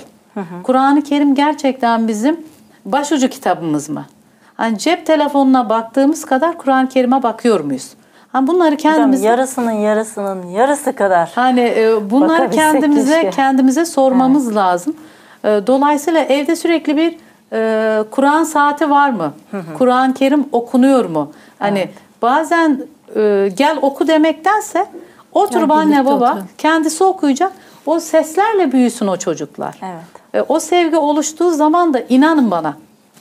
Kur'an-ı 0.62 1.02
Kerim 1.02 1.34
gerçekten 1.34 2.08
bizim 2.08 2.40
başucu 2.84 3.28
kitabımız 3.28 3.88
mı? 3.88 4.06
Hani 4.54 4.78
cep 4.78 5.06
telefonuna 5.06 5.70
baktığımız 5.70 6.24
kadar 6.24 6.58
Kur'an-ı 6.58 6.88
Kerim'e 6.88 7.22
bakıyor 7.22 7.60
muyuz? 7.60 7.94
Hani 8.36 8.46
bunları 8.46 8.76
kendimiz 8.76 9.22
yarısının 9.22 9.72
yarısının 9.72 10.46
yarısı 10.46 10.92
kadar. 10.92 11.32
Hani 11.34 11.60
e, 11.60 12.10
bunları 12.10 12.50
kendimize 12.50 13.14
keşke. 13.14 13.30
kendimize 13.30 13.84
sormamız 13.84 14.56
lazım. 14.56 14.96
E, 15.44 15.48
dolayısıyla 15.66 16.20
evde 16.20 16.56
sürekli 16.56 16.96
bir 16.96 17.16
e, 17.52 18.04
Kur'an 18.10 18.44
saati 18.44 18.90
var 18.90 19.10
mı? 19.10 19.32
Kur'an-ı 19.78 20.14
Kerim 20.14 20.46
okunuyor 20.52 21.04
mu? 21.04 21.32
Hani 21.58 21.88
bazen 22.22 22.80
e, 23.16 23.50
gel 23.56 23.78
oku 23.82 24.08
demektense 24.08 24.86
oturup 25.32 25.68
Gel 25.68 25.76
anne 25.76 26.04
baba 26.04 26.14
oturalım. 26.14 26.48
kendisi 26.58 27.04
okuyacak. 27.04 27.52
O 27.86 28.00
seslerle 28.00 28.72
büyüsün 28.72 29.06
o 29.06 29.16
çocuklar. 29.16 29.74
Evet. 29.82 30.04
E, 30.34 30.52
o 30.52 30.60
sevgi 30.60 30.96
oluştuğu 30.96 31.50
zaman 31.50 31.94
da 31.94 32.00
inanın 32.08 32.50
bana 32.50 32.74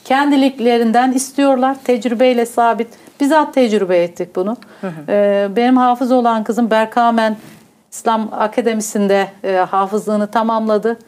kendiliklerinden 0.06 1.12
istiyorlar. 1.12 1.76
Tecrübeyle 1.84 2.46
sabit. 2.46 3.05
Bizzat 3.20 3.54
tecrübe 3.54 4.04
ettik 4.04 4.36
bunu. 4.36 4.58
E, 5.08 5.48
benim 5.56 5.78
hafız 5.78 6.12
olan 6.12 6.44
kızım 6.44 6.72
Berkamen 6.72 7.38
İslam 7.92 8.30
Akademisi'nde 8.32 9.28
e, 9.44 9.56
hafızlığını 9.56 10.28
tamamladı. 10.28 11.00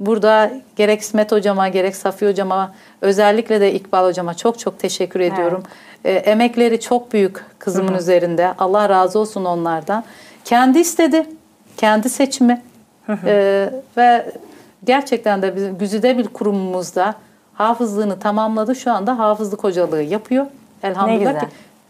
Burada 0.00 0.50
gerek 0.76 1.00
İsmet 1.00 1.32
hocama 1.32 1.68
gerek 1.68 1.96
Safi 1.96 2.28
hocama 2.28 2.74
özellikle 3.00 3.60
de 3.60 3.72
İkbal 3.72 4.04
hocama 4.08 4.34
çok 4.34 4.58
çok 4.58 4.78
teşekkür 4.78 5.20
ediyorum. 5.20 5.62
E, 6.04 6.12
emekleri 6.12 6.80
çok 6.80 7.12
büyük 7.12 7.44
kızımın 7.58 7.94
üzerinde. 7.94 8.54
Allah 8.58 8.88
razı 8.88 9.18
olsun 9.18 9.44
onlardan. 9.44 10.04
Kendi 10.44 10.78
istedi. 10.78 11.26
Kendi 11.76 12.08
seçimi. 12.08 12.62
E, 13.24 13.70
ve 13.96 14.32
gerçekten 14.84 15.42
de 15.42 15.56
bizim 15.56 15.78
güzide 15.78 16.18
bir 16.18 16.28
kurumumuzda 16.28 17.14
hafızlığını 17.54 18.18
tamamladı. 18.18 18.76
Şu 18.76 18.92
anda 18.92 19.18
hafızlık 19.18 19.64
hocalığı 19.64 20.02
yapıyor. 20.02 20.46
Elhamdülillah 20.86 21.32
güzel. 21.32 21.40
ki. 21.40 21.46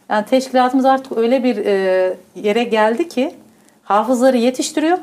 Yani 0.08 0.26
teşkilatımız 0.26 0.84
artık 0.84 1.18
öyle 1.18 1.44
bir 1.44 1.56
e, 1.56 2.16
yere 2.34 2.64
geldi 2.64 3.08
ki 3.08 3.34
hafızları 3.82 4.36
yetiştiriyor. 4.36 4.98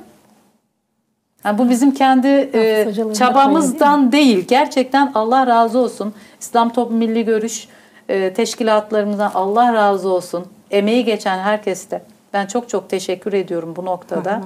Yani 1.45 1.57
bu 1.57 1.69
bizim 1.69 1.93
kendi 1.93 2.27
e, 2.27 3.13
çabamızdan 3.13 4.11
değil. 4.11 4.47
Gerçekten 4.47 5.11
Allah 5.15 5.47
razı 5.47 5.79
olsun. 5.79 6.13
İslam 6.39 6.69
Toplum 6.69 6.97
Milli 6.97 7.25
Görüş 7.25 7.67
e, 8.09 8.33
teşkilatlarımızdan 8.33 9.31
Allah 9.33 9.73
razı 9.73 10.09
olsun. 10.09 10.45
Emeği 10.71 11.05
geçen 11.05 11.39
herkeste 11.39 12.03
ben 12.33 12.45
çok 12.45 12.69
çok 12.69 12.89
teşekkür 12.89 13.33
ediyorum 13.33 13.75
bu 13.75 13.85
noktada. 13.85 14.41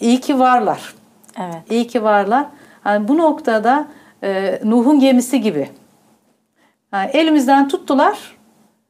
İyi 0.00 0.20
ki 0.20 0.38
varlar. 0.38 0.94
Evet. 1.38 1.70
İyi 1.70 1.86
ki 1.86 2.02
varlar. 2.02 2.46
Yani 2.86 3.08
bu 3.08 3.18
noktada 3.18 3.88
e, 4.22 4.60
Nuh'un 4.64 5.00
gemisi 5.00 5.40
gibi. 5.40 5.70
Yani 6.92 7.10
elimizden 7.12 7.68
tuttular 7.68 8.36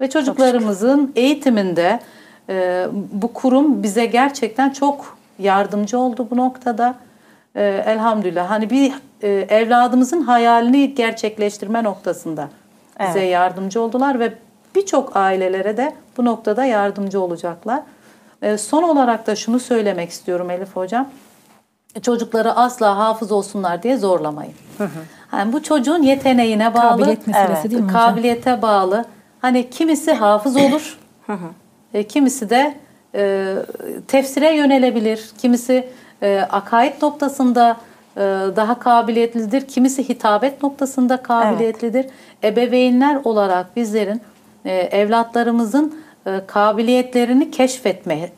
ve 0.02 0.10
çocuklarımızın 0.10 1.12
eğitiminde 1.16 2.00
e, 2.48 2.86
bu 3.12 3.32
kurum 3.32 3.82
bize 3.82 4.06
gerçekten 4.06 4.70
çok 4.70 5.16
yardımcı 5.38 5.98
oldu 5.98 6.28
bu 6.30 6.36
noktada. 6.36 6.94
E, 7.54 7.62
elhamdülillah. 7.86 8.50
Hani 8.50 8.70
bir 8.70 8.92
e, 9.22 9.28
evladımızın 9.28 10.22
hayalini 10.22 10.94
gerçekleştirme 10.94 11.84
noktasında 11.84 12.48
bize 13.00 13.20
Evet. 13.20 13.32
yardımcı 13.32 13.80
oldular 13.80 14.20
ve 14.20 14.32
birçok 14.74 15.16
ailelere 15.16 15.76
de 15.76 15.92
bu 16.16 16.24
noktada 16.24 16.64
yardımcı 16.64 17.20
olacaklar. 17.20 17.80
E, 18.42 18.58
son 18.58 18.82
olarak 18.82 19.26
da 19.26 19.36
şunu 19.36 19.60
söylemek 19.60 20.10
istiyorum 20.10 20.50
Elif 20.50 20.76
Hocam 20.76 21.08
çocukları 22.02 22.52
asla 22.52 22.98
hafız 22.98 23.32
olsunlar 23.32 23.82
diye 23.82 23.96
zorlamayın. 23.96 24.54
Yani 25.32 25.52
bu 25.52 25.62
çocuğun 25.62 26.02
yeteneğine 26.02 26.74
bağlı, 26.74 26.88
Kabiliyet 26.98 27.26
meselesi 27.26 27.52
Evet, 27.52 27.70
değil 27.70 27.82
mi 27.82 27.88
hocam? 27.88 28.10
kabiliyete 28.10 28.62
bağlı. 28.62 29.04
Hani 29.42 29.70
kimisi 29.70 30.12
hafız 30.12 30.56
olur, 30.56 30.98
e, 31.94 32.02
kimisi 32.06 32.50
de 32.50 32.74
e, 33.14 33.54
tefsire 34.08 34.54
yönelebilir, 34.56 35.30
kimisi 35.38 35.88
e, 36.22 36.46
akaid 36.50 37.02
noktasında 37.02 37.76
e, 38.16 38.20
daha 38.56 38.78
kabiliyetlidir, 38.78 39.66
kimisi 39.66 40.08
hitabet 40.08 40.62
noktasında 40.62 41.16
kabiliyetlidir. 41.22 42.06
Ebeveynler 42.44 43.20
olarak 43.24 43.76
bizlerin 43.76 44.20
e, 44.64 44.74
evlatlarımızın 44.74 45.98
e, 46.26 46.40
kabiliyetlerini 46.46 47.50
keşfetme 47.50 48.30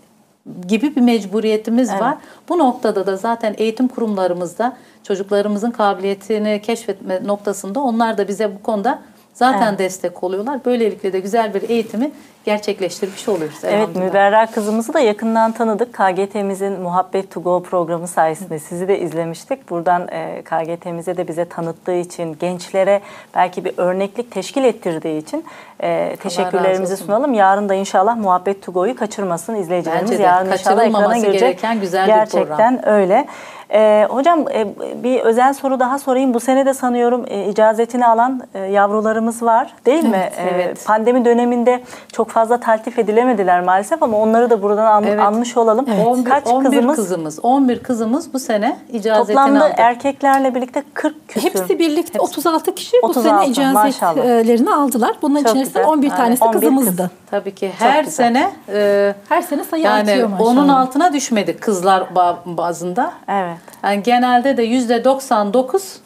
gibi 0.69 0.97
bir 0.97 1.01
mecburiyetimiz 1.01 1.93
var. 2.01 2.17
Bu 2.49 2.59
noktada 2.59 3.07
da 3.07 3.17
zaten 3.17 3.55
eğitim 3.59 3.89
kurumlarımızda 3.89 4.77
çocuklarımızın 5.03 5.71
kabiliyetini 5.71 6.63
keşfetme 6.63 7.21
noktasında 7.25 7.81
onlar 7.81 8.19
da 8.19 8.29
bize 8.29 8.55
bu 8.55 8.63
konuda 8.63 8.99
zaten 9.35 9.79
destek 9.79 10.25
oluyorlar. 10.25 10.61
Böylelikle 10.65 11.13
de 11.13 11.21
güzel 11.21 11.55
bir 11.55 11.69
eğitimi 11.69 12.11
gerçekleştirmiş 12.45 13.29
oluyoruz. 13.29 13.59
Evet. 13.65 13.97
Müberra 13.97 14.47
kızımızı 14.47 14.95
da 14.95 15.01
yakından 15.01 15.53
tanıdık. 15.53 15.95
KGT'mizin 15.95 16.81
Muhabbet 16.81 17.31
to 17.31 17.43
Go 17.43 17.63
programı 17.63 18.09
sayesinde 18.09 18.59
sizi 18.59 18.89
de 18.89 19.01
izlemiştik. 19.01 19.71
Buradan 19.71 20.09
e, 20.09 20.43
KGT'mize 20.43 21.17
de 21.17 21.29
bize 21.29 21.45
tanıttığı 21.45 21.95
için, 21.95 22.37
gençlere 22.41 23.01
belki 23.35 23.65
bir 23.65 23.75
örneklik 23.77 24.31
teşkil 24.31 24.65
ettirdiği 24.65 25.23
için 25.23 25.45
e, 25.83 26.17
teşekkürlerimizi 26.17 26.97
sunalım. 26.97 27.35
Yarın 27.35 27.69
da 27.69 27.75
inşallah 27.75 28.17
Muhabbet 28.17 28.63
to 28.63 28.73
Go'yu 28.73 28.97
kaçırmasın 28.97 29.55
izleyicilerimiz. 29.55 30.11
Bence 30.11 30.23
de. 30.23 30.27
Yarın 30.27 30.53
inşallah 30.53 30.85
ekrana 30.85 31.19
girecek. 31.19 31.41
gereken 31.41 31.81
güzel 31.81 32.07
bir 32.09 32.31
program. 32.31 32.59
Gerçekten 32.59 32.89
öyle. 32.89 33.27
E, 33.75 34.07
hocam 34.11 34.45
e, 34.55 34.67
bir 35.03 35.21
özel 35.21 35.55
soru 35.55 35.81
daha 35.81 35.99
sorayım. 35.99 36.35
Bu 36.35 36.41
sene 36.41 36.67
de 36.67 36.75
sanıyorum 36.75 37.25
e, 37.29 37.49
icazetini 37.49 38.07
alan 38.07 38.43
e, 38.55 38.59
yavrularımız 38.59 39.43
var 39.43 39.75
değil 39.87 40.05
mi? 40.05 40.29
Evet, 40.41 40.53
E, 40.53 40.55
evet. 40.65 40.85
Pandemi 40.87 41.25
döneminde 41.25 41.81
çok 42.13 42.31
fazla 42.31 42.61
taltif 42.61 42.99
edilemediler 42.99 43.61
maalesef 43.61 44.03
ama 44.03 44.19
onları 44.19 44.51
da 44.51 44.63
buradan 44.63 44.85
an- 44.87 45.05
Evet. 45.05 45.21
anmış 45.21 45.57
olalım. 45.57 45.87
11, 46.07 46.31
Kaç 46.31 46.47
11 46.47 46.71
kızımız? 46.71 46.97
kızımız 46.97 47.39
11 47.45 47.79
kızımız 47.83 48.35
bu 48.35 48.39
sene 48.39 48.77
icazetini 48.93 49.37
Toplamda 49.37 49.65
aldı. 49.65 49.75
erkeklerle 49.77 50.55
birlikte 50.55 50.83
40 50.95 51.29
küsür. 51.29 51.49
Hepsi 51.49 51.79
birlikte 51.79 52.21
36 52.21 52.75
kişi 52.75 52.97
bu 53.03 53.07
36, 53.07 53.55
sene 53.55 53.73
maşallah. 53.73 54.13
icazetlerini 54.15 54.75
aldılar. 54.75 55.13
Bunların 55.23 55.45
Çok 55.45 55.53
içerisinde 55.53 55.79
güzel. 55.79 55.93
11 55.93 56.07
Aynen. 56.07 56.17
tanesi 56.17 56.45
11 56.45 56.61
kız. 56.87 56.99
Tabii 57.35 57.55
ki 57.55 57.73
her 57.79 58.05
güzel. 58.05 58.13
sene 58.13 58.51
e, 58.69 59.15
Her 59.29 59.43
sene 59.43 59.65
sayı 59.65 59.83
yani 59.83 60.11
artıyor 60.11 60.29
maşallah. 60.29 60.49
onun 60.51 60.69
altına 60.69 61.13
düşmedik 61.13 61.61
kızlar 61.63 62.01
ba- 62.15 62.37
bazında. 62.47 63.13
Evet. 63.29 63.57
Yani 63.85 64.03
genelde 64.03 64.57
de 64.57 64.63
yüzde 64.63 65.05
99 65.05 65.97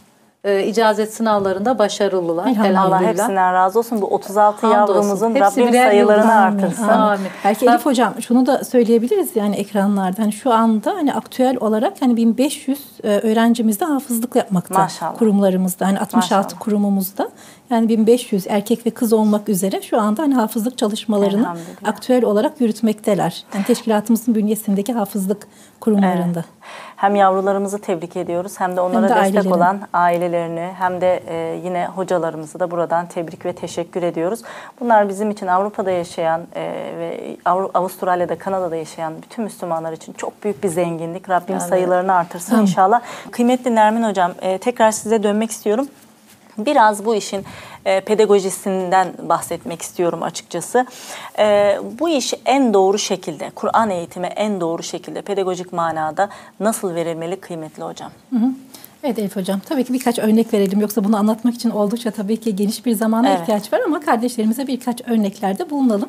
e, 0.44 0.64
icazet 0.64 1.14
sınavlarında 1.14 1.78
başarılılar. 1.78 2.46
Elhamdülillah. 2.46 2.84
Allah 2.84 3.00
hepsinden 3.02 3.52
razı 3.54 3.78
olsun. 3.78 4.00
Bu 4.02 4.06
36 4.06 4.66
Hamdolsun. 4.66 4.94
yavrumuzun 4.94 5.34
Hepsi 5.34 5.60
Rabbim 5.62 5.72
sayılarını. 5.74 6.34
Amin, 6.34 6.62
artırsın. 6.62 6.88
amin. 6.88 7.26
Belki 7.44 7.66
Elif 7.66 7.86
hocam 7.86 8.14
şunu 8.22 8.46
da 8.46 8.64
söyleyebiliriz 8.64 9.36
yani 9.36 9.56
ekranlarda. 9.56 10.22
Hani 10.22 10.32
şu 10.32 10.52
anda 10.52 10.90
hani 10.90 11.14
aktüel 11.14 11.56
olarak 11.60 11.92
hani 12.00 12.16
1500 12.16 12.78
e, 13.04 13.08
öğrencimiz 13.08 13.80
de 13.80 13.84
hafızlık 13.84 14.36
yapmakta 14.36 14.74
Maşallah. 14.78 15.18
kurumlarımızda. 15.18 15.86
Hani 15.86 15.98
66 16.00 16.16
Maşallah. 16.36 16.60
kurumumuzda. 16.60 17.28
Yani 17.70 17.88
1500 17.88 18.46
erkek 18.46 18.86
ve 18.86 18.90
kız 18.90 19.12
olmak 19.12 19.48
üzere 19.48 19.82
şu 19.82 20.00
anda 20.00 20.22
hani 20.22 20.34
hafızlık 20.34 20.78
çalışmalarını 20.78 21.56
aktüel 21.84 22.24
olarak 22.24 22.60
yürütmekteler. 22.60 23.44
Yani 23.54 23.64
teşkilatımızın 23.64 24.34
bünyesindeki 24.34 24.92
hafızlık 24.92 25.46
kurumlarında. 25.80 26.44
Hem 26.96 27.16
yavrularımızı 27.16 27.78
tebrik 27.78 28.16
ediyoruz 28.16 28.60
hem 28.60 28.76
de 28.76 28.80
onlara 28.80 29.02
de 29.02 29.08
destek 29.08 29.22
ailelerini. 29.22 29.54
olan 29.54 29.80
ailelerini 29.92 30.70
hem 30.78 31.00
de 31.00 31.22
e, 31.28 31.60
yine 31.64 31.86
hocalarımızı 31.86 32.60
da 32.60 32.70
buradan 32.70 33.06
tebrik 33.06 33.44
ve 33.44 33.52
teşekkür 33.52 34.02
ediyoruz. 34.02 34.40
Bunlar 34.80 35.08
bizim 35.08 35.30
için 35.30 35.46
Avrupa'da 35.46 35.90
yaşayan 35.90 36.40
e, 36.54 36.62
ve 36.98 37.36
Avru- 37.44 37.70
Avustralya'da, 37.74 38.38
Kanada'da 38.38 38.76
yaşayan 38.76 39.12
bütün 39.22 39.44
Müslümanlar 39.44 39.92
için 39.92 40.12
çok 40.12 40.44
büyük 40.44 40.64
bir 40.64 40.68
zenginlik. 40.68 41.30
Rabbim 41.30 41.60
sayılarını 41.60 42.12
artırsın 42.12 42.54
Amin. 42.54 42.66
inşallah. 42.66 43.00
Kıymetli 43.30 43.74
Nermin 43.74 44.02
Hocam 44.02 44.32
e, 44.42 44.58
tekrar 44.58 44.90
size 44.90 45.22
dönmek 45.22 45.50
istiyorum. 45.50 45.88
Biraz 46.58 47.04
bu 47.04 47.14
işin 47.14 47.44
e, 47.84 48.00
pedagojisinden 48.00 49.08
bahsetmek 49.22 49.82
istiyorum 49.82 50.22
açıkçası. 50.22 50.86
E, 51.38 51.78
bu 51.98 52.08
iş 52.08 52.34
en 52.46 52.74
doğru 52.74 52.98
şekilde, 52.98 53.50
Kur'an 53.54 53.90
eğitimi 53.90 54.26
en 54.26 54.60
doğru 54.60 54.82
şekilde 54.82 55.22
pedagojik 55.22 55.72
manada 55.72 56.28
nasıl 56.60 56.94
verilmeli 56.94 57.36
kıymetli 57.40 57.82
hocam? 57.82 58.10
Hı 58.30 58.36
hı. 58.36 58.50
Evet 59.04 59.18
Elif 59.18 59.36
Hocam. 59.36 59.60
Tabii 59.68 59.84
ki 59.84 59.92
birkaç 59.92 60.18
örnek 60.18 60.54
verelim. 60.54 60.80
Yoksa 60.80 61.04
bunu 61.04 61.16
anlatmak 61.16 61.54
için 61.54 61.70
oldukça 61.70 62.10
tabii 62.10 62.36
ki 62.36 62.56
geniş 62.56 62.86
bir 62.86 62.92
zamana 62.94 63.28
Evet. 63.28 63.40
ihtiyaç 63.40 63.72
var 63.72 63.80
ama 63.86 64.00
kardeşlerimize 64.00 64.66
birkaç 64.66 65.08
örneklerde 65.08 65.70
bulunalım. 65.70 66.08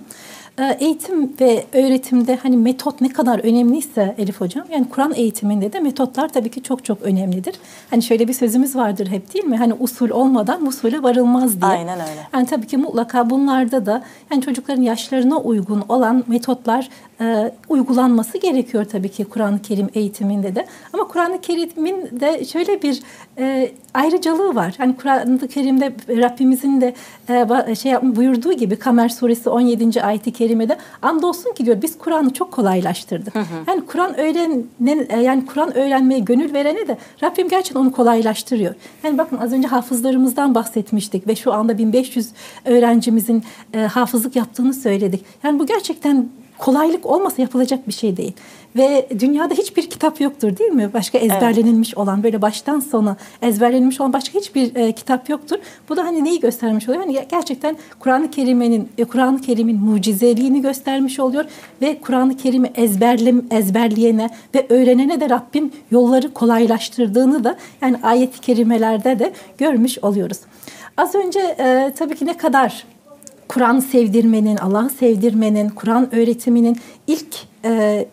Ee, 0.59 0.77
Eğitim 0.79 1.33
ve 1.41 1.65
öğretimde 1.73 2.35
hani 2.43 2.57
metot 2.57 3.01
ne 3.01 3.09
kadar 3.09 3.39
önemliyse 3.39 4.15
Elif 4.17 4.41
Hocam, 4.41 4.65
yani 4.71 4.89
Kur'an 4.89 5.13
eğitiminde 5.15 5.73
de 5.73 5.79
metotlar 5.79 6.29
tabii 6.29 6.49
ki 6.51 6.63
çok 6.63 6.85
çok 6.85 7.01
önemlidir. 7.01 7.55
Hani 7.89 8.03
şöyle 8.03 8.27
bir 8.27 8.33
sözümüz 8.33 8.75
vardır 8.75 9.07
hep 9.07 9.33
değil 9.33 9.45
mi? 9.45 9.57
Hani 9.57 9.73
usul 9.79 10.09
olmadan 10.09 10.65
usule 10.65 11.03
varılmaz 11.03 11.61
diye. 11.61 11.71
Aynen 11.71 11.99
öyle. 11.99 12.27
Yani 12.33 12.45
tabii 12.45 12.67
ki 12.67 12.77
mutlaka 12.77 13.29
bunlarda 13.29 13.85
da 13.85 14.03
yani 14.31 14.41
çocukların 14.41 14.81
yaşlarına 14.81 15.37
uygun 15.37 15.83
olan 15.89 16.23
metotlar 16.27 16.89
e, 17.21 17.51
uygulanması 17.69 18.37
gerekiyor 18.37 18.85
tabii 18.85 19.09
ki 19.09 19.25
Kur'an-ı 19.25 19.61
Kerim 19.61 19.89
eğitiminde 19.93 20.55
de. 20.55 20.67
Ama 20.93 21.07
Kur'an-ı 21.07 21.41
Kerim'in 21.41 22.19
de 22.19 22.45
şöyle 22.45 22.81
bir 22.81 23.01
e, 23.37 23.71
ayrıcalığı 23.93 24.55
var. 24.55 24.73
Hani 24.77 24.95
Kur'an-ı 24.95 25.47
Kerim'de 25.47 25.93
Rabbimizin 26.09 26.81
de 26.81 26.93
e, 27.67 27.75
şey 27.75 27.93
buyurduğu 28.01 28.53
gibi 28.53 28.75
Kamer 28.75 29.09
suresi 29.09 29.49
17. 29.49 30.03
ayeti 30.03 30.33
kerimede 30.33 30.77
andolsun 31.01 31.53
ki 31.53 31.65
diyor 31.65 31.81
biz 31.81 31.97
Kur'an'ı 31.97 32.33
çok 32.33 32.51
kolaylaştırdık. 32.51 33.35
Yani 33.67 33.85
Kur'an 33.85 34.19
öğrenen 34.19 34.63
e, 35.09 35.21
yani 35.21 35.45
Kur'an 35.45 35.77
öğrenmeye 35.77 36.19
gönül 36.19 36.53
verene 36.53 36.87
de 36.87 36.97
Rabbim 37.23 37.49
gerçekten 37.49 37.81
onu 37.81 37.91
kolaylaştırıyor. 37.91 38.75
Yani 39.03 39.17
bakın 39.17 39.37
az 39.37 39.53
önce 39.53 39.67
hafızlarımızdan 39.67 40.55
bahsetmiştik 40.55 41.27
ve 41.27 41.35
şu 41.35 41.53
anda 41.53 41.77
1500 41.77 42.29
öğrencimizin 42.65 43.43
e, 43.73 43.79
hafızlık 43.79 44.35
yaptığını 44.35 44.73
söyledik. 44.73 45.25
Yani 45.43 45.59
bu 45.59 45.65
gerçekten 45.65 46.29
kolaylık 46.59 47.05
olmasa 47.05 47.41
yapılacak 47.41 47.87
bir 47.87 47.93
şey 47.93 48.17
değil. 48.17 48.33
Ve 48.75 49.07
dünyada 49.19 49.53
hiçbir 49.53 49.89
kitap 49.89 50.21
yoktur 50.21 50.57
değil 50.57 50.71
mi? 50.71 50.89
Başka 50.93 51.17
ezberlenilmiş 51.17 51.97
olan 51.97 52.23
böyle 52.23 52.41
baştan 52.41 52.79
sona 52.79 53.17
ezberlenilmiş 53.41 54.01
olan 54.01 54.13
başka 54.13 54.39
hiçbir 54.39 54.75
e, 54.75 54.91
kitap 54.91 55.29
yoktur. 55.29 55.57
Bu 55.89 55.97
da 55.97 56.03
hani 56.03 56.23
neyi 56.23 56.39
göstermiş 56.39 56.89
oluyor? 56.89 57.03
Yani 57.05 57.25
gerçekten 57.31 57.77
Kur'an-ı 57.99 58.31
Kerim'in 58.31 58.89
e, 58.97 59.03
Kur'an-ı 59.03 59.41
Kerim'in 59.41 59.79
mucizeliğini 59.79 60.61
göstermiş 60.61 61.19
oluyor 61.19 61.45
ve 61.81 61.99
Kur'an-ı 62.01 62.37
Kerim'i 62.37 62.71
ezberle, 62.75 63.33
ezberleyene 63.51 64.29
ve 64.55 64.65
öğrenene 64.69 65.19
de 65.19 65.29
Rabbim 65.29 65.71
yolları 65.91 66.33
kolaylaştırdığını 66.33 67.43
da 67.43 67.55
yani 67.81 67.97
ayet-i 68.03 68.41
kerimelerde 68.41 69.19
de 69.19 69.33
görmüş 69.57 69.97
oluyoruz. 69.97 70.37
Az 70.97 71.15
önce 71.15 71.39
e, 71.39 71.93
tabii 71.97 72.15
ki 72.15 72.25
ne 72.25 72.37
kadar 72.37 72.85
Kur'an 73.49 73.79
sevdirmenin, 73.79 74.57
Allah'ı 74.57 74.89
sevdirmenin, 74.89 75.69
Kur'an 75.69 76.15
öğretiminin 76.15 76.77
ilk 77.07 77.35
e, 77.65 78.05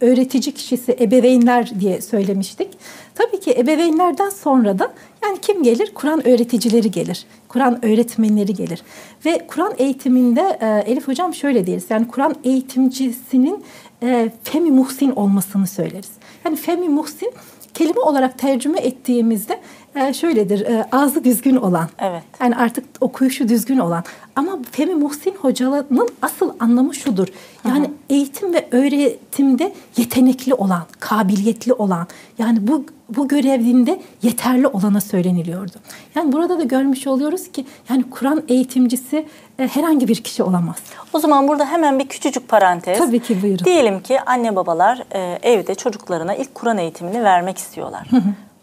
öğretici 0.00 0.54
kişisi 0.54 0.96
ebeveynler 1.00 1.80
diye 1.80 2.00
söylemiştik. 2.00 2.68
Tabii 3.14 3.40
ki 3.40 3.54
ebeveynlerden 3.58 4.28
sonra 4.28 4.78
da 4.78 4.92
yani 5.22 5.38
kim 5.42 5.62
gelir? 5.62 5.92
Kur'an 5.94 6.28
öğreticileri 6.28 6.90
gelir. 6.90 7.26
Kur'an 7.48 7.84
öğretmenleri 7.84 8.54
gelir. 8.54 8.82
Ve 9.24 9.46
Kur'an 9.48 9.74
eğitiminde 9.78 10.58
e, 10.60 10.92
Elif 10.92 11.08
Hocam 11.08 11.34
şöyle 11.34 11.66
deriz. 11.66 11.84
Yani 11.90 12.08
Kur'an 12.08 12.34
eğitimcisinin 12.44 13.64
e, 14.02 14.30
femi 14.42 14.70
muhsin 14.70 15.10
olmasını 15.10 15.66
söyleriz. 15.66 16.10
Yani 16.44 16.56
femi 16.56 16.88
muhsin 16.88 17.32
kelime 17.74 18.00
olarak 18.00 18.38
tercüme 18.38 18.80
ettiğimizde 18.80 19.60
e, 19.94 20.14
şöyledir. 20.14 20.60
E, 20.60 20.88
ağzı 20.92 21.24
düzgün 21.24 21.56
olan. 21.56 21.88
Evet. 21.98 22.22
Yani 22.40 22.56
artık 22.56 22.84
okuyuşu 23.00 23.48
düzgün 23.48 23.78
olan. 23.78 24.04
Ama 24.36 24.58
Femi 24.70 24.94
Muhsin 24.94 25.34
hocalarının 25.40 26.08
asıl 26.22 26.52
anlamı 26.60 26.94
şudur. 26.94 27.28
Yani 27.68 27.90
eğitim 28.10 28.54
ve 28.54 28.68
öğretimde 28.70 29.72
yetenekli 29.96 30.54
olan, 30.54 30.82
kabiliyetli 31.00 31.72
olan, 31.72 32.06
yani 32.38 32.68
bu 32.68 32.84
bu 33.08 33.28
görevinde 33.28 34.00
yeterli 34.22 34.66
olana 34.66 35.00
söyleniliyordu. 35.00 35.72
Yani 36.14 36.32
burada 36.32 36.58
da 36.58 36.62
görmüş 36.62 37.06
oluyoruz 37.06 37.52
ki 37.52 37.66
yani 37.88 38.04
Kur'an 38.10 38.42
eğitimcisi 38.48 39.26
e, 39.58 39.68
herhangi 39.68 40.08
bir 40.08 40.16
kişi 40.16 40.42
olamaz. 40.42 40.76
O 41.12 41.18
zaman 41.18 41.48
burada 41.48 41.66
hemen 41.66 41.98
bir 41.98 42.08
küçücük 42.08 42.48
parantez. 42.48 42.98
Tabii 42.98 43.20
ki, 43.20 43.42
buyurun. 43.42 43.64
Diyelim 43.64 44.02
ki 44.02 44.20
anne 44.20 44.56
babalar 44.56 45.04
e, 45.10 45.38
evde 45.42 45.74
çocuklarına 45.74 46.34
ilk 46.34 46.54
Kur'an 46.54 46.78
eğitimini 46.78 47.24
vermek 47.24 47.58
istiyorlar. 47.58 48.08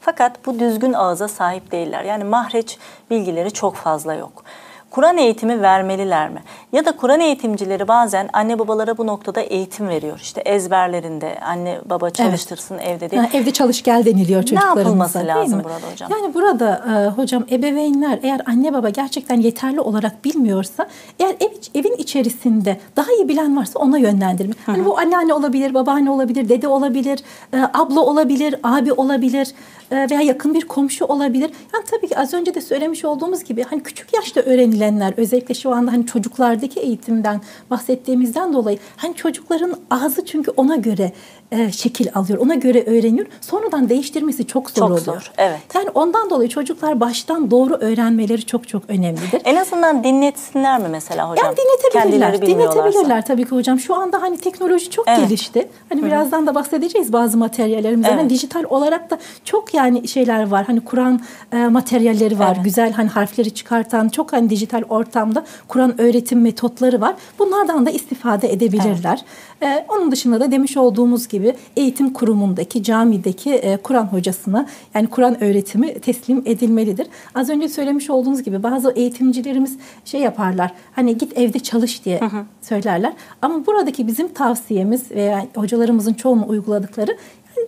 Fakat 0.02 0.46
bu 0.46 0.60
düzgün 0.60 0.94
ağza 0.94 1.28
sahip 1.28 1.72
değiller. 1.72 2.04
Yani 2.04 2.24
mahreç 2.24 2.78
bilgileri 3.10 3.52
çok 3.52 3.76
fazla 3.76 4.14
yok. 4.14 4.44
Kur'an 4.92 5.18
eğitimi 5.18 5.62
vermeliler 5.62 6.30
mi? 6.30 6.40
Ya 6.74 6.86
da 6.86 6.92
Kur'an 6.92 7.20
eğitimcileri 7.20 7.88
bazen 7.88 8.30
anne 8.34 8.60
babalara 8.60 8.98
bu 8.98 9.08
noktada 9.08 9.42
eğitim 9.42 9.88
veriyor. 9.88 10.20
İşte 10.22 10.42
ezberlerinde 10.42 11.40
anne 11.46 11.80
baba 11.86 12.10
çalıştırsın 12.10 12.78
evde 12.78 13.12
diye. 13.12 13.22
Ha, 13.22 13.28
evde 13.34 13.52
çalış 13.52 13.84
gel 13.84 14.06
deniliyor 14.06 14.44
çocuklarımıza. 14.44 14.80
yapılması 14.80 15.20
değil 15.20 15.28
lazım 15.28 15.64
burada 15.64 15.92
hocam? 15.92 16.12
Yani 16.12 16.34
burada 16.34 16.84
e, 16.90 17.22
hocam 17.22 17.46
ebeveynler 17.52 18.20
eğer 18.24 18.42
anne 18.46 18.74
baba 18.74 18.90
gerçekten 18.90 19.42
yeterli 19.42 19.80
olarak 19.80 20.26
bilmiyorsa 20.26 20.88
eğer 21.20 21.36
ev, 21.40 21.80
evin 21.80 21.94
içerisinde 21.98 22.80
daha 22.96 23.12
iyi 23.12 23.28
bilen 23.28 23.58
varsa 23.58 23.80
ona 23.80 23.98
yönlendirme. 23.98 24.54
Hani 24.66 24.86
bu 24.86 25.00
anneanne 25.00 25.34
olabilir, 25.34 25.74
babaanne 25.74 26.12
olabilir, 26.12 26.50
dede 26.50 26.68
olabilir, 26.68 27.24
e, 27.54 27.58
abla 27.74 28.02
olabilir, 28.02 28.56
abi 28.64 28.94
olabilir 28.94 29.54
veya 29.92 30.22
yakın 30.22 30.54
bir 30.54 30.62
komşu 30.62 31.06
olabilir. 31.06 31.52
Yani 31.74 31.84
tabii 31.92 32.08
ki 32.08 32.18
az 32.18 32.34
önce 32.34 32.56
de 32.56 32.62
söylemiş 32.62 33.06
olduğumuz 33.06 33.44
gibi 33.44 33.64
hani 33.64 33.84
küçük 33.84 34.14
yaşta 34.14 34.42
öğrenilenler 34.42 35.14
özellikle 35.18 35.54
şu 35.54 35.72
anda 35.72 35.92
hani 35.92 36.06
çocuklardaki 36.06 36.80
eğitimden 36.80 37.42
bahsettiğimizden 37.70 38.54
dolayı 38.54 38.78
hani 38.98 39.16
çocukların 39.16 39.76
ağzı 39.90 40.26
çünkü 40.26 40.52
ona 40.52 40.76
göre 40.76 41.12
e, 41.52 41.72
şekil 41.72 42.08
alıyor. 42.16 42.40
Ona 42.40 42.56
göre 42.56 42.84
öğreniyor. 42.86 43.28
Sonradan 43.42 43.90
değiştirmesi 43.90 44.48
çok 44.48 44.70
zor 44.70 44.76
Çok 44.82 44.92
oluyor. 44.92 45.06
zor, 45.06 45.32
evet. 45.38 45.60
Yani 45.76 45.90
ondan 45.94 46.30
dolayı 46.30 46.50
çocuklar 46.50 47.00
baştan 47.00 47.52
doğru 47.52 47.74
öğrenmeleri 47.74 48.46
çok 48.46 48.68
çok 48.68 48.84
önemlidir. 48.88 49.42
En 49.46 49.56
azından 49.56 50.04
dinletsinler 50.04 50.80
mi 50.82 50.88
mesela 50.92 51.30
hocam? 51.30 51.46
Yani 51.46 51.58
dinletebilirler. 51.58 52.42
Dinletebilirler 52.42 53.26
tabii 53.26 53.44
ki 53.46 53.50
hocam. 53.52 53.80
Şu 53.80 53.96
anda 53.96 54.22
hani 54.22 54.38
teknoloji 54.38 54.90
çok 54.90 55.08
Evet. 55.08 55.20
gelişti. 55.20 55.70
Hani 55.90 56.06
birazdan 56.06 56.48
da 56.48 56.56
bahsedeceğiz 56.56 57.14
bazı 57.14 57.38
materyallerimizden. 57.38 58.10
Evet. 58.10 58.20
Hani 58.20 58.30
dijital 58.30 58.64
olarak 58.70 59.10
da 59.10 59.18
çok 59.46 59.74
yani 59.74 60.08
şeyler 60.08 60.48
var. 60.48 60.66
Hani 60.66 60.82
Kur'an 60.82 61.22
e, 61.54 61.58
materyalleri 61.58 62.40
var. 62.40 62.54
Evet. 62.56 62.64
Güzel 62.64 62.92
hani 62.94 63.10
harfleri 63.10 63.52
çıkartan 63.52 64.10
çok 64.10 64.34
hani 64.34 64.50
dijital 64.50 64.82
ortamda 64.90 65.46
Kur'an 65.68 66.02
öğretim 66.02 66.42
metotları 66.42 67.02
var. 67.02 67.16
Bunlardan 67.40 67.86
da 67.86 67.90
istifade 67.90 68.54
edebilirler. 68.54 69.22
E, 69.64 69.86
onun 69.90 70.12
dışında 70.12 70.40
da 70.40 70.52
demiş 70.52 70.78
olduğumuz 70.78 71.28
gibi 71.28 71.56
eğitim 71.76 72.14
kurumundaki, 72.14 72.84
camideki 72.84 73.54
e, 73.54 73.78
Kur'an 73.78 74.06
hocasına 74.06 74.66
yani 74.94 75.08
Kur'an 75.08 75.44
öğretimi 75.44 76.00
teslim 76.00 76.44
edilmelidir. 76.46 77.08
Az 77.36 77.50
önce 77.50 77.70
söylemiş 77.70 78.10
olduğunuz 78.10 78.44
gibi 78.44 78.64
bazı 78.64 78.92
eğitimcilerimiz 78.92 79.78
şey 80.06 80.22
yaparlar. 80.22 80.72
Hani 80.92 81.18
git 81.18 81.38
evde 81.38 81.60
çalış 81.60 82.06
diye 82.06 82.20
söylerler. 82.62 83.14
Ama 83.42 83.66
buradaki 83.66 84.08
bizim 84.08 84.28
tavsiyemiz 84.28 85.12
veya 85.12 85.48
hocalarımızın 85.56 86.14
çoğunu 86.14 86.48
uyguladıkları 86.48 87.18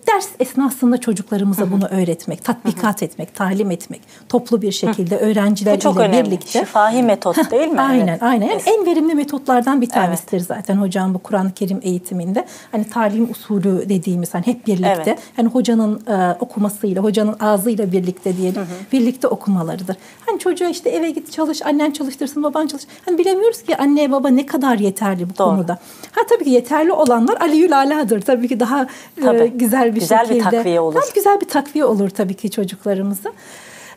ders 0.07 0.27
esnasında 0.39 0.97
çocuklarımıza 0.97 1.71
bunu 1.71 1.85
öğretmek, 1.85 2.43
tatbikat 2.43 3.03
etmek, 3.03 3.35
talim 3.35 3.71
etmek, 3.71 4.01
toplu 4.29 4.61
bir 4.61 4.71
şekilde 4.71 5.17
öğrenciler 5.17 5.75
Bu 5.75 5.79
çok 5.79 5.95
ile 5.95 6.03
önemli. 6.03 6.25
birlikte. 6.27 6.59
Şifahi 6.59 7.03
metot 7.03 7.51
değil 7.51 7.67
mi? 7.67 7.81
Aynen, 7.81 8.07
Evet. 8.07 8.23
aynen. 8.23 8.47
Yani 8.47 8.61
en 8.65 8.85
verimli 8.85 9.15
metotlardan 9.15 9.81
bir 9.81 9.89
tanesidir 9.89 10.39
zaten 10.39 10.75
hocam 10.75 11.13
bu 11.13 11.19
Kur'an-ı 11.19 11.51
Kerim 11.53 11.79
eğitiminde. 11.83 12.45
Hani 12.71 12.89
talim 12.89 13.31
usulü 13.31 13.89
dediğimiz 13.89 14.33
hani 14.33 14.45
hep 14.47 14.67
birlikte. 14.67 15.03
Evet. 15.05 15.19
Hani 15.35 15.49
hocanın 15.49 16.01
e, 16.07 16.35
okumasıyla, 16.39 17.03
hocanın 17.03 17.35
ağzıyla 17.39 17.91
birlikte 17.91 18.37
diyelim. 18.37 18.61
Birlikte 18.91 19.27
okumalarıdır. 19.27 19.95
Hani 20.25 20.39
çocuğa 20.39 20.69
işte 20.69 20.89
eve 20.89 21.09
git 21.11 21.31
çalış, 21.31 21.61
annen 21.65 21.91
çalıştırsın, 21.91 22.43
baban 22.43 22.67
çalış. 22.67 22.83
Hani 23.05 23.17
bilemiyoruz 23.17 23.61
ki 23.63 23.77
anne 23.77 24.11
baba 24.11 24.29
ne 24.29 24.45
kadar 24.45 24.77
yeterli 24.77 25.29
bu 25.29 25.37
Doğru. 25.37 25.49
konuda. 25.49 25.73
Ha 26.11 26.21
tabii 26.29 26.43
ki 26.43 26.49
yeterli 26.49 26.91
olanlar 26.91 27.37
Aliül 27.41 27.77
Ala'dır. 27.77 28.21
Tabii 28.21 28.47
ki 28.47 28.59
daha 28.59 28.83
e, 29.17 29.21
Tabii. 29.21 29.57
Güzel 29.93 30.19
bir 30.19 30.23
Güzel 30.23 30.29
bir 30.29 30.41
şekilde. 30.41 30.57
takviye 30.57 30.79
olur. 30.79 31.01
Tabii 31.01 31.13
güzel 31.15 31.41
bir 31.41 31.47
takviye 31.47 31.85
olur 31.85 32.09
tabii 32.09 32.33
ki 32.33 32.51
çocuklarımıza. 32.51 33.31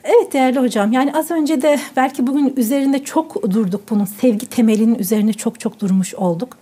Evet 0.04 0.32
değerli 0.32 0.58
hocam. 0.60 0.92
Yani 0.92 1.12
az 1.14 1.30
önce 1.30 1.62
de 1.62 1.78
belki 1.96 2.26
bugün 2.26 2.54
üzerinde 2.56 3.04
çok 3.04 3.42
durduk 3.50 3.80
bunun. 3.90 4.04
Sevgi 4.04 4.46
temelinin 4.46 4.94
üzerine 4.94 5.32
çok 5.32 5.60
çok 5.60 5.80
durmuş 5.80 6.14
olduk. 6.14 6.56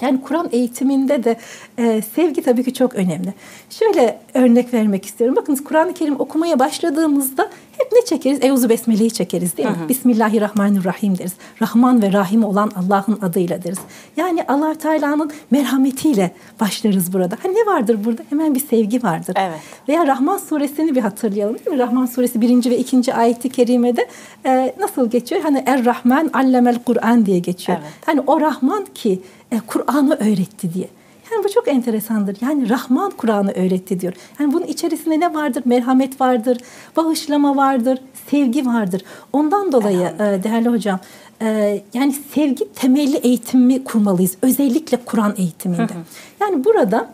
Yani 0.00 0.20
Kur'an 0.22 0.48
eğitiminde 0.52 1.24
de 1.24 1.36
e, 1.78 2.02
sevgi 2.14 2.42
tabii 2.42 2.64
ki 2.64 2.74
çok 2.74 2.94
önemli. 2.94 3.34
Şöyle 3.70 4.18
örnek 4.34 4.74
vermek 4.74 5.04
istiyorum. 5.06 5.36
Bakınız 5.36 5.64
Kur'an-ı 5.64 5.94
Kerim 5.94 6.20
okumaya 6.20 6.58
başladığımızda 6.58 7.50
hep 7.78 7.92
ne 7.92 8.04
çekeriz? 8.04 8.38
Euzu 8.42 8.68
Besmele'yi 8.68 9.10
çekeriz 9.10 9.56
değil 9.56 9.68
mi? 9.68 9.76
Hı 9.76 9.84
hı. 9.84 9.88
Bismillahirrahmanirrahim 9.88 11.18
deriz. 11.18 11.32
Rahman 11.62 12.02
ve 12.02 12.12
Rahim 12.12 12.44
olan 12.44 12.70
Allah'ın 12.76 13.18
adıyla 13.22 13.62
deriz. 13.62 13.78
Yani 14.16 14.44
allah 14.48 14.74
Teala'nın 14.74 15.30
merhametiyle 15.50 16.34
başlarız 16.60 17.12
burada. 17.12 17.36
Hani 17.42 17.54
ne 17.54 17.66
vardır 17.66 18.04
burada? 18.04 18.22
Hemen 18.30 18.54
bir 18.54 18.60
sevgi 18.60 19.02
vardır. 19.02 19.34
Evet. 19.38 19.58
Veya 19.88 20.06
Rahman 20.06 20.38
suresini 20.38 20.94
bir 20.94 21.00
hatırlayalım 21.00 21.58
değil 21.58 21.76
mi? 21.76 21.78
Rahman 21.78 22.06
suresi 22.06 22.40
birinci 22.40 22.70
ve 22.70 22.78
ikinci 22.78 23.14
ayeti 23.14 23.48
kerimede 23.48 24.08
e, 24.46 24.74
nasıl 24.80 25.10
geçiyor? 25.10 25.42
Hani 25.42 25.62
Er-Rahman 25.66 26.30
allemel 26.32 26.78
Kur'an 26.84 27.26
diye 27.26 27.38
geçiyor. 27.38 27.78
Evet. 27.80 27.92
Hani 28.06 28.20
o 28.26 28.40
Rahman 28.40 28.86
ki 28.94 29.20
e, 29.52 29.60
Kur'an'ı 29.66 30.14
öğretti 30.14 30.74
diye. 30.74 30.88
Yani 31.34 31.44
bu 31.44 31.48
çok 31.48 31.68
enteresandır. 31.68 32.36
Yani 32.40 32.68
Rahman 32.68 33.10
Kur'an'ı 33.10 33.50
öğretti 33.50 34.00
diyor. 34.00 34.12
Yani 34.40 34.52
bunun 34.52 34.66
içerisinde 34.66 35.20
ne 35.20 35.34
vardır? 35.34 35.62
Merhamet 35.64 36.20
vardır, 36.20 36.58
bağışlama 36.96 37.56
vardır, 37.56 37.98
sevgi 38.30 38.66
vardır. 38.66 39.02
Ondan 39.32 39.72
dolayı 39.72 40.00
e, 40.00 40.42
değerli 40.42 40.68
hocam 40.68 41.00
e, 41.42 41.80
yani 41.94 42.12
sevgi 42.34 42.72
temelli 42.72 43.16
eğitimi 43.16 43.84
kurmalıyız. 43.84 44.36
Özellikle 44.42 44.96
Kur'an 44.96 45.34
eğitiminde. 45.36 45.82
Hı 45.82 45.84
hı. 45.84 46.04
Yani 46.40 46.64
burada 46.64 47.08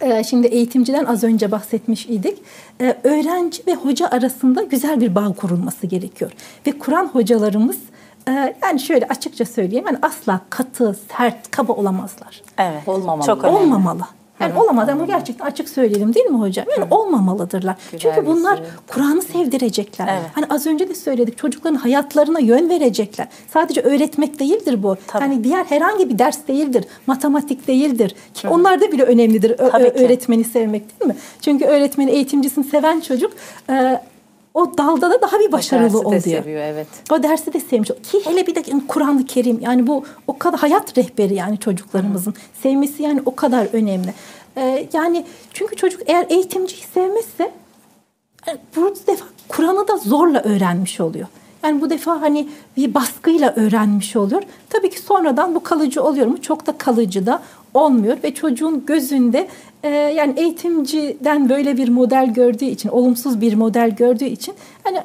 e, 0.00 0.24
Şimdi 0.24 0.46
eğitimciden 0.46 1.04
az 1.04 1.24
önce 1.24 1.50
bahsetmiş 1.50 2.06
idik. 2.06 2.38
Öğrenci 3.04 3.62
ve 3.66 3.74
hoca 3.74 4.08
arasında 4.08 4.62
güzel 4.62 5.00
bir 5.00 5.14
bağ 5.14 5.32
kurulması 5.32 5.86
gerekiyor. 5.86 6.32
Ve 6.66 6.72
Kur'an 6.78 7.06
hocalarımız 7.06 7.78
yani 8.62 8.80
şöyle 8.80 9.06
açıkça 9.06 9.44
söyleyeyim 9.44 9.84
yani 9.86 9.98
asla 10.02 10.40
katı, 10.50 10.96
sert, 11.16 11.50
kaba 11.50 11.72
olamazlar. 11.72 12.42
Evet. 12.58 12.88
Olmamalı. 12.88 13.26
Çok 13.26 13.44
önemli. 13.44 13.56
Olmamalı. 13.58 14.02
Yani 14.40 14.52
evet. 14.52 14.62
olamaz 14.62 14.88
ama 14.88 15.04
gerçekten 15.04 15.46
açık 15.46 15.68
söyleyelim 15.68 16.14
değil 16.14 16.26
mi 16.26 16.38
hocam? 16.38 16.66
Yani 16.76 16.90
Hı. 16.90 16.94
olmamalıdırlar. 16.94 17.76
Güzel 17.92 18.14
Çünkü 18.14 18.26
bunlar 18.26 18.60
Kur'an'ı 18.86 19.22
sevdirecekler. 19.22 20.08
Evet. 20.12 20.30
Hani 20.32 20.46
az 20.50 20.66
önce 20.66 20.88
de 20.88 20.94
söyledik 20.94 21.38
çocukların 21.38 21.76
hayatlarına 21.76 22.38
yön 22.38 22.70
verecekler. 22.70 23.28
Sadece 23.52 23.80
öğretmek 23.80 24.38
değildir 24.40 24.82
bu. 24.82 24.96
Tabii. 25.06 25.22
Hani 25.22 25.44
diğer 25.44 25.64
herhangi 25.64 26.10
bir 26.10 26.18
ders 26.18 26.38
değildir. 26.48 26.84
Matematik 27.06 27.68
değildir. 27.68 28.14
Ki 28.34 28.48
Hı. 28.48 28.52
onlar 28.52 28.80
da 28.80 28.92
bile 28.92 29.02
önemlidir 29.02 29.56
Tabii 29.56 29.88
öğretmeni 29.88 30.44
sevmek 30.44 31.00
değil 31.00 31.08
mi? 31.08 31.16
Çünkü 31.40 31.64
öğretmeni, 31.64 32.10
eğitimcisini 32.10 32.64
seven 32.64 33.00
çocuk 33.00 33.32
o 34.56 34.78
dalda 34.78 35.10
da 35.10 35.22
daha 35.22 35.38
bir 35.38 35.52
başarılı 35.52 35.98
oluyor. 35.98 36.04
O 36.04 36.12
dersi 36.12 36.30
de 36.30 36.42
seviyor 36.42 36.60
evet. 36.60 36.86
O 37.10 37.22
dersi 37.22 37.52
de 37.52 37.60
sevmiş. 37.60 37.88
Ki 37.88 38.20
hele 38.24 38.46
bir 38.46 38.54
de 38.54 38.62
Kur'an-ı 38.88 39.26
Kerim 39.26 39.60
yani 39.60 39.86
bu 39.86 40.04
o 40.26 40.38
kadar 40.38 40.60
hayat 40.60 40.98
rehberi 40.98 41.34
yani 41.34 41.58
çocuklarımızın. 41.58 42.30
Hı. 42.30 42.36
Sevmesi 42.62 43.02
yani 43.02 43.22
o 43.26 43.36
kadar 43.36 43.68
önemli. 43.72 44.14
Ee, 44.56 44.88
yani 44.92 45.24
çünkü 45.52 45.76
çocuk 45.76 46.00
eğer 46.06 46.26
eğitimciyi 46.28 46.82
sevmezse 46.94 47.52
e, 48.48 48.58
bu 48.76 48.94
defa 49.06 49.24
Kur'an'ı 49.48 49.88
da 49.88 49.96
zorla 49.96 50.42
öğrenmiş 50.42 51.00
oluyor. 51.00 51.26
Yani 51.62 51.80
bu 51.80 51.90
defa 51.90 52.20
hani 52.20 52.48
bir 52.76 52.94
baskıyla 52.94 53.54
öğrenmiş 53.56 54.16
oluyor. 54.16 54.42
Tabii 54.70 54.90
ki 54.90 55.00
sonradan 55.00 55.54
bu 55.54 55.62
kalıcı 55.62 56.02
oluyor 56.02 56.26
mu? 56.26 56.42
Çok 56.42 56.66
da 56.66 56.78
kalıcı 56.78 57.26
da 57.26 57.42
olmuyor 57.74 58.16
ve 58.24 58.34
çocuğun 58.34 58.86
gözünde 58.86 59.48
e, 59.86 59.90
yani 59.90 60.34
eğitimciden 60.36 61.48
böyle 61.48 61.76
bir 61.76 61.88
model 61.88 62.34
gördüğü 62.34 62.64
için, 62.64 62.88
olumsuz 62.88 63.40
bir 63.40 63.54
model 63.54 63.90
gördüğü 63.90 64.24
için 64.24 64.54
hani 64.84 65.00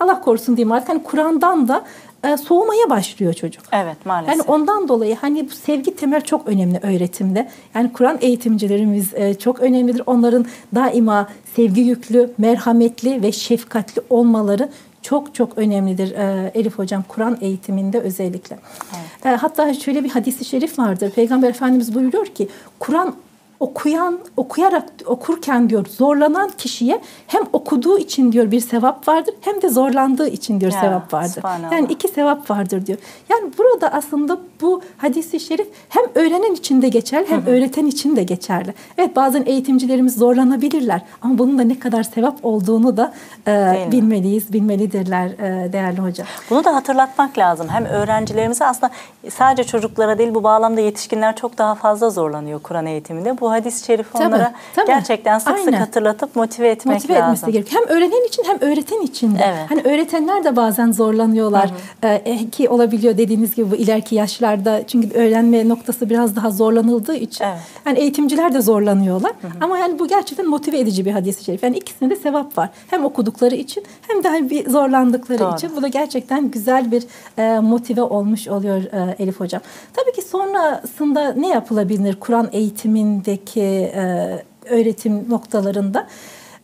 Allah 0.00 0.20
korusun 0.20 0.56
diyeyim 0.56 0.72
artık 0.72 0.88
hani 0.88 1.02
Kur'an'dan 1.02 1.68
da 1.68 1.84
e, 2.24 2.36
soğumaya 2.36 2.90
başlıyor 2.90 3.32
çocuk. 3.32 3.62
Evet 3.72 4.06
maalesef. 4.06 4.36
Yani 4.38 4.42
ondan 4.48 4.88
dolayı 4.88 5.16
hani 5.16 5.50
bu 5.50 5.54
sevgi 5.54 5.96
temel 5.96 6.20
çok 6.20 6.48
önemli 6.48 6.78
öğretimde. 6.82 7.48
Yani 7.74 7.92
Kur'an 7.92 8.18
eğitimcilerimiz 8.20 9.14
e, 9.14 9.34
çok 9.34 9.60
önemlidir. 9.60 10.02
Onların 10.06 10.46
daima 10.74 11.28
sevgi 11.56 11.80
yüklü, 11.80 12.30
merhametli 12.38 13.22
ve 13.22 13.32
şefkatli 13.32 14.02
olmaları 14.10 14.68
çok 15.02 15.34
çok 15.34 15.58
önemlidir 15.58 16.12
e, 16.12 16.50
Elif 16.54 16.78
Hocam 16.78 17.04
Kur'an 17.08 17.38
eğitiminde 17.40 18.00
özellikle. 18.00 18.58
Evet. 18.92 19.26
E, 19.26 19.28
hatta 19.28 19.74
şöyle 19.74 20.04
bir 20.04 20.10
hadisi 20.10 20.44
şerif 20.44 20.78
vardır. 20.78 21.10
Peygamber 21.10 21.48
Efendimiz 21.48 21.94
buyuruyor 21.94 22.26
ki 22.26 22.48
Kur'an 22.78 23.14
okuyan, 23.60 24.18
okuyarak 24.36 24.84
okurken 25.06 25.70
diyor 25.70 25.86
zorlanan 25.86 26.50
kişiye 26.58 27.00
hem 27.26 27.42
okuduğu 27.52 27.98
için 27.98 28.32
diyor 28.32 28.50
bir 28.50 28.60
sevap 28.60 29.08
vardır 29.08 29.34
hem 29.40 29.62
de 29.62 29.68
zorlandığı 29.68 30.28
için 30.28 30.60
diyor 30.60 30.72
ya, 30.72 30.80
sevap 30.80 31.14
vardır. 31.14 31.44
Yani 31.72 31.86
iki 31.90 32.08
sevap 32.08 32.50
vardır 32.50 32.86
diyor. 32.86 32.98
Yani 33.28 33.52
burada 33.58 33.92
aslında 33.92 34.38
bu 34.60 34.82
hadisi 34.96 35.40
şerif 35.40 35.68
hem 35.88 36.04
öğrenen 36.14 36.54
için 36.54 36.82
de 36.82 36.88
geçerli 36.88 37.30
hem 37.30 37.42
hı 37.42 37.46
hı. 37.46 37.50
öğreten 37.50 37.86
için 37.86 38.16
de 38.16 38.22
geçerli. 38.22 38.74
Evet 38.98 39.16
bazen 39.16 39.42
eğitimcilerimiz 39.46 40.14
zorlanabilirler 40.14 41.02
ama 41.22 41.38
bunun 41.38 41.58
da 41.58 41.62
ne 41.62 41.78
kadar 41.78 42.02
sevap 42.02 42.38
olduğunu 42.42 42.96
da 42.96 43.12
e, 43.48 43.86
bilmeliyiz, 43.92 44.52
bilmelidirler 44.52 45.26
e, 45.26 45.72
değerli 45.72 45.98
hocam. 45.98 46.26
Bunu 46.50 46.64
da 46.64 46.74
hatırlatmak 46.74 47.38
lazım. 47.38 47.68
Hem 47.68 47.84
öğrencilerimize 47.84 48.66
aslında 48.66 48.92
sadece 49.30 49.64
çocuklara 49.64 50.18
değil 50.18 50.34
bu 50.34 50.42
bağlamda 50.42 50.80
yetişkinler 50.80 51.36
çok 51.36 51.58
daha 51.58 51.74
fazla 51.74 52.10
zorlanıyor 52.10 52.60
Kur'an 52.60 52.86
eğitiminde. 52.86 53.40
Bu 53.40 53.49
hadis-i 53.50 53.86
tabii, 53.86 54.26
onlara 54.26 54.52
tabii. 54.76 54.86
gerçekten 54.86 55.38
sık 55.38 55.48
Aynen. 55.48 55.64
sık 55.64 55.74
hatırlatıp 55.74 56.36
motive 56.36 56.68
etmek 56.68 56.94
motive 56.94 57.14
lazım. 57.14 57.34
Etmesi 57.34 57.52
gerekiyor. 57.52 57.82
Hem 57.82 57.96
öğrenen 57.96 58.26
için 58.26 58.44
hem 58.46 58.60
öğreten 58.60 59.00
için 59.00 59.34
de. 59.34 59.40
Evet. 59.44 59.70
Hani 59.70 59.82
öğretenler 59.82 60.44
de 60.44 60.56
bazen 60.56 60.92
zorlanıyorlar. 60.92 61.70
Hı 62.00 62.08
hı. 62.08 62.12
Ee, 62.24 62.50
ki 62.50 62.68
olabiliyor 62.68 63.18
dediğiniz 63.18 63.54
gibi 63.54 63.70
bu 63.70 63.76
ileriki 63.76 64.14
yaşlarda. 64.14 64.86
Çünkü 64.86 65.18
öğrenme 65.18 65.68
noktası 65.68 66.10
biraz 66.10 66.36
daha 66.36 66.50
zorlanıldığı 66.50 67.16
için. 67.16 67.44
Evet. 67.44 67.58
Yani 67.86 67.98
eğitimciler 67.98 68.54
de 68.54 68.60
zorlanıyorlar. 68.60 69.32
Hı 69.42 69.46
hı. 69.46 69.52
Ama 69.60 69.78
yani 69.78 69.98
bu 69.98 70.08
gerçekten 70.08 70.48
motive 70.48 70.78
edici 70.78 71.04
bir 71.04 71.12
hadis-i 71.12 71.44
şerif. 71.44 71.62
Yani 71.62 71.76
ikisinde 71.76 72.10
de 72.10 72.16
sevap 72.16 72.58
var. 72.58 72.68
Hem 72.90 73.04
okudukları 73.04 73.54
için 73.54 73.84
hem 74.08 74.24
de 74.24 74.28
hani 74.28 74.50
bir 74.50 74.70
zorlandıkları 74.70 75.38
Doğru. 75.38 75.54
için. 75.56 75.76
Bu 75.76 75.82
da 75.82 75.88
gerçekten 75.88 76.50
güzel 76.50 76.92
bir 76.92 77.04
e, 77.38 77.60
motive 77.60 78.02
olmuş 78.02 78.48
oluyor 78.48 78.82
e, 78.82 79.16
Elif 79.18 79.40
Hocam. 79.40 79.62
Tabii 79.92 80.12
ki 80.12 80.22
sonrasında 80.22 81.32
ne 81.32 81.48
yapılabilir 81.48 82.16
Kur'an 82.20 82.48
eğitiminde 82.52 83.36
Türkiye'deki 83.46 83.92
e, 83.96 84.44
öğretim 84.70 85.30
noktalarında. 85.30 86.06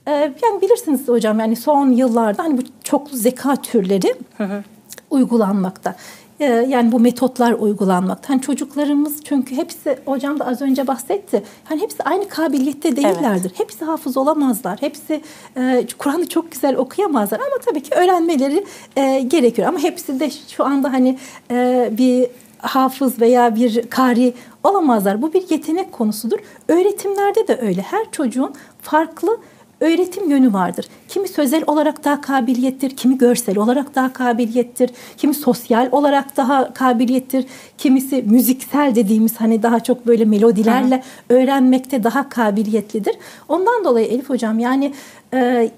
E, 0.06 0.10
yani 0.12 0.62
bilirsiniz 0.62 1.08
hocam 1.08 1.40
yani 1.40 1.56
son 1.56 1.90
yıllarda 1.90 2.42
hani 2.42 2.58
bu 2.58 2.62
çoklu 2.84 3.16
zeka 3.16 3.56
türleri 3.56 4.14
hı 4.36 4.44
hı. 4.44 4.62
uygulanmakta. 5.10 5.96
E, 6.40 6.44
yani 6.44 6.92
bu 6.92 7.00
metotlar 7.00 7.52
uygulanmakta. 7.52 8.28
Hani 8.28 8.40
çocuklarımız 8.40 9.24
çünkü 9.24 9.56
hepsi 9.56 9.98
hocam 10.04 10.38
da 10.38 10.46
az 10.46 10.62
önce 10.62 10.86
bahsetti. 10.86 11.42
Hani 11.64 11.82
hepsi 11.82 12.02
aynı 12.02 12.28
kabiliyette 12.28 12.96
değillerdir. 12.96 13.50
Evet. 13.50 13.60
Hepsi 13.60 13.84
hafız 13.84 14.16
olamazlar. 14.16 14.78
Hepsi 14.80 15.22
e, 15.56 15.86
Kur'an'ı 15.98 16.28
çok 16.28 16.52
güzel 16.52 16.76
okuyamazlar 16.76 17.38
ama 17.38 17.58
tabii 17.66 17.82
ki 17.82 17.94
öğrenmeleri 17.94 18.64
e, 18.96 19.20
gerekiyor. 19.20 19.68
Ama 19.68 19.78
hepsi 19.78 20.20
de 20.20 20.30
şu 20.30 20.64
anda 20.64 20.92
hani 20.92 21.18
e, 21.50 21.88
bir 21.92 22.26
hafız 22.58 23.20
veya 23.20 23.54
bir 23.54 23.90
kari 23.90 24.34
olamazlar. 24.64 25.22
Bu 25.22 25.32
bir 25.32 25.50
yetenek 25.50 25.92
konusudur. 25.92 26.38
Öğretimlerde 26.68 27.48
de 27.48 27.58
öyle. 27.62 27.82
Her 27.82 28.10
çocuğun 28.10 28.54
farklı 28.82 29.38
öğretim 29.80 30.30
yönü 30.30 30.52
vardır. 30.52 30.86
Kimi 31.08 31.28
sözel 31.28 31.64
olarak 31.66 32.04
daha 32.04 32.20
kabiliyettir, 32.20 32.96
kimi 32.96 33.18
görsel 33.18 33.58
olarak 33.58 33.94
daha 33.94 34.12
kabiliyettir, 34.12 34.90
kimi 35.16 35.34
sosyal 35.34 35.88
olarak 35.92 36.36
daha 36.36 36.74
kabiliyettir, 36.74 37.44
kimisi 37.78 38.22
müziksel 38.22 38.94
dediğimiz 38.94 39.36
hani 39.36 39.62
daha 39.62 39.80
çok 39.80 40.06
böyle 40.06 40.24
melodilerle 40.24 41.02
öğrenmekte 41.28 42.04
daha 42.04 42.28
kabiliyetlidir. 42.28 43.16
Ondan 43.48 43.84
dolayı 43.84 44.06
Elif 44.06 44.30
hocam 44.30 44.58
yani 44.58 44.92
e, 45.34 45.70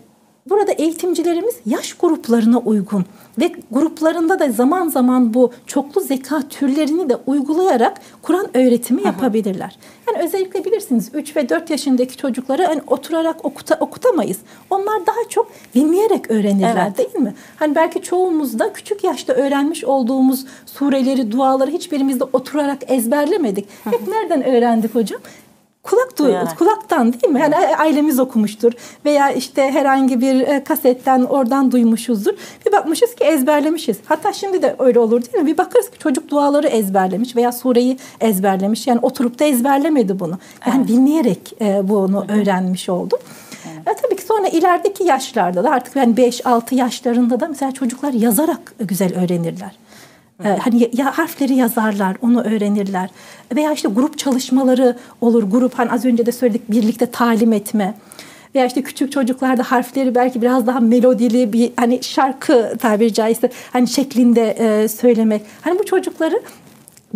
Burada 0.51 0.73
eğitimcilerimiz 0.73 1.55
yaş 1.67 1.95
gruplarına 1.95 2.59
uygun 2.59 3.05
ve 3.41 3.53
gruplarında 3.71 4.39
da 4.39 4.51
zaman 4.51 4.89
zaman 4.89 5.35
bu 5.35 5.53
çoklu 5.67 6.01
zeka 6.01 6.43
türlerini 6.49 7.09
de 7.09 7.17
uygulayarak 7.27 8.01
Kur'an 8.23 8.57
öğretimi 8.57 9.03
yapabilirler. 9.03 9.79
Yani 10.09 10.25
özellikle 10.25 10.65
bilirsiniz 10.65 11.11
3 11.15 11.37
ve 11.37 11.49
4 11.49 11.71
yaşındaki 11.71 12.17
çocukları 12.17 12.65
hani 12.65 12.81
oturarak 12.87 13.45
okuta, 13.45 13.77
okutamayız. 13.81 14.39
Onlar 14.71 15.07
daha 15.07 15.29
çok 15.29 15.51
dinleyerek 15.75 16.31
öğrenirler 16.31 16.87
evet. 16.87 16.99
değil 16.99 17.25
mi? 17.25 17.35
Hani 17.57 17.75
belki 17.75 18.03
çoğumuz 18.03 18.59
da 18.59 18.73
küçük 18.73 19.05
yaşta 19.05 19.33
öğrenmiş 19.33 19.85
olduğumuz 19.85 20.47
sureleri, 20.67 21.33
duaları 21.33 21.71
hiçbirimizde 21.71 22.25
oturarak 22.25 22.79
ezberlemedik. 22.91 23.69
Hep 23.85 24.09
nereden 24.09 24.45
öğrendik 24.45 24.95
hocam? 24.95 25.21
Kulak 25.91 26.19
duyarak. 26.19 26.59
kulaktan 26.59 27.13
değil 27.13 27.33
mi? 27.33 27.41
Yani 27.41 27.57
ailemiz 27.57 28.21
okumuştur 28.21 28.73
veya 29.05 29.31
işte 29.31 29.71
herhangi 29.71 30.21
bir 30.21 30.41
e, 30.41 30.65
kasetten 30.65 31.23
oradan 31.23 31.73
duymuşuzdur. 31.73 32.33
Bir 32.67 32.73
bakmışız 32.73 33.15
ki 33.15 33.25
ezberlemişiz. 33.25 33.97
Hatta 34.05 34.33
şimdi 34.33 34.63
de 34.63 34.77
öyle 34.79 34.99
olur 34.99 35.23
değil 35.23 35.45
mi? 35.45 35.47
Bir 35.47 35.59
bakarız 35.59 35.91
ki 35.91 35.99
çocuk 35.99 36.31
duaları 36.31 36.67
ezberlemiş 36.67 37.37
veya 37.37 37.53
sureyi 37.53 37.99
ezberlemiş. 38.21 38.87
Yani 38.87 38.99
oturup 39.03 39.39
da 39.39 39.45
ezberlemedi 39.45 40.21
bunu. 40.21 40.39
Yani 40.67 40.79
evet. 40.79 40.89
dinleyerek 40.89 41.53
e, 41.61 41.89
bunu 41.89 42.25
öğrenmiş 42.29 42.89
oldum. 42.89 43.19
E, 43.87 43.95
tabii 44.03 44.17
ki 44.17 44.23
sonra 44.23 44.49
ilerideki 44.49 45.05
yaşlarda 45.05 45.65
da 45.65 45.71
artık 45.71 45.97
yani 45.97 46.15
5-6 46.15 46.75
yaşlarında 46.75 47.41
da 47.41 47.49
mesela 47.49 47.73
çocuklar 47.73 48.13
yazarak 48.13 48.75
güzel 48.79 49.15
öğrenirler. 49.25 49.71
Ee, 50.45 50.49
hani 50.49 50.91
ya 50.93 51.19
harfleri 51.19 51.55
yazarlar, 51.55 52.17
onu 52.23 52.43
öğrenirler. 52.43 53.11
Veya 53.57 53.73
işte 53.73 53.89
grup 53.89 54.19
çalışmaları 54.19 54.97
olur. 55.21 55.43
Grup 55.43 55.75
hani 55.75 55.91
az 55.91 56.05
önce 56.05 56.27
de 56.27 56.33
söyledik 56.33 56.63
birlikte 56.71 57.07
talim 57.07 57.53
etme. 57.53 57.95
Veya 58.55 58.67
işte 58.67 58.83
küçük 58.83 59.13
çocuklarda 59.13 59.63
harfleri 59.63 60.15
belki 60.15 60.43
biraz 60.43 60.67
daha 60.67 60.81
melodili 60.81 61.53
bir 61.53 61.73
hani 61.77 62.03
şarkı 62.03 62.77
tabiri 62.79 63.15
caizse 63.15 63.51
hani 63.73 63.89
şeklinde 63.89 64.51
e, 64.51 64.89
söylemek. 64.89 65.43
Hani 65.61 65.79
bu 65.79 65.85
çocukları 65.85 66.43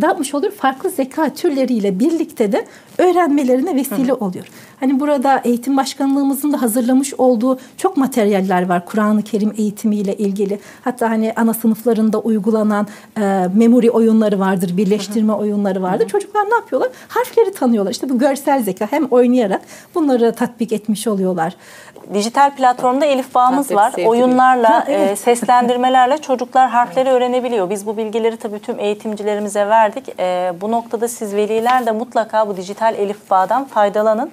yapmış 0.03 0.35
olur? 0.35 0.51
Farklı 0.51 0.91
zeka 0.91 1.35
türleriyle 1.35 1.99
birlikte 1.99 2.53
de 2.53 2.67
öğrenmelerine 2.99 3.77
vesile 3.77 4.15
oluyor. 4.15 4.47
Hani 4.83 5.01
burada 5.01 5.41
eğitim 5.45 5.77
başkanlığımızın 5.77 6.53
da 6.53 6.63
hazırlamış 6.63 7.15
olduğu 7.15 7.59
çok 7.77 7.97
materyaller 7.97 8.69
var 8.69 8.87
Kur'an-ı 8.87 9.23
Kerim 9.23 9.55
eğitimiyle 9.59 10.17
ilgili. 10.17 10.59
Hatta 10.85 11.11
hani 11.11 11.33
ana 11.37 11.55
sınıflarında 11.55 12.19
uygulanan 12.19 12.87
e, 13.17 13.21
memory 13.55 13.91
oyunları 13.91 14.41
vardır, 14.41 14.77
birleştirme 14.77 15.33
oyunları 15.33 15.83
vardır. 15.83 16.09
Çocuklar 16.09 16.45
ne 16.51 16.55
yapıyorlar? 16.55 16.91
Harfleri 17.09 17.53
tanıyorlar. 17.53 17.91
İşte 17.91 18.09
bu 18.09 18.19
görsel 18.19 18.63
zeka 18.63 18.87
hem 18.91 19.05
oynayarak 19.05 19.61
bunları 19.95 20.33
tatbik 20.33 20.73
etmiş 20.73 21.07
oluyorlar. 21.07 21.57
Dijital 22.15 22.57
platformda 22.57 23.05
Elif 23.05 23.35
Bağımız 23.35 23.67
Tabii, 23.69 23.77
var. 23.77 23.91
sevgili. 23.91 24.09
Oyunlarla, 24.09 24.71
Ha, 24.71 24.85
evet. 24.89 25.11
e, 25.11 25.17
seslendirmelerle 25.17 26.19
çocuklar 26.19 26.71
harfleri 26.71 27.09
öğrenebiliyor. 27.11 27.71
Biz 27.71 27.87
bu 27.87 27.97
bilgileri 27.97 28.37
tabii 28.37 28.59
tüm 28.59 28.81
eğitimcilerimize 28.81 29.69
verdik. 29.69 30.09
E, 30.19 30.53
bu 30.61 30.71
noktada 30.71 31.09
siz 31.09 31.35
veliler 31.35 31.87
de 31.87 31.93
mutlaka 31.93 32.49
bu 32.49 32.57
dijital 32.57 32.95
Elif 32.95 33.31
Bağ'dan 33.31 33.65
faydalanın. 33.65 34.31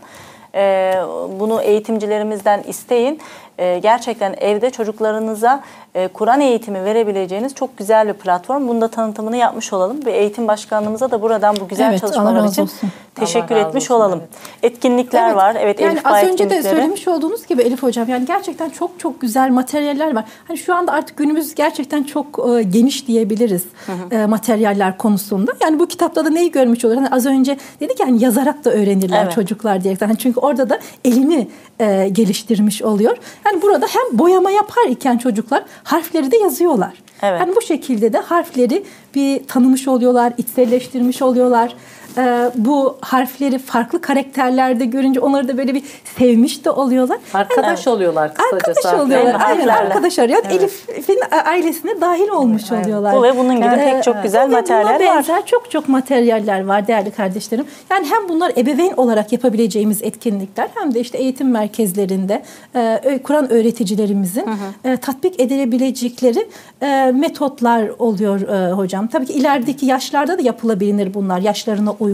E, 0.55 0.93
bunu 1.39 1.61
eğitimcilerimizden 1.61 2.63
isteyin. 2.63 3.19
E, 3.59 3.79
gerçekten 3.79 4.35
evde 4.39 4.69
çocuklarınıza 4.69 5.63
e, 5.95 6.07
Kur'an 6.07 6.41
eğitimi 6.41 6.85
verebileceğiniz 6.85 7.55
çok 7.55 7.77
güzel 7.77 8.07
bir 8.07 8.13
platform. 8.13 8.67
Bunu 8.67 8.81
da 8.81 8.87
tanıtımını 8.87 9.37
yapmış 9.37 9.73
olalım 9.73 10.05
ve 10.05 10.11
eğitim 10.11 10.47
başkanlığımıza 10.47 11.11
da 11.11 11.21
buradan 11.21 11.55
bu 11.59 11.67
güzel 11.67 11.89
Evet, 11.89 12.01
çalışmalar 12.01 12.47
için 12.47 12.61
olsun. 12.61 12.89
teşekkür 13.15 13.55
Allah 13.55 13.67
etmiş 13.67 13.91
olsun, 13.91 13.95
olalım. 13.95 14.23
Etkinlikler 14.63 15.25
Evet. 15.25 15.35
var. 15.35 15.57
Evet, 15.59 15.79
yani 15.79 15.91
Elif 15.93 16.07
az 16.07 16.23
önce 16.23 16.49
de 16.49 16.63
söylemiş 16.63 17.07
olduğunuz 17.07 17.47
gibi 17.47 17.61
Elif 17.61 17.83
hocam 17.83 18.09
yani 18.09 18.25
gerçekten 18.25 18.69
çok 18.69 18.99
çok 18.99 19.21
güzel 19.21 19.49
materyaller 19.49 20.15
var. 20.15 20.25
Hani 20.47 20.57
şu 20.57 20.75
anda 20.75 20.91
artık 20.91 21.17
günümüz 21.17 21.55
gerçekten 21.55 22.03
çok 22.03 22.39
e, 22.49 22.63
geniş 22.63 23.07
diyebiliriz 23.07 23.65
e, 24.11 24.25
materyaller 24.25 24.97
konusunda. 24.97 25.51
Yani 25.61 25.79
bu 25.79 25.87
kitapta 25.87 26.25
da 26.25 26.29
neyi 26.29 26.51
görmüş 26.51 26.85
olur? 26.85 26.95
Hani 26.95 27.09
az 27.09 27.25
önce 27.25 27.57
dedik 27.79 27.99
yani 27.99 28.23
yazarak 28.23 28.65
da 28.65 28.71
öğrenirler 28.71 29.23
Evet. 29.23 29.33
çocuklar 29.33 29.83
diye. 29.83 29.97
Hani 29.99 30.17
çünkü 30.17 30.39
orada 30.39 30.69
da 30.69 30.79
elini 31.05 31.47
e, 31.79 32.09
geliştirmiş 32.09 32.81
oluyor. 32.81 33.17
Yani 33.45 33.48
burada 33.61 33.87
hem 33.87 34.19
boyama 34.19 34.51
yapar 34.51 34.85
iken 34.89 35.17
çocuklar 35.17 35.63
harfleri 35.83 36.31
de 36.31 36.37
yazıyorlar. 36.37 36.93
Evet. 37.21 37.39
Yani 37.41 37.55
bu 37.55 37.61
şekilde 37.61 38.13
de 38.13 38.17
harfleri 38.17 38.83
bir 39.15 39.47
tanımış 39.47 39.87
oluyorlar, 39.87 40.33
içselleştirmiş 40.37 41.21
oluyorlar. 41.21 41.75
Ee, 42.19 42.51
bu 42.55 42.97
harfleri 43.01 43.57
farklı 43.59 44.01
karakterlerde 44.01 44.85
görünce 44.85 45.19
onları 45.19 45.47
da 45.47 45.57
böyle 45.57 45.73
bir 45.73 45.83
sevmiş 46.17 46.65
de 46.65 46.71
oluyorlar. 46.71 47.17
Arkadaş 47.33 47.87
oluyorlar 47.87 48.33
kısacası. 48.33 48.55
Arkadaş 48.79 48.93
oluyorlar. 49.05 49.31
Evet, 49.31 49.41
Aynen 49.41 49.67
harflerle. 49.67 49.71
arkadaş 49.71 50.19
arıyor. 50.19 50.39
Elif'in 50.51 51.19
ailesine 51.45 52.01
dahil 52.01 52.29
olmuş 52.29 52.71
oluyorlar. 52.71 53.15
Bu 53.15 53.23
ve 53.23 53.37
bunun 53.37 53.55
gibi 53.55 53.65
Ee, 53.65 53.91
pek 53.93 54.03
çok 54.03 54.23
güzel 54.23 54.49
materyaller 54.49 54.93
var. 54.93 54.99
benzer 54.99 55.45
çok 55.45 55.71
çok 55.71 55.89
materyaller 55.89 56.65
var 56.65 56.87
değerli 56.87 57.11
kardeşlerim. 57.11 57.65
Yani 57.91 58.07
hem 58.09 58.29
bunlar 58.29 58.51
ebeveyn 58.57 58.93
olarak 58.97 59.31
yapabileceğimiz 59.31 60.03
etkinlikler 60.03 60.67
hem 60.75 60.93
de 60.93 60.99
işte 60.99 61.17
eğitim 61.17 61.51
merkezlerinde 61.51 62.43
e, 62.75 63.19
Kur'an 63.23 63.51
öğreticilerimizin 63.51 64.45
e, 64.85 64.97
tatbik 64.97 65.39
edilebilecekleri 65.39 66.47
e, 66.81 67.11
metotlar 67.15 67.89
oluyor 67.99 68.41
e, 68.41 68.71
hocam. 68.71 69.07
Tabii 69.07 69.25
ki 69.25 69.33
ilerideki 69.33 69.85
yaşlarda 69.85 70.37
da 70.37 70.41
yapılabilir 70.41 71.13
bunlar 71.13 71.39
yaşlarına 71.39 71.91
uygun. 71.99 72.08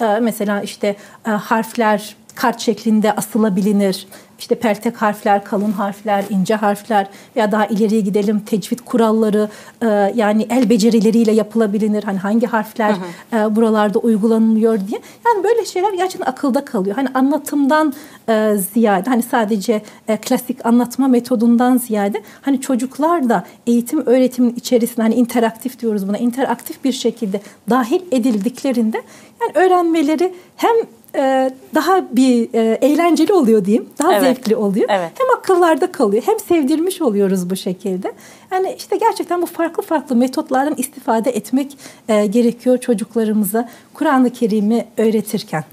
E, 0.00 0.20
mesela 0.20 0.62
işte 0.62 0.96
e, 1.26 1.30
harfler 1.30 2.16
kart 2.34 2.60
şeklinde 2.60 3.12
asılabilir. 3.12 4.06
İşte 4.40 4.54
peltek 4.54 5.02
harfler, 5.02 5.44
kalın 5.44 5.72
harfler, 5.72 6.24
ince 6.30 6.54
harfler 6.54 7.06
veya 7.36 7.52
daha 7.52 7.66
ileriye 7.66 8.00
gidelim 8.00 8.40
tecvid 8.40 8.78
kuralları 8.78 9.48
e, 9.82 9.86
yani 10.14 10.46
el 10.50 10.70
becerileriyle 10.70 11.32
yapılabilir. 11.32 12.04
Hani 12.04 12.18
hangi 12.18 12.46
harfler 12.46 12.94
e, 13.32 13.56
buralarda 13.56 13.98
uygulanılıyor 13.98 14.74
diye. 14.88 15.00
Yani 15.26 15.44
böyle 15.44 15.64
şeyler 15.64 15.92
gerçekten 15.92 16.30
akılda 16.32 16.64
kalıyor. 16.64 16.96
Hani 16.96 17.08
anlatımdan 17.14 17.94
e, 18.28 18.56
ziyade 18.74 19.10
hani 19.10 19.22
sadece 19.22 19.82
e, 20.08 20.16
klasik 20.16 20.66
anlatma 20.66 21.08
metodundan 21.08 21.76
ziyade 21.76 22.22
hani 22.42 22.60
çocuklar 22.60 23.28
da 23.28 23.44
eğitim 23.66 24.06
öğretimin 24.06 24.54
içerisinde 24.56 25.02
hani 25.02 25.14
interaktif 25.14 25.80
diyoruz 25.80 26.08
buna 26.08 26.18
interaktif 26.18 26.84
bir 26.84 26.92
şekilde 26.92 27.40
dahil 27.70 28.00
edildiklerinde 28.12 29.02
yani 29.40 29.66
öğrenmeleri 29.66 30.34
hem 30.56 30.76
e, 31.14 31.50
daha 31.74 32.04
bir 32.16 32.48
e, 32.54 32.78
eğlenceli 32.82 33.32
oluyor 33.32 33.64
diyeyim. 33.64 33.88
Daha 33.98 34.12
Evet. 34.12 34.22
zevkli 34.22 34.56
oluyor. 34.56 34.86
Evet. 34.90 35.10
Hem 35.18 35.38
akıllarda 35.38 35.92
kalıyor 35.92 36.22
hem 36.26 36.40
sevdirmiş 36.40 37.02
oluyoruz 37.02 37.50
bu 37.50 37.56
şekilde. 37.56 38.12
Yani 38.52 38.74
işte 38.78 38.96
gerçekten 38.96 39.42
bu 39.42 39.46
farklı 39.46 39.82
farklı 39.82 40.16
metotlardan 40.16 40.74
istifade 40.76 41.30
etmek 41.30 41.78
e, 42.08 42.26
gerekiyor 42.26 42.78
çocuklarımıza 42.78 43.68
Kur'an-ı 43.94 44.30
Kerim'i 44.30 44.86
öğretirken. 44.96 45.64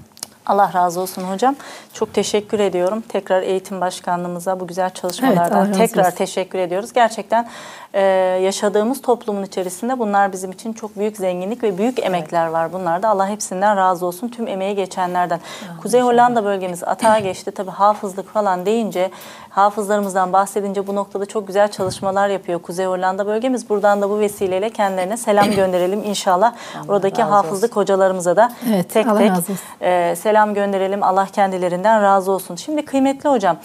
Allah 0.46 0.70
razı 0.74 1.00
olsun 1.00 1.22
hocam. 1.22 1.56
Çok 1.92 2.14
teşekkür 2.14 2.58
ediyorum. 2.60 3.02
Tekrar 3.08 3.42
eğitim 3.42 3.80
başkanlığımıza 3.80 4.60
bu 4.60 4.66
güzel 4.66 4.82
Evet, 4.84 4.94
çalışmalardan 4.96 5.60
razı 5.68 5.72
tekrar 5.72 6.04
olsun. 6.06 6.16
teşekkür 6.16 6.58
ediyoruz. 6.58 6.92
Gerçekten 6.92 7.48
e, 7.94 8.00
yaşadığımız 8.42 9.02
toplumun 9.02 9.42
içerisinde 9.42 9.98
bunlar 9.98 10.32
bizim 10.32 10.50
için 10.50 10.72
çok 10.72 10.96
büyük 10.98 11.16
zenginlik 11.16 11.62
ve 11.62 11.78
büyük 11.78 11.98
emekler 12.04 12.46
var 12.46 12.72
bunlarda. 12.72 13.08
Allah 13.08 13.28
hepsinden 13.28 13.76
razı 13.76 14.06
olsun. 14.06 14.28
Tüm 14.28 14.48
emeği 14.48 14.74
geçenlerden. 14.76 15.40
Kuzey 15.82 16.00
Hollanda 16.00 16.44
bölgemiz 16.44 16.84
atağa 16.84 17.18
geçti. 17.18 17.50
Tabii 17.50 17.70
hafızlık 17.70 18.32
falan 18.32 18.66
deyince 18.66 19.10
hafızlarımızdan 19.50 20.32
bahsedince 20.32 20.86
bu 20.86 20.94
noktada 20.94 21.26
çok 21.26 21.46
güzel 21.46 21.70
çalışmalar 21.70 22.28
yapıyor 22.28 22.62
Kuzey 22.62 22.86
Hollanda 22.86 23.26
bölgemiz. 23.26 23.68
Buradan 23.70 24.02
da 24.02 24.10
bu 24.10 24.18
vesileyle 24.18 24.70
kendilerine 24.70 25.16
selam 25.16 25.50
gönderelim 25.50 26.02
inşallah. 26.04 26.54
Oradaki 26.88 27.22
razı 27.22 27.30
hafızlık 27.30 27.76
hocalarımıza 27.76 28.36
da 28.36 28.52
Evet, 28.70 28.90
tek 28.90 29.06
Allah 29.06 29.18
tek 29.18 29.30
olsun. 29.30 29.58
e, 29.80 30.16
selam 30.16 30.54
gönderelim. 30.54 31.02
Allah 31.02 31.26
kendilerinden 31.32 32.02
razı 32.02 32.32
olsun. 32.32 32.56
Şimdi 32.56 32.84
kıymetli 32.84 33.28
hocam, 33.28 33.56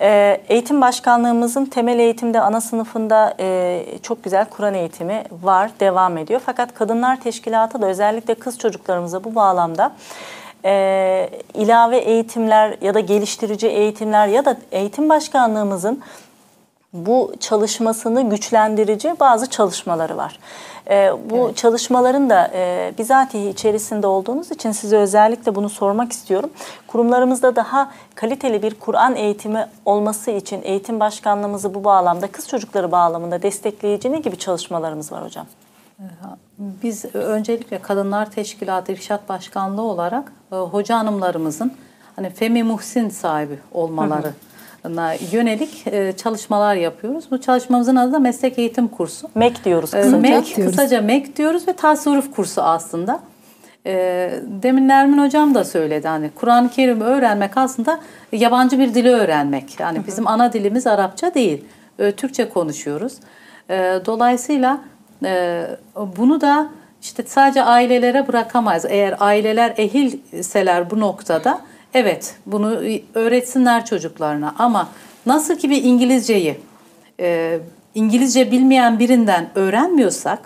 e, 0.00 0.40
eğitim 0.48 0.80
başkanlığımızın 0.80 1.64
temel 1.64 1.98
eğitimde 1.98 2.40
ana 2.40 2.60
sınıfında 2.60 3.34
e, 3.40 3.84
çok 4.02 4.24
güzel 4.24 4.44
Kur'an 4.44 4.74
eğitimi 4.74 5.24
var, 5.42 5.70
devam 5.80 6.18
ediyor. 6.18 6.40
Fakat 6.46 6.74
Kadınlar 6.74 7.20
Teşkilatı 7.20 7.82
da 7.82 7.86
özellikle 7.86 8.34
kız 8.34 8.58
çocuklarımıza 8.58 9.24
bu 9.24 9.34
bağlamda 9.34 9.92
e, 10.64 11.30
ilave 11.54 11.98
eğitimler 11.98 12.76
ya 12.80 12.94
da 12.94 13.00
geliştirici 13.00 13.66
eğitimler 13.66 14.26
ya 14.28 14.44
da 14.44 14.56
eğitim 14.72 15.08
başkanlığımızın 15.08 16.02
bu 16.92 17.32
çalışmasını 17.40 18.30
güçlendirici 18.30 19.16
bazı 19.20 19.50
çalışmaları 19.50 20.16
var. 20.16 20.38
Ee, 20.88 21.12
bu 21.30 21.52
çalışmaların 21.54 22.30
da 22.30 22.50
e, 22.54 22.92
bizatihi 22.98 23.48
içerisinde 23.48 24.06
olduğunuz 24.06 24.50
için 24.50 24.72
size 24.72 24.96
özellikle 24.96 25.54
bunu 25.54 25.68
sormak 25.68 26.12
istiyorum. 26.12 26.50
Kurumlarımızda 26.86 27.56
daha 27.56 27.90
kaliteli 28.14 28.62
bir 28.62 28.74
Kur'an 28.74 29.16
eğitimi 29.16 29.66
olması 29.84 30.30
için 30.30 30.60
eğitim 30.62 31.00
başkanlığımızı 31.00 31.74
bu 31.74 31.84
bağlamda 31.84 32.26
kız 32.26 32.48
çocukları 32.48 32.92
bağlamında 32.92 33.42
destekleyici 33.42 34.12
ne 34.12 34.18
gibi 34.18 34.38
çalışmalarımız 34.38 35.12
var 35.12 35.24
hocam? 35.24 35.46
Biz 36.58 37.04
öncelikle 37.14 37.78
Kadınlar 37.78 38.30
Teşkilatı 38.30 38.92
İrşat 38.92 39.28
Başkanlığı 39.28 39.82
olarak 39.82 40.32
e, 40.52 40.56
hoca 40.56 40.98
hanımlarımızın 40.98 41.72
hani 42.16 42.30
Femi 42.30 42.62
Muhsin 42.62 43.08
sahibi 43.08 43.58
olmalarına 43.72 44.32
yönelik 45.32 45.86
e, 45.86 46.12
çalışmalar 46.16 46.74
yapıyoruz. 46.74 47.24
Bu 47.30 47.40
çalışmamızın 47.40 47.96
adı 47.96 48.12
da 48.12 48.18
meslek 48.18 48.58
eğitim 48.58 48.88
kursu. 48.88 49.28
MEK 49.34 49.64
diyoruz 49.64 49.94
E, 49.94 50.00
kısaca. 50.02 50.18
MEK, 50.18 50.56
diyoruz. 50.56 50.76
kısaca 50.76 51.00
MEK 51.02 51.36
diyoruz 51.36 51.68
ve 51.68 51.72
tasarruf 51.72 52.34
kursu 52.36 52.62
aslında. 52.62 53.20
E, 53.86 54.30
demin 54.62 54.88
Nermin 54.88 55.18
Hocam 55.18 55.54
da 55.54 55.64
söyledi 55.64 56.08
hani 56.08 56.30
Kur'an-ı 56.34 56.70
Kerim'i 56.70 57.04
öğrenmek 57.04 57.56
aslında 57.56 58.00
yabancı 58.32 58.78
bir 58.78 58.94
dili 58.94 59.10
öğrenmek. 59.10 59.80
Yani 59.80 59.98
bizim 60.06 60.26
ana 60.28 60.52
dilimiz 60.52 60.86
Arapça 60.86 61.34
değil, 61.34 61.64
e, 61.98 62.12
Türkçe 62.12 62.48
konuşuyoruz. 62.48 63.12
E, 63.70 64.00
dolayısıyla 64.06 64.80
e, 65.24 65.62
bunu 66.16 66.40
da 66.40 66.68
işte 67.02 67.22
sadece 67.26 67.62
ailelere 67.62 68.28
bırakamayız. 68.28 68.84
Eğer 68.88 69.14
aileler 69.20 69.74
ehilseler 69.76 70.90
bu 70.90 71.00
noktada 71.00 71.60
evet 71.94 72.36
bunu 72.46 72.80
öğretsinler 73.14 73.84
çocuklarına 73.86 74.54
ama 74.58 74.88
nasıl 75.26 75.56
ki 75.56 75.70
bir 75.70 75.84
İngilizceyi 75.84 76.60
e, 77.20 77.58
İngilizce 77.94 78.50
bilmeyen 78.50 78.98
birinden 78.98 79.50
öğrenmiyorsak 79.54 80.38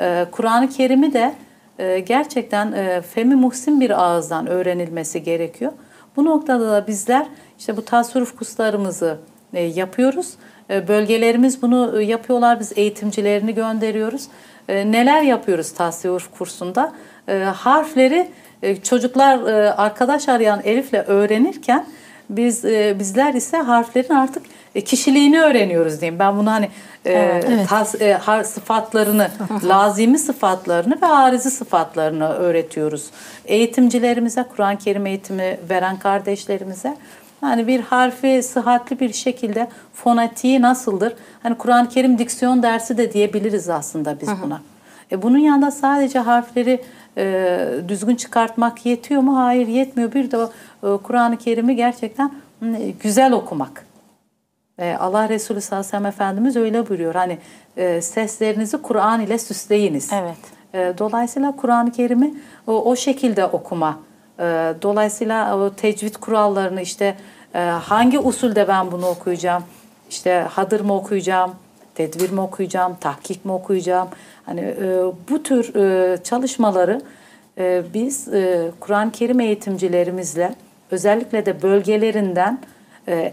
e, 0.00 0.26
Kur'an-ı 0.32 0.68
Kerim'i 0.68 1.12
de 1.12 1.34
e, 1.78 1.98
gerçekten 1.98 2.72
e, 2.72 3.02
Femi 3.02 3.34
Muhsin 3.34 3.80
bir 3.80 4.02
ağızdan 4.02 4.46
öğrenilmesi 4.46 5.22
gerekiyor. 5.22 5.72
Bu 6.16 6.24
noktada 6.24 6.72
da 6.72 6.86
bizler 6.86 7.26
işte 7.58 7.76
bu 7.76 7.84
tasarruf 7.84 8.36
kurslarımızı 8.36 9.18
e, 9.54 9.62
yapıyoruz. 9.62 10.34
E, 10.70 10.88
bölgelerimiz 10.88 11.62
bunu 11.62 12.00
e, 12.00 12.04
yapıyorlar. 12.04 12.60
Biz 12.60 12.72
eğitimcilerini 12.76 13.54
gönderiyoruz. 13.54 14.28
E, 14.68 14.92
neler 14.92 15.22
yapıyoruz 15.22 15.72
tasarruf 15.72 16.38
kursunda? 16.38 16.92
E, 17.28 17.38
harfleri 17.38 18.28
e, 18.64 18.76
çocuklar 18.76 19.46
e, 19.46 19.72
arkadaş 19.72 20.28
arayan 20.28 20.60
Elif'le 20.64 21.08
öğrenirken 21.08 21.86
biz 22.30 22.64
e, 22.64 22.96
bizler 22.98 23.34
ise 23.34 23.56
harflerin 23.56 24.14
artık 24.14 24.42
kişiliğini 24.84 25.40
öğreniyoruz 25.40 26.00
diyeyim. 26.00 26.18
Ben 26.18 26.38
bunu 26.38 26.50
hani 26.50 26.68
e, 27.04 27.12
Evet. 27.12 27.68
tas, 27.68 28.00
e, 28.00 28.12
har, 28.12 28.44
sıfatlarını, 28.44 29.28
lazimi 29.64 30.18
sıfatlarını 30.18 30.98
ve 31.02 31.06
arizi 31.06 31.50
sıfatlarını 31.50 32.28
öğretiyoruz. 32.28 33.10
Eğitimcilerimize, 33.44 34.44
Kur'an-ı 34.56 34.78
Kerim 34.78 35.06
eğitimi 35.06 35.58
veren 35.70 35.98
kardeşlerimize 35.98 36.96
hani 37.40 37.66
bir 37.66 37.80
harfi 37.80 38.42
sıhhatli 38.42 39.00
bir 39.00 39.12
şekilde 39.12 39.68
fonetiği 39.94 40.62
nasıldır? 40.62 41.12
Hani 41.42 41.58
Kur'an-ı 41.58 41.88
Kerim 41.88 42.18
diksiyon 42.18 42.62
dersi 42.62 42.98
de 42.98 43.12
diyebiliriz 43.12 43.68
aslında 43.68 44.20
biz 44.20 44.28
buna. 44.42 44.60
E 45.12 45.22
bunun 45.22 45.38
yanında 45.38 45.70
sadece 45.70 46.18
harfleri 46.18 46.80
e, 47.16 47.66
düzgün 47.88 48.16
çıkartmak 48.16 48.86
yetiyor 48.86 49.22
mu? 49.22 49.36
Hayır 49.38 49.66
yetmiyor. 49.66 50.12
Bir 50.12 50.30
de 50.30 50.36
e, 50.36 50.96
Kur'an-ı 51.02 51.36
Kerim'i 51.38 51.76
gerçekten 51.76 52.32
güzel 53.02 53.32
okumak. 53.32 53.86
E, 54.78 54.96
Allah 55.00 55.28
Resulü 55.28 55.60
sallallahu 55.60 55.86
aleyhi 55.86 55.88
ve 55.88 55.90
sellem 55.90 56.06
Efendimiz 56.06 56.56
öyle 56.56 56.88
buyuruyor. 56.88 57.14
Hani 57.14 57.38
e, 57.76 58.00
seslerinizi 58.00 58.82
Kur'an 58.82 59.20
ile 59.20 59.38
süsleyiniz. 59.38 60.10
Evet. 60.12 60.36
E, 60.74 60.98
dolayısıyla 60.98 61.56
Kur'an-ı 61.56 61.92
Kerim'i 61.92 62.34
o, 62.66 62.90
o 62.90 62.96
şekilde 62.96 63.46
okuma. 63.46 63.98
E, 64.38 64.42
dolayısıyla 64.82 65.58
o 65.58 65.70
tecvid 65.70 66.14
kurallarını 66.14 66.80
işte 66.80 67.16
e, 67.54 67.58
hangi 67.58 68.18
usulde 68.18 68.68
ben 68.68 68.92
bunu 68.92 69.06
okuyacağım? 69.06 69.64
İşte 70.10 70.46
hadır 70.50 70.80
mı 70.80 70.94
okuyacağım? 70.94 71.54
Tedbir 71.94 72.30
mi 72.30 72.40
okuyacağım? 72.40 72.96
Tahkik 73.00 73.44
mi 73.44 73.52
okuyacağım? 73.52 74.08
Hani 74.46 74.60
e, 74.60 75.02
bu 75.30 75.42
tür 75.42 75.74
e, 75.74 76.16
çalışmaları 76.22 77.00
e, 77.58 77.82
biz 77.94 78.28
e, 78.28 78.70
Kur'an-ı 78.80 79.12
Kerim 79.12 79.40
eğitimcilerimizle 79.40 80.54
özellikle 80.90 81.46
de 81.46 81.62
bölgelerinden 81.62 82.58
e, 83.08 83.32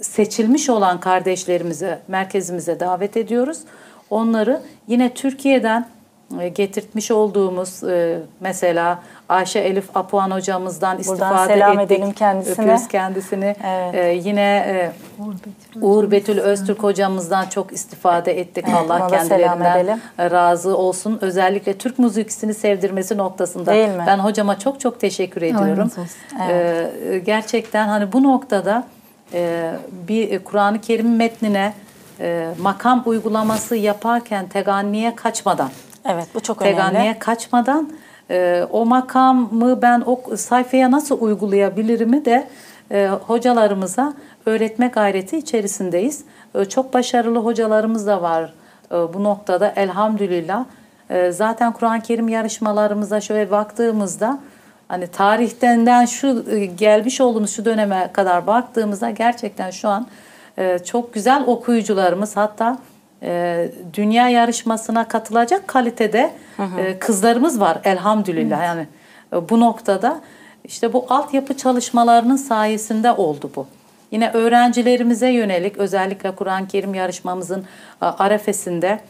seçilmiş 0.00 0.70
olan 0.70 1.00
kardeşlerimizi 1.00 1.98
merkezimize 2.08 2.80
davet 2.80 3.16
ediyoruz. 3.16 3.58
Onları 4.10 4.60
yine 4.88 5.14
Türkiye'den 5.14 5.80
e, 5.80 5.86
getirtmiş 6.54 7.10
olduğumuz 7.10 7.84
e, 7.84 8.18
mesela 8.40 8.98
Ayşe 9.28 9.58
Elif 9.58 9.96
Apuan 9.96 10.30
hocamızdan 10.30 10.98
istifade 10.98 11.54
selam 11.54 11.78
ettik. 11.78 11.96
edelim 11.98 12.12
kendisine. 12.12 12.52
Öpüyoruz 12.52 12.88
kendisini. 12.88 13.56
Evet. 13.66 13.94
E, 13.94 14.20
yine 14.28 14.42
e, 14.42 14.92
Uğur 15.80 16.10
Betül 16.10 16.38
Öztürk 16.38 16.82
hocamızdan 16.82 17.46
çok 17.46 17.72
istifade 17.72 18.40
ettik. 18.40 18.64
Allah 18.68 19.10
da 19.10 19.18
selam 19.18 19.58
kendilerinden 19.58 20.00
razı 20.30 20.76
olsun. 20.76 21.18
Özellikle 21.20 21.78
Türk 21.78 21.98
müziğini 21.98 22.54
sevdirmesi 22.54 23.16
noktasında 23.16 23.72
Değil 23.72 23.88
mi? 23.88 24.04
ben 24.06 24.18
hocama 24.18 24.58
çok 24.58 24.80
çok 24.80 25.00
teşekkür 25.00 25.42
ediyorum. 25.42 25.84
olsun. 25.84 26.06
Ee, 26.48 27.22
gerçekten 27.26 27.88
hani 27.88 28.12
bu 28.12 28.22
noktada 28.22 28.84
e, 29.34 29.70
bir 30.08 30.38
Kur'an-ı 30.38 30.80
Kerim 30.80 31.16
metnine 31.16 31.72
e, 32.20 32.48
makam 32.60 33.02
uygulaması 33.06 33.76
yaparken 33.76 34.48
teganniye 34.48 35.16
kaçmadan, 35.16 35.70
Evet 36.04 36.26
bu 36.34 36.40
çok 36.40 36.62
önemli. 36.62 36.76
teganniye 36.76 37.18
kaçmadan 37.18 37.92
e, 38.30 38.66
o 38.70 38.86
makamı 38.86 39.82
ben 39.82 40.02
o 40.06 40.36
sayfaya 40.36 40.90
nasıl 40.90 41.20
uygulayabilirimi 41.20 42.24
de 42.24 42.48
e, 42.90 43.08
hocalarımıza 43.08 44.14
öğretme 44.46 44.86
gayreti 44.86 45.38
içerisindeyiz. 45.38 46.24
E, 46.54 46.64
çok 46.64 46.94
başarılı 46.94 47.38
hocalarımız 47.38 48.06
da 48.06 48.22
var 48.22 48.52
e, 48.90 48.94
bu 48.94 49.24
noktada 49.24 49.72
elhamdülillah. 49.76 50.64
E, 51.10 51.32
zaten 51.32 51.72
Kur'an-ı 51.72 52.00
Kerim 52.00 52.28
yarışmalarımıza 52.28 53.20
şöyle 53.20 53.50
baktığımızda 53.50 54.38
hani 54.88 55.06
tarihten 55.06 56.04
şu 56.04 56.44
e, 56.50 56.64
gelmiş 56.64 57.20
olduğumuz 57.20 57.50
şu 57.50 57.64
döneme 57.64 58.10
kadar 58.12 58.46
baktığımızda 58.46 59.10
gerçekten 59.10 59.70
şu 59.70 59.88
an 59.88 60.06
e, 60.58 60.78
çok 60.78 61.14
güzel 61.14 61.44
okuyucularımız 61.46 62.36
hatta 62.36 62.78
e, 63.22 63.68
dünya 63.94 64.28
yarışmasına 64.28 65.08
katılacak 65.08 65.68
kalitede 65.68 66.32
e, 66.78 66.98
kızlarımız 66.98 67.60
var 67.60 67.80
elhamdülillah. 67.84 68.62
Yani 68.62 68.86
e, 69.32 69.48
bu 69.48 69.60
noktada 69.60 70.20
işte 70.64 70.92
bu 70.92 71.06
altyapı 71.08 71.56
çalışmalarının 71.56 72.36
sayesinde 72.36 73.12
oldu 73.12 73.50
bu. 73.56 73.66
Yine 74.10 74.30
öğrencilerimize 74.30 75.28
yönelik 75.28 75.78
özellikle 75.78 76.34
Kur'an-ı 76.34 76.68
Kerim 76.68 76.94
yarışmamızın 76.94 77.64
arefesinde 78.00 79.00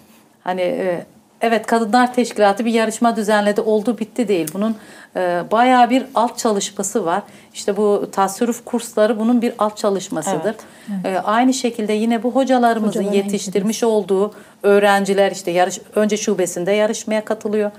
hani 0.45 0.61
e, 0.61 1.07
evet 1.43 1.66
Kadınlar 1.66 2.14
Teşkilatı 2.14 2.64
bir 2.64 2.72
yarışma 2.72 3.16
düzenledi 3.16 3.61
oldu 3.61 3.99
bitti 3.99 4.28
değil. 4.28 4.49
Bunun 4.55 4.76
e, 5.16 5.43
bayağı 5.51 5.90
bir 5.90 6.07
alt 6.14 6.38
çalışması 6.38 7.07
var. 7.07 7.22
İşte 7.55 7.76
bu 7.76 8.09
tasarruf 8.12 8.64
kursları 8.64 9.18
bunun 9.18 9.43
bir 9.43 9.53
alt 9.59 9.76
çalışmasıdır. 9.76 10.57
E, 11.05 11.18
aynı 11.18 11.55
şekilde 11.55 11.93
yine 11.93 12.22
bu 12.22 12.30
hocalarımızın 12.34 13.01
Hocaların 13.01 13.16
yetiştirmiş 13.16 13.84
olduğu 13.84 14.34
öğrenciler 14.62 15.32
işte 15.32 15.51
yarış 15.51 15.78
önce 15.95 16.16
şubesinde 16.16 16.72
yarışmaya 16.72 17.24
katılıyor. 17.24 17.70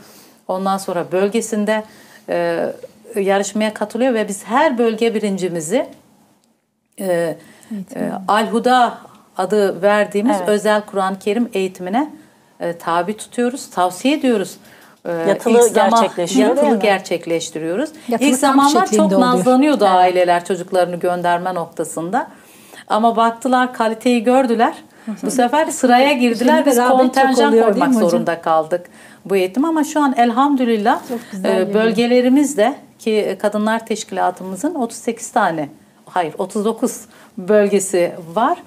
Ondan 0.47 0.77
sonra 0.77 1.05
bölgesinde 1.11 1.83
e, 2.29 2.67
yarışmaya 3.15 3.73
katılıyor 3.73 4.13
ve 4.13 4.27
biz 4.27 4.43
her 4.43 4.77
bölge 4.77 5.15
birincimizi 5.15 5.87
e, 6.99 7.05
e, 7.05 8.11
Al-Huda 8.27 8.97
adı 9.37 9.81
verdiğimiz 9.81 10.37
Evet. 10.37 10.49
özel 10.49 10.81
Kur'an-ı 10.81 11.19
Kerim 11.19 11.49
eğitimine 11.53 12.09
e, 12.63 12.77
tabi 12.77 13.17
tutuyoruz, 13.17 13.69
tavsiye 13.69 14.13
ediyoruz. 14.13 14.55
E, 15.05 15.11
Yatılı 15.11 15.53
ilk 15.57 15.63
zaman- 15.63 15.89
gerçekleşiyor, 16.01 16.49
Yatılı 16.49 16.79
gerçekleştiriyoruz. 16.79 17.89
Yatılı 18.07 18.27
ilk 18.27 18.35
zamanlar 18.35 18.87
çok 18.91 19.05
oluyor. 19.05 19.21
nazlanıyordu 19.21 19.85
aileler 19.85 20.45
çocuklarını 20.45 20.95
gönderme 20.95 21.55
noktasında. 21.55 22.27
Ama 22.87 23.15
baktılar 23.15 23.73
kaliteyi 23.73 24.23
gördüler. 24.23 24.73
Bu 25.23 25.31
sefer 25.31 25.65
sıraya 25.67 26.13
girdiler. 26.13 26.65
Biz 26.65 26.77
kontenjan 26.77 27.49
oluyor, 27.49 27.71
koymak 27.71 27.93
zorunda 27.93 28.41
kaldık 28.41 28.85
bu 29.25 29.35
eğitim 29.35 29.65
ama 29.65 29.83
şu 29.83 30.01
an 30.03 30.13
elhamdülillah 30.17 31.01
e, 31.45 31.73
bölgelerimizde 31.73 32.75
ki 32.99 33.37
Kadınlar 33.41 33.85
Teşkilatımızın 33.85 34.75
38 34.75 35.31
tane 35.31 35.69
hayır 36.05 36.33
39 36.37 37.01
bölgesi 37.37 38.11
var. 38.33 38.57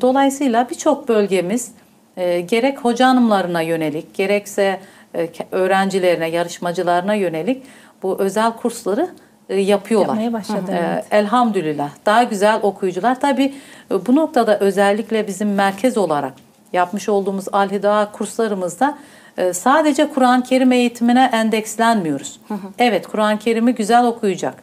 Dolayısıyla 0.00 0.70
birçok 0.70 1.08
bölgemiz 1.08 1.72
e, 2.16 2.40
gerek 2.40 2.78
hoca 2.78 3.08
hanımlarına 3.08 3.60
yönelik 3.60 4.14
gerekse 4.14 4.80
e, 5.14 5.28
öğrencilerine, 5.50 6.28
yarışmacılarına 6.28 7.14
yönelik 7.14 7.62
bu 8.02 8.18
özel 8.18 8.52
kursları 8.52 9.08
e, 9.48 9.60
yapıyorlar. 9.60 10.08
Yapmaya 10.08 10.32
başladı, 10.32 10.72
E, 10.72 10.76
evet. 10.76 11.04
Elhamdülillah. 11.10 11.90
Daha 12.06 12.22
güzel 12.22 12.58
okuyucular. 12.62 13.20
Tabii 13.20 13.54
e, 13.90 14.06
bu 14.06 14.16
noktada 14.16 14.58
özellikle 14.58 15.26
bizim 15.26 15.54
merkez 15.54 15.98
olarak 15.98 16.32
yapmış 16.72 17.08
olduğumuz 17.08 17.44
Alhida 17.52 18.08
kurslarımızda 18.12 18.98
e, 19.36 19.52
sadece 19.52 20.08
Kur'an-ı 20.08 20.42
Kerim 20.42 20.72
eğitimine 20.72 21.30
endekslenmiyoruz. 21.32 22.40
Evet 22.78 23.06
Kur'an-ı 23.06 23.38
Kerim'i 23.38 23.74
güzel 23.74 24.06
okuyacak. 24.06 24.54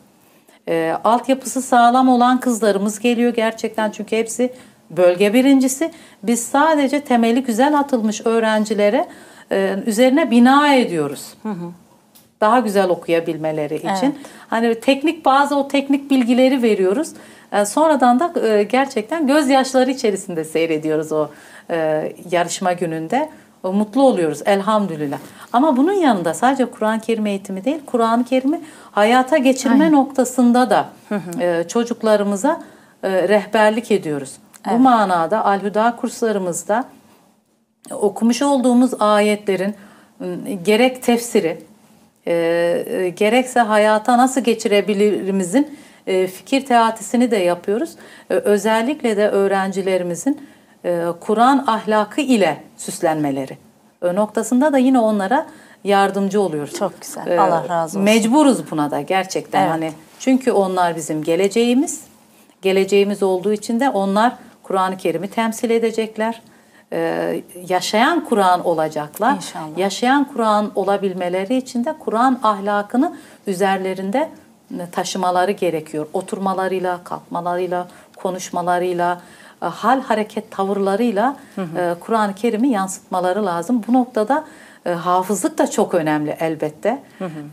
E, 0.70 0.96
altyapısı 1.04 1.62
sağlam 1.62 2.10
olan 2.10 2.40
kızlarımız 2.40 3.00
geliyor 3.00 3.34
gerçekten 3.34 3.92
çünkü 3.92 4.18
hepsi 4.18 4.54
bölge 4.98 5.34
birincisi. 5.34 5.92
Biz 6.24 6.44
sadece 6.44 7.02
temeli 7.02 7.44
güzel 7.44 7.80
atılmış 7.80 8.26
öğrencilere 8.26 9.08
e, 9.52 9.76
üzerine 9.86 10.32
bina 10.32 10.74
ediyoruz. 10.74 11.34
Daha 12.42 12.60
güzel 12.60 12.90
okuyabilmeleri 12.90 13.76
için. 13.76 13.90
Evet. 13.90 14.16
Hani 14.48 14.80
teknik 14.80 15.26
bazı 15.26 15.56
o 15.56 15.68
teknik 15.68 16.12
bilgileri 16.12 16.64
veriyoruz. 16.64 17.10
E, 17.52 17.66
sonradan 17.66 18.20
da 18.20 18.48
e, 18.48 18.64
gerçekten 18.64 19.28
gözyaşları 19.28 19.92
içerisinde 19.92 20.44
seyrediyoruz 20.44 21.12
o 21.12 21.30
e, 21.70 22.14
yarışma 22.32 22.74
gününde. 22.74 23.30
O, 23.64 23.74
mutlu 23.74 24.02
oluyoruz 24.02 24.42
elhamdülillah. 24.46 25.18
Ama 25.54 25.78
bunun 25.78 25.94
yanında 25.94 26.34
sadece 26.34 26.66
Kur'an-ı 26.66 27.02
Kerim 27.02 27.26
eğitimi 27.26 27.66
değil, 27.66 27.80
Kur'an-ı 27.86 28.24
Kerim'i 28.24 28.62
hayata 28.92 29.38
geçirme 29.38 29.92
noktasında 29.92 30.70
da 30.70 30.90
e, 31.40 31.64
çocuklarımıza 31.68 32.62
e, 33.04 33.28
rehberlik 33.28 33.92
ediyoruz. 33.92 34.34
Bu 34.70 34.80
manada 34.80 35.46
Al-Hüda 35.46 35.96
kurslarımızda 36.02 36.86
okumuş 37.92 38.42
olduğumuz 38.42 39.02
ayetlerin 39.02 39.76
ım, 40.22 40.64
gerek 40.64 41.04
tefsiri, 41.04 41.64
e, 42.28 42.34
e, 42.34 43.10
gerekse 43.10 43.60
hayata 43.60 44.18
nasıl 44.18 44.42
geçirebilirimizin 44.42 45.78
e, 46.08 46.28
fikir 46.28 46.66
teatisini 46.66 47.32
de 47.32 47.38
yapıyoruz. 47.38 47.96
E, 48.30 48.34
özellikle 48.34 49.18
de 49.18 49.30
öğrencilerimizin 49.30 50.48
e, 50.86 51.06
Kur'an 51.20 51.64
ahlakı 51.68 52.22
ile 52.22 52.64
süslenmeleri 52.78 53.58
e, 54.04 54.16
noktasında 54.16 54.74
da 54.74 54.78
yine 54.78 55.00
onlara 55.00 55.48
yardımcı 55.84 56.42
oluyoruz. 56.42 56.74
Çok 56.74 57.02
güzel. 57.02 57.28
Ee, 57.28 57.40
Allah 57.40 57.70
razı 57.70 57.98
olsun. 57.98 58.02
Mecburuz 58.02 58.72
buna 58.72 58.92
da 58.92 59.02
gerçekten 59.02 59.62
Evet. 59.62 59.72
hani. 59.72 59.94
Çünkü 60.20 60.52
onlar 60.52 60.96
bizim 60.96 61.24
geleceğimiz. 61.24 62.02
Geleceğimiz 62.62 63.24
olduğu 63.24 63.54
için 63.54 63.80
de 63.80 63.90
onlar 63.90 64.34
Kur'an-ı 64.72 64.98
Kerim'i 64.98 65.28
temsil 65.28 65.70
edecekler. 65.70 66.42
Ee, 66.94 67.42
yaşayan 67.68 68.26
Kur'an 68.26 68.66
olacaklar. 68.66 69.36
İnşallah. 69.36 69.78
Yaşayan 69.78 70.24
Kur'an 70.34 70.72
olabilmeleri 70.76 71.56
için 71.58 71.86
de 71.86 71.96
Kur'an 72.00 72.40
ahlakını 72.44 73.16
üzerlerinde 73.48 74.30
taşımaları 74.92 75.52
gerekiyor. 75.52 76.08
Oturmalarıyla, 76.14 77.04
kalkmalarıyla, 77.04 77.88
konuşmalarıyla, 78.16 79.22
e, 79.64 79.66
hal 79.66 80.02
hareket 80.02 80.52
tavırlarıyla 80.52 81.36
e, 81.58 81.96
Kur'an-ı 82.00 82.36
Kerim'i 82.36 82.70
yansıtmaları 82.70 83.46
lazım. 83.46 83.84
Bu 83.88 83.94
noktada 83.94 84.46
e, 84.86 84.90
hafızlık 84.90 85.58
da 85.58 85.72
çok 85.72 85.94
önemli 85.94 86.38
elbette. 86.40 87.04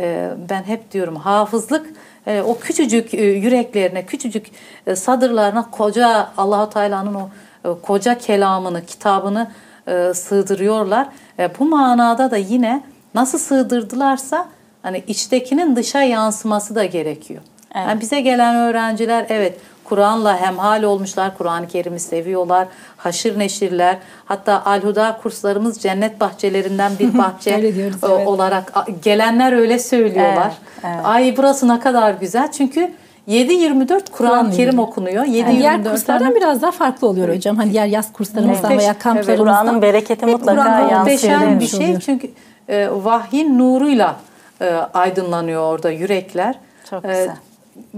E, 0.01 0.31
ben 0.51 0.62
hep 0.62 0.93
diyorum 0.93 1.16
hafızlık 1.16 1.87
e, 1.87 1.93
o 2.27 2.59
küçücük 2.59 3.14
e, 3.14 3.25
yüreklerine, 3.25 4.07
küçücük 4.07 4.47
e, 4.87 4.97
sadırlarına 4.97 5.71
koca 5.71 6.29
Allahu 6.37 6.71
Teala'nın 6.71 7.14
o 7.14 7.31
e, 7.64 7.69
koca 7.83 8.19
kelamını, 8.19 8.87
kitabını 8.87 9.51
e, 9.89 10.14
sığdırıyorlar. 10.14 11.09
E, 11.39 11.59
bu 11.59 11.64
manada 11.64 12.31
da 12.31 12.37
yine 12.37 12.83
nasıl 13.14 13.39
sığdırdılarsa 13.39 14.49
hani 14.83 15.05
içtekinin 15.07 15.77
dışa 15.77 16.03
yansıması 16.03 16.75
da 16.75 16.85
gerekiyor. 16.85 17.43
Yani 17.75 18.01
bize 18.01 18.21
gelen 18.21 18.57
öğrenciler 18.57 19.27
evet 19.29 19.59
Kur'an'la 19.89 20.41
hemhal 20.41 20.82
olmuşlar, 20.82 21.39
Kur'an-ı 21.39 21.68
Kerim'i 21.68 22.01
seviyorlar, 22.01 22.68
haşır 22.97 23.39
neşirler. 23.39 23.97
Hatta 24.24 24.62
Al-Huda 24.64 25.18
kurslarımız 25.22 25.78
cennet 25.78 26.20
bahçelerinden 26.20 26.93
bir 26.99 27.18
bahçe 27.18 27.74
diyoruz, 27.74 28.05
e, 28.05 28.07
evet. 28.12 28.26
olarak 28.28 28.72
gelenler 29.03 29.53
öyle 29.53 29.78
söylüyorlar. 29.78 30.53
Evet, 30.84 30.95
evet. 30.95 31.01
Ay 31.05 31.34
burası 31.36 31.68
ne 31.68 31.80
kadar 31.80 32.14
güzel 32.14 32.53
çünkü 32.53 32.91
7-24 33.28 34.01
Kur'an-ı 34.12 34.51
Kerim 34.51 34.78
okunuyor. 34.78 35.24
Yani 35.24 35.59
diğer 35.59 35.78
7-24 35.78 35.91
kurslardan 35.91 36.34
biraz 36.34 36.62
daha 36.62 36.70
farklı 36.70 37.09
oluyor 37.09 37.36
hocam. 37.36 37.57
Hani 37.57 37.72
diğer 37.72 37.86
yaz 37.86 38.12
kurslarımızdan 38.12 38.70
Evet. 38.70 38.80
veya 38.80 38.91
Evet, 38.93 39.03
kamplarımızdan. 39.03 39.64
Kur'an'ın 39.64 39.82
bereketi 39.82 40.26
mutlaka 40.26 40.80
yansıyor, 40.80 41.41
mi? 41.41 41.61
bir 41.61 41.66
şey. 41.66 41.84
oluyor. 41.84 42.01
Çünkü 42.01 42.30
e, 42.68 42.89
vahyin 42.91 43.59
nuruyla 43.59 44.16
e, 44.61 44.70
aydınlanıyor 44.95 45.62
orada 45.62 45.91
yürekler. 45.91 46.55
Çok 46.91 47.05
E, 47.05 47.09
güzel. 47.09 47.36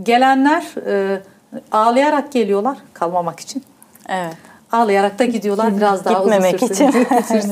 gelenler 0.02 0.64
e, 0.86 1.20
ağlayarak 1.72 2.32
geliyorlar 2.32 2.78
kalmamak 2.92 3.40
için. 3.40 3.64
Evet. 4.08 4.36
Ağlayarak 4.72 5.18
da 5.18 5.24
gidiyorlar 5.24 5.76
biraz 5.76 6.04
daha 6.04 6.18
Gitmemek 6.18 6.62
uzun 6.62 6.74
için. 6.74 6.92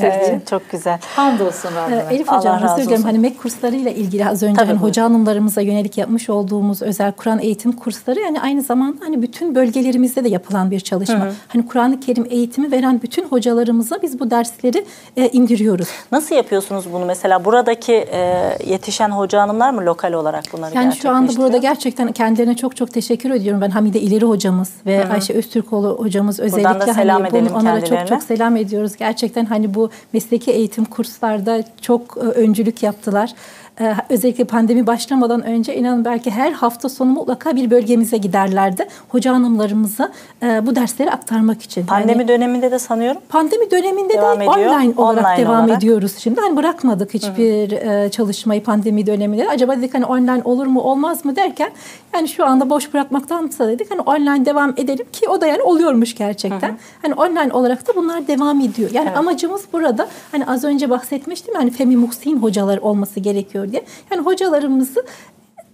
evet, 0.02 0.46
çok 0.50 0.70
güzel. 0.70 0.98
Hamdolsun 1.16 1.68
Ee, 1.68 1.74
Rabbime. 1.76 2.14
Elif 2.14 2.30
Allah 2.30 2.38
Hocam 2.38 2.54
razı 2.62 2.74
özür 2.74 2.82
dilerim. 2.82 2.92
olsun. 2.92 3.04
Hani 3.04 3.18
MEK 3.18 3.42
kurslarıyla 3.42 3.90
ilgili 3.90 4.26
az 4.28 4.42
önce 4.42 4.54
Tabii, 4.56 4.66
hani 4.66 4.78
hoca 4.78 5.04
hanımlarımıza 5.04 5.60
yönelik 5.60 5.98
yapmış 5.98 6.30
olduğumuz 6.30 6.82
özel 6.82 7.12
Kur'an 7.12 7.38
eğitim 7.38 7.72
kursları 7.72 8.20
yani 8.20 8.40
aynı 8.40 8.62
zamanda 8.62 9.04
hani 9.04 9.22
bütün 9.22 9.54
bölgelerimizde 9.54 10.24
de 10.24 10.28
yapılan 10.28 10.70
bir 10.70 10.80
çalışma. 10.80 11.28
Hani 11.48 11.66
Kur'an-ı 11.66 12.00
Kerim 12.00 12.26
eğitimi 12.30 12.72
veren 12.72 13.00
bütün 13.02 13.24
hocalarımıza 13.28 13.98
biz 14.02 14.20
bu 14.20 14.30
dersleri 14.30 14.84
e, 15.16 15.28
indiriyoruz. 15.28 15.88
Nasıl 16.12 16.34
yapıyorsunuz 16.34 16.92
bunu? 16.92 17.04
Mesela 17.04 17.44
buradaki 17.44 17.92
e, 17.92 18.18
yetişen 18.66 19.10
hoca 19.10 19.42
hanımlar 19.42 19.70
mı 19.70 19.80
lokal 19.86 20.12
olarak 20.12 20.44
bunları 20.52 20.74
Yani 20.74 20.96
şu 20.96 21.10
anda 21.10 21.36
burada 21.36 21.56
gerçekten 21.56 22.12
kendilerine 22.12 22.56
çok 22.56 22.76
çok 22.76 22.92
teşekkür 22.92 23.30
ediyorum. 23.30 23.60
Ben 23.60 23.70
Hamide 23.70 24.00
İleri 24.00 24.24
hocamız 24.24 24.70
ve 24.86 25.08
Ayşe 25.12 25.32
Öztürkoğlu 25.34 25.96
hocamız 26.00 26.40
özellikle 26.40 26.86
da 26.86 26.92
selam 27.08 27.22
hani 27.22 27.36
edelim 27.36 27.54
onlara 27.54 27.80
kendilerine. 27.80 27.98
çok 27.98 28.08
çok 28.08 28.22
selam 28.22 28.56
ediyoruz. 28.56 28.96
Gerçekten 28.96 29.44
hani 29.44 29.74
bu 29.74 29.90
mesleki 30.12 30.50
eğitim 30.50 30.84
kurslarda 30.84 31.62
çok 31.80 32.16
e, 32.16 32.20
öncülük 32.20 32.82
yaptılar. 32.82 33.32
Ee, 33.80 33.94
özellikle 34.08 34.44
pandemi 34.44 34.86
başlamadan 34.86 35.42
önce 35.42 35.76
inanın 35.76 36.04
belki 36.04 36.30
her 36.30 36.52
hafta 36.52 36.88
sonu 36.88 37.10
mutlaka 37.10 37.56
bir 37.56 37.70
bölgemize 37.70 38.16
giderlerdi. 38.16 38.88
Hoca 39.08 39.34
hanımlarımıza 39.34 40.12
e, 40.42 40.66
bu 40.66 40.76
dersleri 40.76 41.10
aktarmak 41.10 41.62
için. 41.62 41.86
Pandemi 41.86 42.18
Yani- 42.18 42.28
döneminde 42.28 42.70
de 42.70 42.78
sanıyorum. 42.78 43.20
Pandemi 43.28 43.70
döneminde 43.70 44.14
Devam 44.14 44.40
de 44.40 44.44
ediyor. 44.44 44.56
online 44.56 44.92
olarak 44.96 45.24
Online 45.26 45.46
devam 45.46 45.64
olarak. 45.64 45.78
ediyoruz 45.82 46.14
şimdi. 46.18 46.40
Hani 46.40 46.56
bırakmadık 46.56 47.14
hiçbir 47.14 47.72
e, 47.72 48.10
çalışmayı 48.10 48.62
pandemi 48.64 49.06
döneminde. 49.06 49.48
Acaba 49.48 49.76
dedik 49.76 49.94
hani 49.94 50.04
online 50.06 50.42
olur 50.44 50.66
mu 50.66 50.80
olmaz 50.80 51.24
mı 51.24 51.36
derken 51.36 51.70
yani 52.14 52.28
şu 52.28 52.46
anda 52.46 52.70
boş 52.70 52.94
bırakmaktansa 52.94 53.68
dedik 53.68 53.90
hani 53.90 54.00
online 54.00 54.46
devam 54.46 54.70
edelim 54.76 55.06
ki 55.12 55.28
o 55.28 55.40
da 55.40 55.46
yani 55.46 55.62
oluyormuş 55.62 56.14
gerçekten. 56.14 56.78
Hani 57.02 57.14
online 57.14 57.52
olarak 57.52 57.88
da 57.88 57.92
bunlar 57.96 58.26
devam 58.26 58.60
ediyor. 58.60 58.90
Yani 58.92 59.10
amacımız 59.10 59.62
burada 59.72 60.08
hani 60.32 60.46
az 60.46 60.64
önce 60.64 60.90
bahsetmiştim 60.90 61.54
hani 61.54 61.70
Femi 61.70 61.96
Muhsin 61.96 62.36
hocalar 62.42 62.78
olması 62.78 63.20
gerekiyor 63.20 63.67
diye. 63.72 63.84
Yani 64.10 64.22
hocalarımızı 64.22 65.04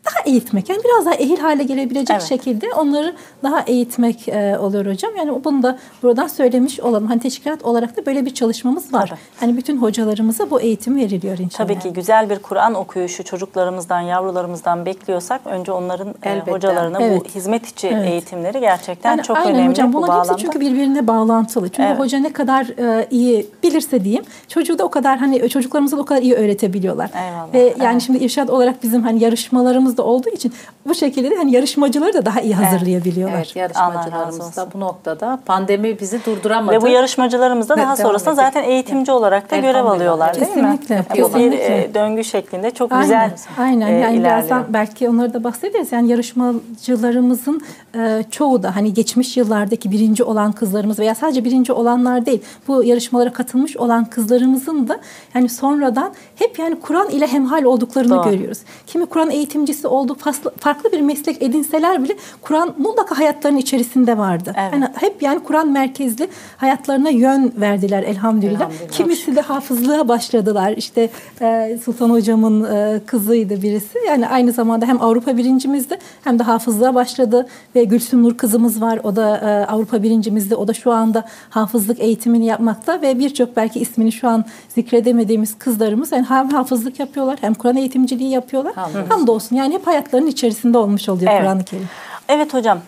daha 0.07 0.24
eğitmek 0.32 0.68
yani 0.68 0.80
biraz 0.84 1.07
daha 1.07 1.14
ehil 1.14 1.38
hale 1.38 1.62
gelebilecek 1.62 2.11
Evet. 2.16 2.22
şekilde 2.28 2.66
onları 2.74 3.14
daha 3.42 3.61
eğitmek 3.61 4.28
e, 4.28 4.59
oluyor 4.59 4.86
hocam. 4.86 5.11
Yani 5.16 5.44
bunu 5.44 5.62
da 5.62 5.78
buradan 6.02 6.26
söylemiş 6.26 6.80
olalım. 6.80 7.07
Hani 7.07 7.20
teşkilat 7.20 7.62
olarak 7.64 7.96
da 7.96 8.07
böyle 8.07 8.26
bir 8.26 8.34
çalışmamız 8.34 8.92
var. 8.92 9.07
Tabii. 9.09 9.18
Hani 9.40 9.57
bütün 9.57 9.76
hocalarımıza 9.76 10.50
bu 10.50 10.61
eğitim 10.61 10.96
veriliyor 10.96 11.38
inşallah. 11.38 11.68
Tabii 11.68 11.78
ki 11.78 11.92
güzel 11.92 12.30
bir 12.30 12.38
Kur'an 12.38 12.74
okuyuşu 12.74 13.24
çocuklarımızdan, 13.24 14.00
yavrularımızdan 14.00 14.86
bekliyorsak 14.86 15.40
önce 15.44 15.72
onların 15.72 16.14
e, 16.24 16.40
hocalarına 16.50 16.98
bu 17.00 17.02
Evet. 17.02 17.34
hizmet 17.34 17.66
içi 17.66 17.88
Evet. 17.88 18.09
eğitimleri 18.11 18.61
gerçekten 18.61 19.11
Yani 19.11 19.22
çok 19.22 19.36
aynen 19.36 19.55
önemli 19.55 19.68
hocam. 19.70 19.92
bu 19.92 19.96
Bunlar 19.96 20.09
hepsi 20.09 20.28
bağlamda. 20.28 20.36
çünkü 20.42 20.61
birbirine 20.61 21.07
bağlantılı. 21.07 21.68
Çünkü 21.68 21.82
Evet. 21.88 21.98
hoca 21.98 22.18
ne 22.18 22.32
kadar 22.32 22.66
e, 23.00 23.07
iyi 23.11 23.46
bilirse 23.62 24.05
diyeyim 24.05 24.24
çocuğu 24.48 24.78
da 24.78 24.84
o 24.84 24.88
kadar 24.90 25.18
hani 25.18 25.48
çocuklarımıza 25.48 25.96
da 25.96 26.00
o 26.00 26.05
kadar 26.05 26.22
iyi 26.22 26.34
öğretebiliyorlar. 26.34 27.11
Eyvallah. 27.14 27.55
Ve 27.55 27.59
yani 27.78 27.92
Evet. 27.92 28.02
şimdi 28.02 28.18
irşad 28.24 28.48
olarak 28.48 28.82
bizim 28.82 29.02
hani 29.02 29.24
yarışmalarımız 29.24 29.93
da 29.97 30.03
olduğu 30.03 30.28
için 30.28 30.53
bu 30.86 30.95
şekilde 30.95 31.30
de 31.30 31.36
hani 31.36 31.53
yarışmacıları 31.53 32.12
da 32.12 32.26
daha 32.26 32.40
iyi 32.40 32.55
hazırlayabiliyorlar. 32.55 33.53
Evet 33.57 33.57
razı 33.57 33.59
yarışmacılarımız 33.59 34.57
da 34.57 34.68
bu 34.74 34.80
noktada 34.80 35.38
pandemi 35.47 36.01
bizi 36.01 36.24
durduramadı. 36.24 36.76
Ve 36.76 36.80
bu 36.80 36.88
yarışmacılarımız 36.88 37.68
da 37.68 37.76
daha 37.76 37.97
sonrasında 37.97 38.34
zaten 38.34 38.62
eğitimci 38.62 39.12
olarak 39.12 39.51
da 39.51 39.57
görev 39.57 39.84
alıyorlar 39.84 40.34
değil 40.34 40.57
mi? 40.57 40.78
Kesinlikle, 40.80 41.05
Bu 41.11 41.14
bir 41.14 41.22
kesinlikle. 41.22 41.84
e, 41.84 41.95
döngü 41.95 42.24
şeklinde 42.24 42.70
çok 42.70 42.92
Aynen, 42.92 43.03
güzel 43.05 43.32
aynen. 43.59 43.86
e, 43.88 43.92
yani 43.92 44.20
birazdan 44.20 44.64
belki 44.68 45.09
onları 45.09 45.34
da 45.34 45.45
bahsederiz. 45.45 45.92
Yani 45.92 46.11
yarışmacılarımızın 46.11 47.62
e, 47.97 48.24
çoğu 48.30 48.62
da 48.62 48.76
hani 48.76 48.95
geçmiş 48.95 49.36
yıllardaki 49.36 49.90
birinci 49.90 50.24
olan 50.24 50.53
kızlarımız 50.53 50.99
veya 50.99 51.14
sadece 51.14 51.45
birinci 51.45 51.72
olanlar 51.72 52.26
değil. 52.26 52.42
Bu 52.68 52.84
yarışmalara 52.84 53.32
katılmış 53.32 53.76
olan 53.76 54.05
kızlarımızın 54.05 54.88
da 54.88 55.01
yani 55.34 55.49
sonradan 55.49 56.12
hep 56.36 56.59
yani 56.59 56.80
Kur'an 56.80 57.09
ile 57.11 57.26
hemhal 57.26 57.64
olduklarını 57.64 58.14
Doğru. 58.16 58.30
görüyoruz. 58.30 58.59
Kimi 58.86 59.07
Kur'an 59.07 59.30
eğitimcisi 59.30 59.84
oldu, 59.89 60.14
farklı, 60.14 60.53
farklı 60.61 60.93
bir 60.93 61.01
meslek 61.01 61.43
edinseler 61.43 62.05
bile 62.05 62.16
Kur'an 62.43 62.74
mutlaka 62.78 63.18
hayatlarının 63.18 63.59
içerisinde 63.59 64.18
vardı. 64.18 64.55
Evet. 64.59 64.72
Yani 64.72 64.89
hep 64.95 65.22
yani 65.22 65.41
Kur'an 65.41 65.68
merkezli 65.68 66.28
hayatlarına 66.57 67.11
yön 67.11 67.53
verdiler 67.57 68.03
elhamdülillah. 68.03 68.61
Elhamdülillah. 68.61 68.91
Kimisi 68.91 69.37
de 69.37 69.41
hafızlığa 69.41 70.09
başladılar. 70.09 70.74
İşte 70.76 71.11
e, 71.41 71.78
Sultan 71.85 72.11
hocamın 72.11 72.64
e, 72.64 73.01
kızıydı 73.07 73.62
birisi. 73.62 73.99
Yani 74.09 74.28
aynı 74.28 74.53
zamanda 74.53 74.87
hem 74.87 75.03
Avrupa 75.03 75.37
birincimizdi 75.37 75.99
hem 76.24 76.39
de 76.39 76.43
hafızlığa 76.43 76.95
başladı 76.95 77.47
ve 77.74 77.85
Gülsüm 77.85 78.22
Nur 78.22 78.37
kızımız 78.37 78.82
var. 78.82 79.01
O 79.05 79.16
da 79.16 79.37
e, 79.37 79.72
Avrupa 79.72 80.03
birincimizdi. 80.03 80.55
O 80.57 80.68
da 80.68 80.72
şu 80.72 80.93
anda 80.93 81.24
hafızlık 81.51 82.01
eğitimini 82.01 82.47
yapmakta 82.47 83.03
ve 83.03 83.18
birçok 83.18 83.57
belki 83.57 83.80
ismini 83.80 84.12
şu 84.12 84.28
an 84.28 84.45
zikredemediğimiz 84.68 85.59
kızlarımız 85.59 86.12
yani 86.12 86.24
hem 86.28 86.49
hafızlık 86.49 87.01
yapıyorlar 87.01 87.39
hem 87.41 87.55
Kur'an 87.55 87.76
eğitimciliği 87.76 88.30
yapıyorlar. 88.30 88.74
Hamdolsun. 88.74 89.11
Hamdolsun. 89.11 89.57
Yani 89.57 89.73
hep 89.74 89.86
hayatlarının 89.86 90.26
içerisinde 90.26 90.78
olmuş 90.78 91.08
oluyor 91.08 91.32
Evet. 91.32 91.42
Kur'an-ı 91.42 91.64
Kerim. 91.64 91.88
Evet 92.28 92.54
hocam. 92.54 92.78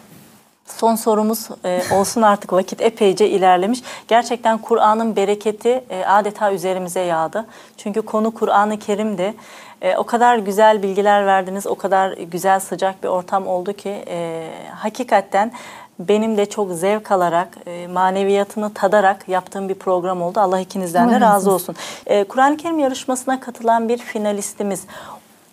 Son 0.67 0.95
sorumuz 0.95 1.49
e, 1.65 1.83
olsun 1.93 2.23
artık 2.23 2.53
vakit 2.53 2.81
epeyce 2.81 3.29
ilerlemiş. 3.29 3.83
Gerçekten 4.09 4.59
Kur'an'ın 4.59 5.17
bereketi 5.17 5.85
e, 5.91 6.05
adeta 6.05 6.53
üzerimize 6.53 7.01
yağdı. 7.01 7.47
Çünkü 7.77 8.03
konu 8.03 8.31
Kur'an-ı 8.31 8.79
Kerim'di. 8.79 9.35
E, 9.83 9.97
o 9.97 10.05
kadar 10.05 10.39
güzel 10.39 10.83
bilgiler 10.83 11.27
verdiniz, 11.27 11.67
o 11.67 11.75
kadar 11.75 12.13
güzel 12.13 12.61
sıcak 12.61 13.03
bir 13.03 13.09
ortam 13.09 13.47
oldu 13.47 13.73
ki 13.73 14.05
e, 14.09 14.49
hakikaten 14.75 15.53
benim 15.99 16.37
de 16.37 16.47
çok 16.47 16.73
zevk 16.73 17.13
alarak, 17.13 17.49
e, 17.67 17.87
maneviyatını 17.87 18.75
tadarak 18.75 19.29
yaptığım 19.29 19.69
bir 19.69 19.75
program 19.75 20.23
oldu. 20.23 20.41
Allah 20.41 20.61
ikinizden 20.61 21.11
de 21.11 21.21
razı 21.21 21.51
olsun. 21.51 21.77
E, 22.07 22.25
Kur'an-ı 22.25 22.57
Kerim 22.57 22.79
yarışmasına 22.79 23.41
katılan 23.41 23.89
bir 23.89 23.99
finalistimiz 23.99 24.85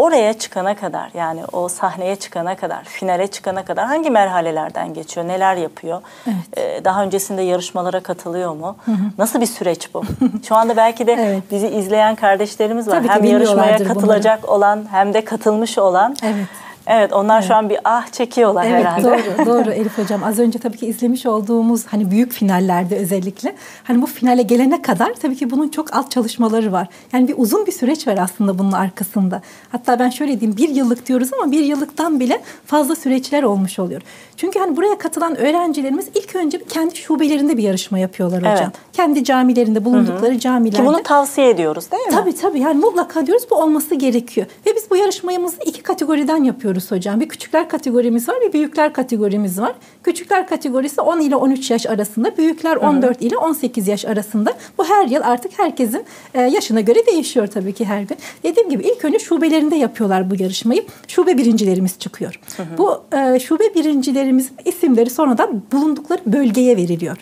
oraya 0.04 0.34
çıkana 0.34 0.76
kadar 0.76 1.10
yani 1.14 1.42
o 1.52 1.68
sahneye 1.68 2.16
çıkana 2.16 2.56
kadar, 2.56 2.84
finale 2.84 3.28
çıkana 3.28 3.66
kadar 3.66 3.86
hangi 3.86 4.10
merhalelerden 4.10 4.94
geçiyor, 4.94 5.28
neler 5.28 5.56
yapıyor? 5.56 6.02
Evet. 6.28 6.58
Ee, 6.58 6.86
daha 6.86 7.04
öncesinde 7.04 7.42
yarışmalara 7.42 8.00
katılıyor 8.00 8.54
mu? 8.54 8.76
Nasıl 9.18 9.42
bir 9.42 9.46
süreç 9.46 9.94
bu? 9.94 10.04
Şu 10.48 10.56
anda 10.56 10.78
belki 10.78 11.08
de 11.08 11.14
Evet. 11.14 11.44
bizi 11.52 11.68
izleyen 11.68 12.16
kardeşlerimiz 12.16 12.88
var. 12.88 12.98
Tabii 12.98 13.08
hem 13.08 13.24
yarışmaya 13.24 13.78
katılacak 13.78 14.50
olan 14.50 14.86
hem 14.92 15.14
de 15.14 15.26
katılmış 15.26 15.78
olan. 15.78 16.16
Evet. 16.24 16.46
Evet 16.88 17.14
onlar 17.14 17.42
şu 17.42 17.56
an 17.56 17.70
bir 17.70 17.78
ah 17.84 18.08
çekiyorlar 18.08 18.66
Evet 18.66 18.86
herhalde. 18.86 19.04
doğru 19.04 19.46
doğru 19.46 19.72
Elif 19.72 19.98
hocam. 19.98 20.24
Az 20.24 20.40
önce 20.40 20.60
tabii 20.60 20.78
ki 20.78 20.86
izlemiş 20.88 21.26
olduğumuz 21.26 21.86
hani 21.86 22.12
büyük 22.12 22.32
finallerde 22.34 22.98
özellikle 22.98 23.56
hani 23.84 24.02
bu 24.02 24.06
finale 24.06 24.42
gelene 24.42 24.82
kadar 24.82 25.14
tabii 25.14 25.36
ki 25.36 25.52
bunun 25.52 25.70
çok 25.70 25.96
alt 25.96 26.12
çalışmaları 26.12 26.72
var. 26.72 26.88
Yani 27.14 27.28
bir 27.28 27.36
uzun 27.38 27.66
bir 27.66 27.72
süreç 27.72 28.08
var 28.08 28.18
aslında 28.18 28.60
bunun 28.60 28.72
arkasında. 28.72 29.42
Hatta 29.72 30.00
ben 30.00 30.10
şöyle 30.10 30.40
diyeyim 30.40 30.58
bir 30.58 30.70
yıllık 30.70 31.08
diyoruz 31.08 31.30
ama 31.34 31.52
bir 31.52 31.64
yıllıktan 31.64 32.20
bile 32.20 32.42
fazla 32.66 32.96
süreçler 32.96 33.44
olmuş 33.44 33.80
oluyor. 33.80 34.02
Çünkü 34.38 34.60
hani 34.60 34.78
buraya 34.78 34.98
katılan 34.98 35.38
öğrencilerimiz 35.38 36.08
ilk 36.16 36.36
önce 36.36 36.64
kendi 36.70 36.96
şubelerinde 36.96 37.58
bir 37.58 37.64
yarışma 37.64 38.00
yapıyorlar 38.00 38.40
hocam. 38.40 38.58
Evet. 38.58 38.76
Kendi 38.94 39.24
camilerinde 39.24 39.86
bulundukları 39.86 40.40
camilerde. 40.40 40.78
Ki 40.78 40.86
bunu 40.86 41.04
tavsiye 41.04 41.50
ediyoruz 41.50 41.92
değil 41.92 42.04
mi? 42.04 42.12
Tabii 42.12 42.36
tabii 42.36 42.60
yani 42.60 42.80
mutlaka 42.80 43.28
diyoruz 43.28 43.46
bu 43.52 43.56
olması 43.56 43.96
gerekiyor. 43.96 44.48
Ve 44.66 44.76
biz 44.76 44.92
bu 44.92 44.96
yarışmayımızı 44.96 45.56
iki 45.66 45.84
kategoriden 45.84 46.44
yapıyoruz 46.44 46.73
hocam. 46.92 47.20
Bir 47.20 47.30
küçükler 47.30 47.70
kategorimiz 47.70 48.30
var 48.30 48.36
bir 48.42 48.54
büyükler 48.54 48.94
kategorimiz 48.94 49.62
var. 49.62 49.74
Küçükler 50.04 50.48
kategorisi 50.48 51.02
10 51.02 51.20
ile 51.20 51.36
13 51.36 51.72
yaş 51.72 51.86
arasında, 51.86 52.38
büyükler 52.38 52.76
14 52.76 53.22
ile 53.22 53.38
18 53.38 53.88
yaş 53.88 54.06
arasında. 54.06 54.54
Bu 54.78 54.86
her 54.86 55.08
yıl 55.08 55.22
artık 55.24 55.60
herkesin 55.60 56.04
e, 56.34 56.42
yaşına 56.42 56.82
göre 56.82 57.06
değişiyor 57.06 57.48
tabii 57.48 57.74
ki 57.74 57.86
her 57.86 58.02
gün. 58.02 58.18
Dediğim 58.44 58.70
gibi 58.70 58.84
ilk 58.84 59.06
önce 59.06 59.20
şubelerinde 59.20 59.76
yapıyorlar 59.76 60.32
bu 60.32 60.36
yarışmayı. 60.44 60.86
Şube 61.08 61.38
birincilerimiz 61.38 62.00
çıkıyor. 62.00 62.40
Bu 62.78 63.02
e, 63.18 63.40
şube 63.40 63.76
birincilerimizin 63.76 64.56
isimleri 64.66 65.10
sonradan 65.10 65.62
bulundukları 65.72 66.22
bölgeye 66.26 66.78
veriliyor 66.78 67.18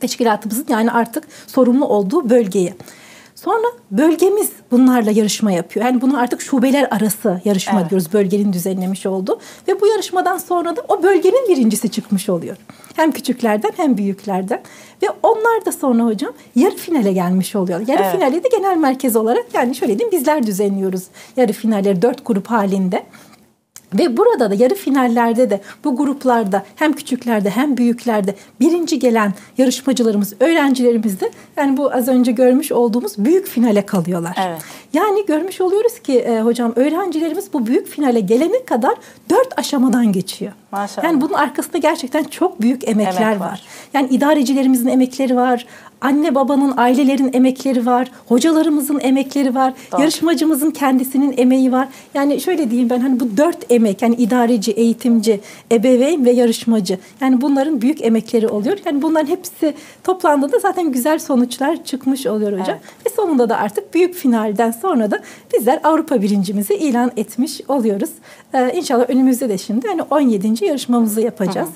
teşkilatımızın 0.00 0.66
yani 0.68 0.92
artık 0.92 1.24
sorumlu 1.46 1.86
olduğu 1.86 2.30
bölgeye. 2.30 2.74
Sonra 3.44 3.66
bölgemiz 3.90 4.50
bunlarla 4.70 5.10
yarışma 5.10 5.52
yapıyor. 5.52 5.86
Yani 5.86 6.00
bunu 6.00 6.18
artık 6.18 6.40
şubeler 6.40 6.88
arası 6.90 7.40
yarışma 7.44 7.80
Evet. 7.80 7.90
diyoruz. 7.90 8.12
Bölgenin 8.12 8.52
düzenlemiş 8.52 9.06
olduğu. 9.06 9.38
Ve 9.68 9.80
bu 9.80 9.86
yarışmadan 9.86 10.38
sonra 10.38 10.76
da 10.76 10.82
o 10.88 11.02
bölgenin 11.02 11.48
birincisi 11.48 11.88
çıkmış 11.88 12.28
oluyor. 12.28 12.56
Hem 12.96 13.12
küçüklerden 13.12 13.72
hem 13.76 13.96
büyüklerden. 13.96 14.62
Ve 15.02 15.06
onlar 15.22 15.64
da 15.66 15.72
sonra 15.72 16.04
hocam 16.04 16.32
yarı 16.54 16.76
finale 16.76 17.12
gelmiş 17.12 17.56
oluyor. 17.56 17.80
Yarı 17.86 18.02
Evet. 18.02 18.12
finale 18.12 18.44
de 18.44 18.48
genel 18.48 18.76
merkez 18.76 19.16
olarak 19.16 19.46
yani 19.54 19.74
şöyle 19.74 19.98
diyeyim 19.98 20.18
bizler 20.18 20.46
düzenliyoruz 20.46 21.02
yarı 21.36 21.52
finalleri 21.52 22.02
dört 22.02 22.26
grup 22.26 22.46
halinde. 22.46 23.02
Ve 23.94 24.16
burada 24.16 24.50
da 24.50 24.54
yarı 24.54 24.74
finallerde 24.74 25.50
de 25.50 25.60
bu 25.84 25.96
gruplarda 25.96 26.64
hem 26.76 26.92
küçüklerde 26.92 27.50
hem 27.50 27.76
büyüklerde 27.76 28.34
birinci 28.60 28.98
gelen 28.98 29.34
yarışmacılarımız, 29.58 30.34
öğrencilerimiz 30.40 31.20
de 31.20 31.30
yani 31.56 31.76
bu 31.76 31.94
az 31.94 32.08
önce 32.08 32.32
görmüş 32.32 32.72
olduğumuz 32.72 33.18
büyük 33.18 33.46
finale 33.46 33.86
kalıyorlar. 33.86 34.36
Evet. 34.46 34.62
Yani 34.92 35.26
görmüş 35.26 35.60
oluyoruz 35.60 35.98
ki 35.98 36.18
e, 36.18 36.40
hocam 36.40 36.72
öğrencilerimiz 36.76 37.52
bu 37.52 37.66
büyük 37.66 37.88
finale 37.88 38.20
gelene 38.20 38.64
kadar 38.64 38.94
dört 39.30 39.58
aşamadan 39.58 40.12
geçiyor. 40.12 40.52
Maşallah. 40.72 41.04
Yani 41.04 41.20
bunun 41.20 41.32
arkasında 41.32 41.78
gerçekten 41.78 42.24
çok 42.24 42.60
büyük 42.60 42.88
emekler 42.88 43.22
Emek 43.22 43.40
var. 43.40 43.46
var. 43.46 43.62
Yani 43.94 44.08
idarecilerimizin 44.08 44.88
emekleri 44.88 45.36
var. 45.36 45.66
Anne 46.00 46.34
babanın, 46.34 46.74
ailelerin 46.76 47.30
emekleri 47.32 47.86
var. 47.86 48.10
Hocalarımızın 48.28 49.00
emekleri 49.00 49.54
var. 49.54 49.74
Doğru. 49.92 50.00
Yarışmacımızın 50.00 50.70
kendisinin 50.70 51.34
emeği 51.38 51.72
var. 51.72 51.88
Yani 52.14 52.40
şöyle 52.40 52.70
diyeyim 52.70 52.90
ben 52.90 53.00
hani 53.00 53.20
bu 53.20 53.36
dört 53.36 53.72
emek 53.72 54.02
yani 54.02 54.14
idareci, 54.14 54.72
eğitimci, 54.72 55.40
ebeveyn 55.72 56.24
ve 56.24 56.30
yarışmacı. 56.30 56.98
Yani 57.20 57.40
bunların 57.40 57.82
büyük 57.82 58.04
emekleri 58.04 58.48
oluyor. 58.48 58.78
Yani 58.84 59.02
bunların 59.02 59.26
hepsi 59.26 59.74
toplandığında 60.04 60.58
zaten 60.58 60.92
güzel 60.92 61.18
sonuçlar 61.18 61.84
çıkmış 61.84 62.26
oluyor 62.26 62.60
hocam. 62.60 62.78
Ve 63.06 63.10
sonunda 63.10 63.48
da 63.48 63.56
artık 63.56 63.94
büyük 63.94 64.14
finalden 64.14 64.70
sonra 64.70 65.10
da 65.10 65.20
bizler 65.54 65.80
Avrupa 65.84 66.22
birincimizi 66.22 66.74
ilan 66.74 67.12
etmiş 67.16 67.60
oluyoruz. 67.68 68.10
Ee, 68.54 68.72
inşallah 68.74 69.10
önümüzde 69.10 69.48
de 69.48 69.58
şimdi 69.58 69.88
hani 69.88 70.02
17. 70.02 70.64
yarışmamızı 70.64 71.20
yapacağız. 71.20 71.68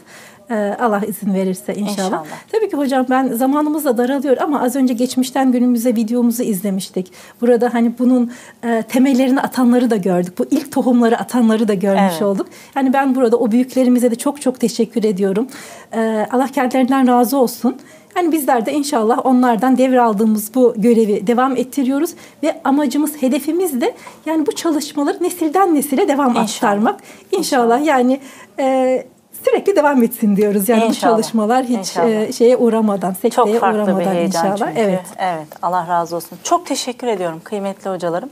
Ee, 0.50 0.76
Allah 0.80 1.00
izin 1.08 1.34
verirse 1.34 1.74
inşallah. 1.74 2.06
İnşallah. 2.06 2.24
Tabii 2.52 2.70
ki 2.70 2.76
hocam 2.76 3.06
ben 3.10 3.28
zamanımız 3.28 3.84
da 3.84 3.98
daralıyor 3.98 4.36
ama 4.36 4.62
az 4.62 4.76
önce 4.76 4.94
geçmişten 4.94 5.52
günümüze 5.52 5.96
videomuzu 5.96 6.42
izlemiştik. 6.42 7.12
Burada 7.40 7.74
hani 7.74 7.92
bunun 7.98 8.32
e, 8.64 8.82
temellerini 8.82 9.40
atanları 9.40 9.90
da 9.90 9.96
gördük. 9.96 10.38
Bu 10.38 10.46
ilk 10.50 10.72
tohumları 10.72 11.18
atanları 11.18 11.68
da 11.68 11.74
görmüş 11.74 12.02
Evet. 12.12 12.22
olduk. 12.22 12.46
Yani 12.76 12.92
ben 12.92 13.14
burada 13.14 13.36
o 13.36 13.50
büyüklerimize 13.50 14.10
de 14.10 14.14
çok 14.14 14.40
çok 14.40 14.60
teşekkür 14.60 15.04
ediyorum. 15.04 15.46
Ee, 15.94 16.26
Allah 16.32 16.46
kendilerinden 16.46 17.06
razı 17.08 17.36
olsun. 17.36 17.76
Yani 18.16 18.32
bizler 18.32 18.66
de 18.66 18.72
inşallah 18.72 19.26
onlardan 19.26 19.78
devraldığımız 19.78 20.54
bu 20.54 20.74
görevi 20.76 21.26
devam 21.26 21.56
ettiriyoruz 21.56 22.10
ve 22.42 22.60
amacımız, 22.64 23.22
hedefimiz 23.22 23.80
de 23.80 23.94
yani 24.26 24.46
bu 24.46 24.52
çalışmaları 24.52 25.22
nesilden 25.22 25.74
nesile 25.74 26.08
devam 26.08 26.28
İnşallah. 26.30 26.44
aktarmak. 26.44 27.00
İnşallah, 27.32 27.86
yani 27.86 28.20
e, 28.58 29.06
sürekli 29.44 29.76
devam 29.76 30.02
etsin 30.02 30.36
diyoruz. 30.36 30.68
Yani 30.68 30.84
İnşallah. 30.84 31.12
bu 31.12 31.16
çalışmalar 31.16 31.64
hiç 31.64 31.78
İnşallah. 31.78 32.08
e, 32.08 32.32
şeye 32.32 32.56
uğramadan, 32.56 33.12
sekteye 33.12 33.30
Çok 33.30 33.60
farklı 33.60 33.78
bir 33.78 33.84
uğramadan 33.84 34.14
heyecan 34.14 34.46
inşallah. 34.52 34.68
çünkü. 34.68 34.80
Evet. 34.80 35.04
Evet. 35.18 35.46
Allah 35.62 35.86
razı 35.88 36.16
olsun. 36.16 36.38
Çok 36.42 36.66
teşekkür 36.66 37.06
ediyorum 37.06 37.40
kıymetli 37.44 37.90
hocalarım. 37.90 38.30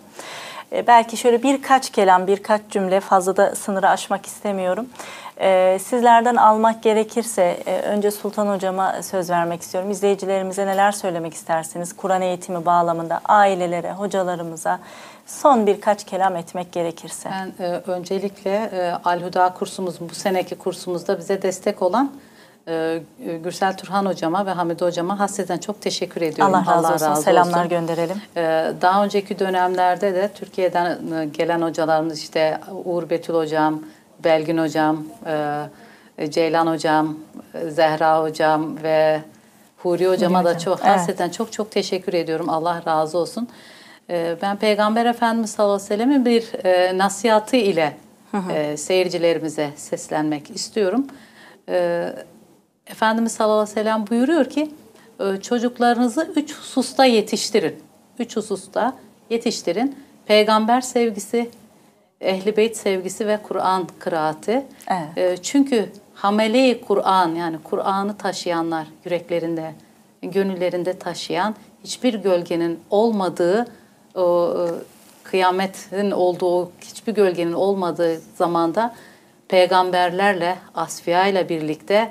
Ee, 0.72 0.86
belki 0.86 1.16
şöyle 1.16 1.42
birkaç 1.42 1.90
kelam, 1.90 2.26
birkaç 2.26 2.60
cümle 2.70 3.00
fazla 3.00 3.36
da 3.36 3.54
sınırı 3.54 3.88
aşmak 3.88 4.26
istemiyorum. 4.26 4.86
Ee, 5.40 5.78
sizlerden 5.84 6.36
almak 6.36 6.82
gerekirse 6.82 7.56
e, 7.66 7.78
önce 7.78 8.10
Sultan 8.10 8.54
hocama 8.54 9.02
söz 9.02 9.30
vermek 9.30 9.62
istiyorum. 9.62 9.90
İzleyicilerimize 9.90 10.66
neler 10.66 10.92
söylemek 10.92 11.34
istersiniz? 11.34 11.96
Kur'an 11.96 12.22
eğitimi 12.22 12.66
bağlamında 12.66 13.20
ailelere, 13.24 13.92
hocalarımıza 13.92 14.78
son 15.40 15.66
birkaç 15.66 16.04
kelam 16.04 16.36
etmek 16.36 16.72
gerekirse. 16.72 17.30
Ben 17.30 17.64
e, 17.64 17.68
öncelikle 17.86 18.50
e, 18.50 18.92
Alhuda 19.04 19.54
kursumuz, 19.54 20.00
bu 20.00 20.14
seneki 20.14 20.54
kursumuzda 20.54 21.18
bize 21.18 21.42
destek 21.42 21.82
olan 21.82 22.12
e, 22.68 23.02
Gürsel 23.44 23.76
Turhan 23.76 24.06
hocama 24.06 24.46
ve 24.46 24.50
Hamide 24.50 24.84
hocama 24.84 25.18
hasreten 25.18 25.58
çok 25.58 25.80
teşekkür 25.80 26.22
ediyorum. 26.22 26.54
Allah 26.54 26.82
razı 26.92 27.10
olsun. 27.10 27.22
Selamlar 27.22 27.64
gönderelim. 27.66 28.22
Ee, 28.36 28.72
Daha 28.80 29.04
önceki 29.04 29.38
dönemlerde 29.38 30.14
de 30.14 30.30
Türkiye'den 30.34 30.98
e, 31.12 31.24
gelen 31.24 31.62
hocalarımız 31.62 32.18
işte 32.18 32.60
Uğur 32.84 33.10
Betül 33.10 33.34
hocam, 33.34 33.82
Belgin 34.24 34.58
hocam, 34.58 35.04
e, 36.18 36.30
Ceylan 36.30 36.66
hocam, 36.66 37.16
e, 37.54 37.70
Zehra 37.70 38.22
hocam 38.22 38.82
ve 38.82 39.20
Huri 39.76 40.08
hocama 40.08 40.44
da 40.44 40.58
çok 40.58 40.78
Evet. 40.84 40.88
hasreten 40.96 41.30
çok 41.30 41.52
çok 41.52 41.70
teşekkür 41.70 42.12
ediyorum. 42.12 42.48
Allah 42.48 42.82
razı 42.86 43.18
olsun. 43.18 43.48
Ee, 44.10 44.36
Ben 44.42 44.56
Peygamber 44.56 45.06
Efendimiz 45.06 45.50
sallallahu 45.50 45.74
aleyhi 45.74 45.90
ve 45.90 45.94
sellem'in 45.96 46.24
bir 46.24 46.64
e, 46.64 46.98
nasihatı 46.98 47.56
ile 47.56 47.96
e, 48.52 48.76
seyircilerimize 48.76 49.70
seslenmek 49.76 50.50
istiyorum. 50.50 51.06
Ee, 51.68 52.12
Efendimiz 52.86 53.32
sallallahu 53.32 53.60
aleyhi 53.60 53.70
ve 53.76 53.80
sellem 53.80 54.06
buyuruyor 54.06 54.44
ki 54.44 54.70
e, 55.20 55.40
çocuklarınızı 55.40 56.32
üç 56.36 56.54
hususta 56.54 57.04
yetiştirin. 57.04 57.76
Üç 58.18 58.36
hususta 58.36 58.98
yetiştirin. 59.30 59.96
Peygamber 60.26 60.80
sevgisi, 60.80 61.50
ehli 62.20 62.56
beyt 62.56 62.76
sevgisi 62.76 63.26
ve 63.26 63.38
Kur'an 63.42 63.88
kıraati. 63.98 64.66
Evet. 64.88 65.18
E, 65.38 65.42
Çünkü 65.42 65.88
hamele-i 66.14 66.80
Kur'an 66.80 67.34
yani 67.34 67.56
Kur'an'ı 67.64 68.16
taşıyanlar 68.16 68.86
yüreklerinde, 69.04 69.74
gönüllerinde 70.22 70.98
taşıyan 70.98 71.54
hiçbir 71.84 72.14
gölgenin 72.14 72.80
olmadığı 72.90 73.66
o 74.14 74.54
e, 74.58 74.64
kıyametin 75.24 76.10
olduğu 76.10 76.70
hiçbir 76.80 77.14
gölgenin 77.14 77.52
olmadığı 77.52 78.20
zamanda 78.36 78.94
peygamberlerle 79.48 80.58
asfiya 80.74 81.26
ile 81.26 81.48
birlikte 81.48 82.10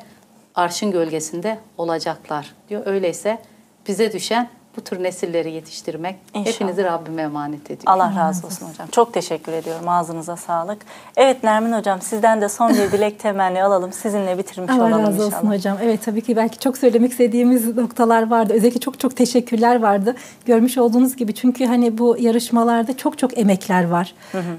arşın 0.56 0.92
gölgesinde 0.92 1.58
olacaklar 1.78 2.54
diyor. 2.70 2.82
Öyleyse 2.86 3.42
bize 3.88 4.14
düşen 4.14 4.50
bu 4.78 4.82
tür 4.82 5.04
nesilleri 5.04 5.52
yetiştirmek. 5.52 6.16
İnşallah. 6.34 6.54
Hepinizi 6.54 6.84
Rabbime 6.84 7.22
emanet 7.22 7.66
ediyorum. 7.72 7.84
Allah 8.02 8.14
razı 8.20 8.48
olsun 8.48 8.68
hocam. 8.70 8.88
Çok 8.92 9.14
teşekkür 9.14 9.52
ediyorum. 9.54 9.90
Ağzınıza 9.90 10.36
sağlık. 10.36 10.78
Evet 11.18 11.44
Nermin 11.44 11.72
hocam 11.72 12.02
sizden 12.02 12.42
de 12.42 12.50
son 12.50 12.70
bir 12.74 12.92
dilek 12.92 13.20
temenni 13.20 13.64
alalım. 13.64 13.94
Sizinle 13.94 14.38
bitirmiş 14.38 14.72
Allah 14.72 14.82
olalım 14.88 15.02
razı 15.02 15.12
inşallah. 15.26 15.38
olsun 15.38 15.52
hocam. 15.52 15.78
Evet 15.84 16.00
tabii 16.06 16.22
ki 16.22 16.36
belki 16.36 16.60
çok 16.60 16.78
söylemek 16.78 17.12
istediğimiz 17.12 17.78
noktalar 17.78 18.30
vardı. 18.30 18.54
Özellikle 18.54 18.80
çok 18.80 19.00
çok 19.00 19.16
teşekkürler 19.16 19.82
vardı. 19.82 20.16
Görmüş 20.46 20.78
olduğunuz 20.78 21.16
gibi 21.16 21.34
çünkü 21.34 21.66
hani 21.66 21.98
bu 21.98 22.18
yarışmalarda 22.20 22.98
çok 22.98 23.18
çok 23.18 23.38
emekler 23.38 23.88
var. 23.90 24.14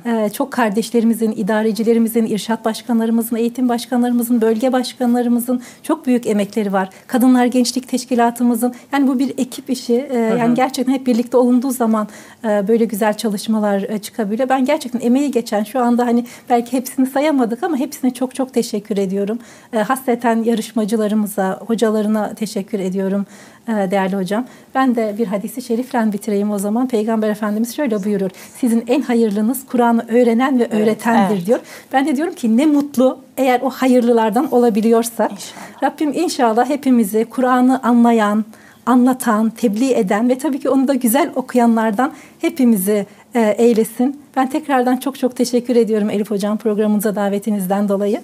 Ee, 0.07 0.29
çok 0.31 0.53
kardeşlerimizin, 0.53 1.33
idarecilerimizin, 1.33 2.27
irşat 2.27 2.65
başkanlarımızın, 2.65 3.37
eğitim 3.37 3.69
başkanlarımızın, 3.69 4.41
bölge 4.41 4.73
başkanlarımızın 4.73 5.63
çok 5.83 6.07
büyük 6.07 6.27
emekleri 6.27 6.73
var. 6.73 6.91
Kadınlar 7.07 7.47
Gençlik 7.47 7.89
Teşkilatımızın 7.89 8.75
yani 8.93 9.09
bu 9.09 9.19
bir 9.19 9.39
ekip 9.39 9.71
işi 9.71 10.02
E, 10.11 10.19
yani 10.19 10.55
gerçekten 10.55 10.93
hep 10.93 11.07
birlikte 11.07 11.37
olunduğu 11.37 11.71
zaman 11.71 12.09
e, 12.45 12.69
böyle 12.69 12.85
güzel 12.85 13.15
çalışmalar 13.15 13.83
e, 13.83 13.99
çıkabiliyor. 13.99 14.49
Ben 14.49 14.65
gerçekten 14.65 15.01
emeği 15.01 15.31
geçen 15.31 15.65
şu 15.65 15.81
anda 15.81 16.07
hani 16.07 16.27
belki 16.51 16.73
hepsini 16.73 17.07
sayamadık 17.07 17.63
ama 17.63 17.77
hepsine 17.77 18.15
çok 18.15 18.35
çok 18.35 18.55
teşekkür 18.55 18.97
ediyorum. 18.97 19.39
E, 19.73 19.79
hasreten 19.79 20.43
yarışmacılarımıza, 20.43 21.61
hocalarına 21.67 22.35
teşekkür 22.35 22.79
ediyorum 22.79 23.27
e, 23.69 23.73
değerli 23.91 24.17
hocam. 24.17 24.47
Ben 24.75 24.95
de 24.95 25.15
bir 25.19 25.27
hadisi 25.27 25.63
şerifle 25.63 26.13
bitireyim 26.13 26.51
o 26.51 26.59
zaman. 26.59 26.89
Peygamber 26.89 27.31
Efendimiz 27.31 27.77
şöyle 27.77 28.05
buyurur. 28.05 28.31
Sizin 28.57 28.85
en 28.87 29.03
hayırlınız 29.03 29.67
Kur'an'ı 29.67 30.07
öğrenen 30.09 30.61
ve 30.61 30.69
öğretendir 30.71 31.35
evet. 31.35 31.47
diyor. 31.47 31.59
Ben 31.93 32.07
de 32.07 32.17
diyorum 32.17 32.35
ki 32.35 32.57
ne 32.57 32.67
mutlu 32.67 33.19
eğer 33.37 33.61
o 33.61 33.71
hayırlılardan 33.71 34.53
olabiliyorsa. 34.55 35.25
İnşallah. 35.25 35.83
Rabbim 35.83 36.13
inşallah 36.13 36.69
hepimizi 36.69 37.25
Kur'an'ı 37.25 37.83
anlayan, 37.83 38.45
anlatan, 38.87 39.51
tebliğ 39.51 39.95
eden 39.95 40.29
ve 40.29 40.39
tabii 40.39 40.61
ki 40.61 40.69
onu 40.69 40.89
da 40.89 40.95
güzel 40.95 41.31
okuyanlardan 41.35 42.13
hepimizi 42.39 43.07
e, 43.35 43.41
eylesin. 43.41 44.23
Ben 44.37 44.51
tekrardan 44.51 44.97
çok 44.97 45.19
çok 45.19 45.37
teşekkür 45.37 45.77
ediyorum 45.77 46.11
Elif 46.11 46.31
Hocam 46.31 46.59
programımıza 46.59 47.17
davetinizden 47.17 47.89
dolayı. 47.89 48.23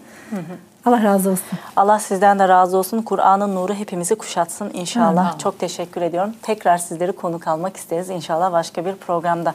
Allah 0.86 1.02
razı 1.02 1.30
olsun. 1.30 1.58
Allah 1.76 1.98
sizden 1.98 2.38
de 2.38 2.48
razı 2.48 2.76
olsun. 2.76 3.02
Kur'an'ın 3.02 3.54
nuru 3.54 3.74
hepimizi 3.74 4.14
kuşatsın 4.14 4.70
inşallah. 4.74 5.26
Amin. 5.28 5.38
Çok 5.38 5.58
teşekkür 5.58 6.02
ediyorum. 6.02 6.32
Tekrar 6.42 6.78
sizleri 6.78 7.12
konuk 7.12 7.48
almak 7.48 7.76
isteriz 7.76 8.10
inşallah 8.10 8.52
başka 8.52 8.84
bir 8.84 8.94
programda. 8.94 9.54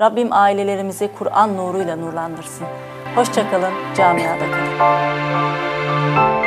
Rabbim 0.00 0.28
ailelerimizi 0.32 1.10
Kur'an 1.18 1.56
nuruyla 1.56 1.96
nurlandırsın. 1.96 2.66
Hoşçakalın, 3.14 3.72
camiada 3.96 4.44
kalın. 4.50 6.39